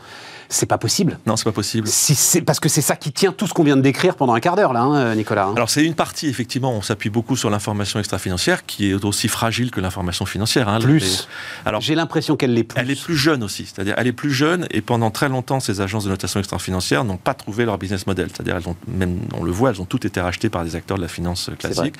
c'est 0.52 0.66
pas 0.66 0.78
possible. 0.78 1.18
Non, 1.26 1.36
c'est 1.36 1.44
pas 1.44 1.52
possible. 1.52 1.88
Si 1.88 2.42
parce 2.42 2.60
que 2.60 2.68
c'est 2.68 2.82
ça 2.82 2.96
qui 2.96 3.10
tient 3.12 3.32
tout 3.32 3.46
ce 3.46 3.54
qu'on 3.54 3.64
vient 3.64 3.76
de 3.76 3.82
décrire 3.82 4.16
pendant 4.16 4.34
un 4.34 4.40
quart 4.40 4.54
d'heure 4.54 4.72
là, 4.72 4.82
hein, 4.82 5.14
Nicolas. 5.14 5.46
Hein. 5.46 5.54
Alors 5.56 5.70
c'est 5.70 5.84
une 5.84 5.94
partie 5.94 6.28
effectivement. 6.28 6.72
On 6.72 6.82
s'appuie 6.82 7.10
beaucoup 7.10 7.36
sur 7.36 7.50
l'information 7.50 7.98
extra-financière 7.98 8.66
qui 8.66 8.90
est 8.90 9.04
aussi 9.04 9.28
fragile 9.28 9.70
que 9.70 9.80
l'information 9.80 10.26
financière. 10.26 10.68
Hein, 10.68 10.78
plus. 10.80 11.28
Alors 11.64 11.80
j'ai 11.80 11.94
l'impression 11.94 12.36
qu'elle 12.36 12.52
l'est 12.52 12.64
plus. 12.64 12.78
Elle 12.78 12.90
est 12.90 13.02
plus 13.02 13.16
jeune 13.16 13.42
aussi. 13.42 13.66
C'est-à-dire 13.66 13.94
elle 13.96 14.06
est 14.06 14.12
plus 14.12 14.32
jeune 14.32 14.66
et 14.70 14.82
pendant 14.82 15.10
très 15.10 15.28
longtemps 15.28 15.60
ces 15.60 15.80
agences 15.80 16.04
de 16.04 16.10
notation 16.10 16.38
extra-financière 16.38 17.04
n'ont 17.04 17.16
pas 17.16 17.34
trouvé 17.34 17.64
leur 17.64 17.78
business 17.78 18.06
model. 18.06 18.28
C'est-à-dire 18.32 18.56
elles 18.56 18.68
ont 18.68 18.76
même 18.86 19.18
on 19.34 19.44
le 19.44 19.50
voit, 19.50 19.70
elles 19.70 19.80
ont 19.80 19.86
toutes 19.86 20.04
été 20.04 20.20
rachetées 20.20 20.50
par 20.50 20.64
des 20.64 20.76
acteurs 20.76 20.98
de 20.98 21.02
la 21.02 21.08
finance 21.08 21.50
classique 21.58 21.94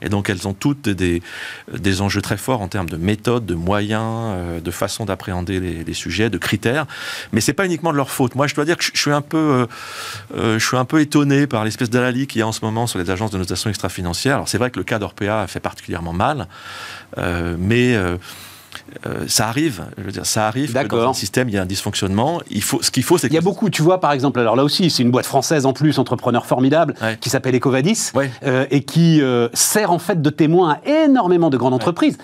et 0.00 0.08
donc 0.08 0.28
elles 0.28 0.48
ont 0.48 0.54
toutes 0.54 0.88
des 0.88 1.22
des 1.72 2.00
enjeux 2.00 2.22
très 2.22 2.36
forts 2.36 2.62
en 2.62 2.68
termes 2.68 2.88
de 2.88 2.96
méthode, 2.96 3.46
de 3.46 3.54
moyens, 3.54 4.02
euh, 4.02 4.60
de 4.60 4.70
façon 4.70 5.04
d'appréhender 5.04 5.60
les, 5.60 5.84
les, 5.84 5.94
sujets, 5.94 6.30
de 6.30 6.38
critères. 6.38 6.86
Mais 7.32 7.40
c'est 7.40 7.52
pas 7.52 7.64
uniquement 7.66 7.91
de 7.92 7.96
leur 7.96 8.10
faute. 8.10 8.34
Moi 8.34 8.46
je 8.46 8.54
dois 8.54 8.64
dire 8.64 8.76
que 8.76 8.84
je 8.84 8.98
suis 8.98 9.10
un 9.10 9.20
peu, 9.20 9.36
euh, 9.36 9.66
euh, 10.36 10.58
je 10.58 10.66
suis 10.66 10.76
un 10.76 10.84
peu 10.84 11.00
étonné 11.00 11.46
par 11.46 11.64
l'espèce 11.64 11.90
d'analyse 11.90 12.26
qu'il 12.26 12.40
y 12.40 12.42
a 12.42 12.46
en 12.46 12.52
ce 12.52 12.64
moment 12.64 12.86
sur 12.86 12.98
les 12.98 13.10
agences 13.10 13.30
de 13.30 13.38
notation 13.38 13.70
extra-financière. 13.70 14.36
Alors 14.36 14.48
c'est 14.48 14.58
vrai 14.58 14.70
que 14.70 14.78
le 14.78 14.84
cas 14.84 14.98
d'Orpea 14.98 15.46
fait 15.46 15.60
particulièrement 15.60 16.12
mal, 16.12 16.48
euh, 17.18 17.56
mais 17.58 17.96
ça 19.26 19.48
arrive, 19.48 19.84
je 19.96 20.02
veux 20.02 20.12
dire, 20.12 20.26
ça 20.26 20.48
arrive 20.48 20.72
que 20.72 20.86
dans 20.88 21.10
un 21.10 21.14
système, 21.14 21.48
il 21.48 21.54
y 21.54 21.58
a 21.58 21.62
un 21.62 21.66
dysfonctionnement. 21.66 22.40
Il 22.50 22.62
faut, 22.62 22.82
ce 22.82 22.90
qu'il 22.90 23.02
faut, 23.02 23.16
c'est 23.16 23.28
Il 23.28 23.32
y 23.32 23.38
a 23.38 23.42
beaucoup, 23.42 23.70
tu 23.70 23.82
vois, 23.82 24.00
par 24.00 24.12
exemple, 24.12 24.40
alors 24.40 24.56
là 24.56 24.64
aussi, 24.64 24.90
c'est 24.90 25.02
une 25.02 25.10
boîte 25.10 25.26
française 25.26 25.66
en 25.66 25.72
plus, 25.72 25.98
entrepreneur 25.98 26.46
formidable, 26.46 26.94
qui 27.20 27.30
s'appelle 27.30 27.54
Ecovadis, 27.54 28.12
et 28.70 28.82
qui 28.82 29.22
sert 29.52 29.92
en 29.92 29.98
fait 29.98 30.20
de 30.20 30.30
témoin 30.30 30.78
à 30.84 30.88
énormément 30.88 31.50
de 31.50 31.56
grandes 31.56 31.74
entreprises. 31.74 32.18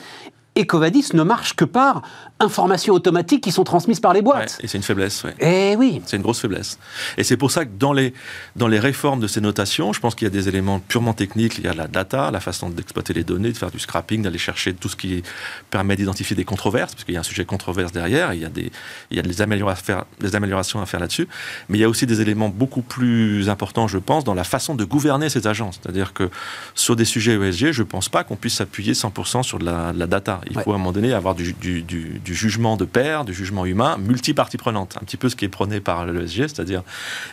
Ecovadis 0.59 1.11
ne 1.15 1.23
marche 1.23 1.55
que 1.55 1.65
par 1.65 2.03
informations 2.41 2.95
automatiques 2.95 3.43
qui 3.43 3.53
sont 3.53 3.65
transmises 3.65 4.01
par 4.01 4.13
les 4.13 4.23
boîtes. 4.23 4.59
et 4.63 4.69
c'est 4.69 4.79
une 4.79 4.85
faiblesse. 4.85 5.25
Et 5.41 5.73
eh 5.73 5.77
oui. 5.77 6.01
C'est 6.07 6.17
une 6.17 6.23
grosse 6.23 6.41
faiblesse. 6.41 6.79
Et 7.17 7.25
c'est 7.25 7.37
pour 7.37 7.51
ça 7.51 7.65
que 7.65 7.71
dans 7.79 7.93
les, 7.93 8.15
dans 8.57 8.69
les 8.69 8.79
réformes 8.79 9.21
de 9.21 9.27
ces 9.27 9.41
notations, 9.41 9.93
je 9.93 10.01
pense 10.01 10.15
qu'il 10.15 10.27
y 10.27 10.31
a 10.31 10.33
des 10.33 10.49
éléments 10.49 10.79
purement 10.79 11.15
techniques. 11.15 11.59
Il 11.59 11.65
y 11.65 11.69
a 11.69 11.75
la 11.75 11.89
data, 11.89 12.31
la 12.31 12.41
façon 12.41 12.71
d'exploiter 12.71 13.13
les 13.13 13.25
données, 13.25 13.53
de 13.53 13.57
faire 13.57 13.71
du 13.71 13.79
scrapping, 13.79 14.23
d'aller 14.23 14.39
chercher 14.39 14.75
tout 14.75 14.89
ce 14.89 14.97
qui 14.97 15.23
permet 15.71 15.97
d'identifier 15.97 16.37
des 16.37 16.45
controverses, 16.45 16.95
parce 16.95 17.05
qu'il 17.05 17.15
y 17.15 17.17
a 17.17 17.21
un 17.21 17.25
sujet 17.25 17.45
controverse 17.45 17.93
derrière. 17.93 18.33
Il 18.35 18.41
y 18.41 18.45
a 18.45 18.49
des, 18.49 18.71
il 19.11 19.17
y 19.17 19.21
a 19.21 19.23
des, 19.23 19.43
améliorations 19.43 19.69
à 19.69 19.75
faire, 19.85 20.05
des 20.21 20.37
améliorations 20.37 20.81
à 20.81 20.87
faire 20.87 21.01
là-dessus. 21.01 21.29
Mais 21.69 21.79
il 21.79 21.81
y 21.81 21.85
a 21.85 21.89
aussi 21.89 22.07
des 22.07 22.21
éléments 22.21 22.49
beaucoup 22.49 22.83
plus 22.83 23.49
importants, 23.49 23.89
je 23.89 23.99
pense, 23.99 24.25
dans 24.25 24.35
la 24.35 24.45
façon 24.45 24.75
de 24.75 24.85
gouverner 24.85 25.29
ces 25.29 25.47
agences. 25.47 25.81
C'est-à-dire 25.83 26.13
que 26.13 26.31
sur 26.75 26.95
des 26.95 27.05
sujets 27.05 27.35
ESG, 27.35 27.73
je 27.73 27.83
ne 27.83 27.89
pense 27.89 28.09
pas 28.09 28.23
qu'on 28.25 28.37
puisse 28.37 28.55
s'appuyer 28.55 28.93
100% 28.93 29.43
sur 29.43 29.59
de 29.59 29.65
la, 29.65 29.93
la 29.93 30.07
data. 30.07 30.41
Il 30.51 30.61
faut 30.61 30.73
à 30.73 30.75
un 30.75 30.79
moment 30.79 30.93
donné 30.93 31.13
avoir 31.13 31.35
du, 31.35 31.55
jugement 32.25 32.77
de 32.77 32.85
pair, 32.85 33.25
du 33.25 33.35
jugement 33.35 33.67
humain, 33.67 33.97
multi-parties 33.99 34.57
prenantes. 34.57 34.97
Un 35.01 35.05
petit 35.05 35.17
peu 35.17 35.29
ce 35.29 35.37
qui 35.37 35.45
est 35.45 35.49
prôné 35.49 35.81
par 35.81 36.07
l'ESG, 36.07 36.49
c'est-à-dire 36.49 36.83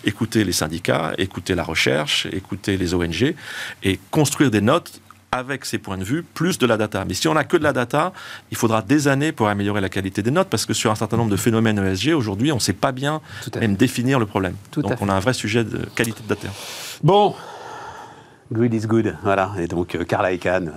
écouter 0.04 0.44
les 0.44 0.52
syndicats, 0.52 1.14
écouter 1.18 1.56
la 1.56 1.64
recherche, 1.64 2.28
écouter 2.32 2.78
les 2.78 2.94
ONG 2.94 3.36
et 3.84 4.00
construire 4.12 4.52
des 4.52 4.62
notes 4.62 5.02
avec 5.36 5.66
ces 5.66 5.78
points 5.78 5.98
de 5.98 6.04
vue, 6.04 6.24
plus 6.24 6.58
de 6.58 6.66
la 6.66 6.78
data. 6.78 7.04
Mais 7.06 7.14
si 7.14 7.28
on 7.28 7.34
n'a 7.34 7.44
que 7.44 7.58
de 7.58 7.64
la 7.64 7.74
data, 7.74 8.14
il 8.52 8.58
faudra 8.58 8.82
des 8.82 9.08
années 9.08 9.32
pour 9.32 9.50
améliorer 9.50 9.82
la 9.82 9.90
qualité 9.90 10.22
des 10.22 10.32
notes, 10.32 10.48
parce 10.50 10.66
que 10.66 10.74
sur 10.74 10.92
un 10.92 10.96
certain 10.96 11.18
nombre 11.18 11.32
de 11.32 11.36
phénomènes 11.36 11.78
ESG, 11.78 12.14
aujourd'hui, 12.14 12.52
on 12.52 12.56
ne 12.56 12.62
sait 12.62 12.74
pas 12.74 12.92
bien 12.92 13.22
même 13.60 13.76
définir 13.76 14.20
le 14.20 14.26
problème. 14.26 14.56
donc 14.78 14.94
on 15.02 15.10
a 15.10 15.14
un 15.14 15.20
vrai 15.20 15.34
sujet 15.34 15.64
de 15.64 15.86
qualité 15.96 16.22
de 16.24 16.30
data. 16.30 16.48
Bon, 17.04 17.36
good 18.52 18.74
is 18.74 18.88
good, 18.88 19.16
voilà. 19.24 19.52
Et 19.60 19.68
donc, 19.68 19.96
euh, 19.96 20.06
Carla 20.06 20.32
Icahn 20.32 20.74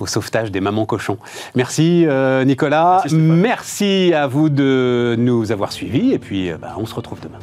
au 0.00 0.06
sauvetage 0.06 0.50
des 0.50 0.60
mamans 0.60 0.86
cochons. 0.86 1.18
Merci 1.54 2.04
euh, 2.06 2.44
Nicolas, 2.44 3.04
merci, 3.12 4.12
à 4.14 4.26
vous 4.26 4.48
de 4.48 5.14
nous 5.18 5.52
avoir 5.52 5.72
suivis 5.72 6.12
et 6.12 6.18
puis 6.18 6.50
euh, 6.50 6.56
bah, 6.56 6.74
on 6.76 6.86
se 6.86 6.94
retrouve 6.94 7.20
demain. 7.20 7.38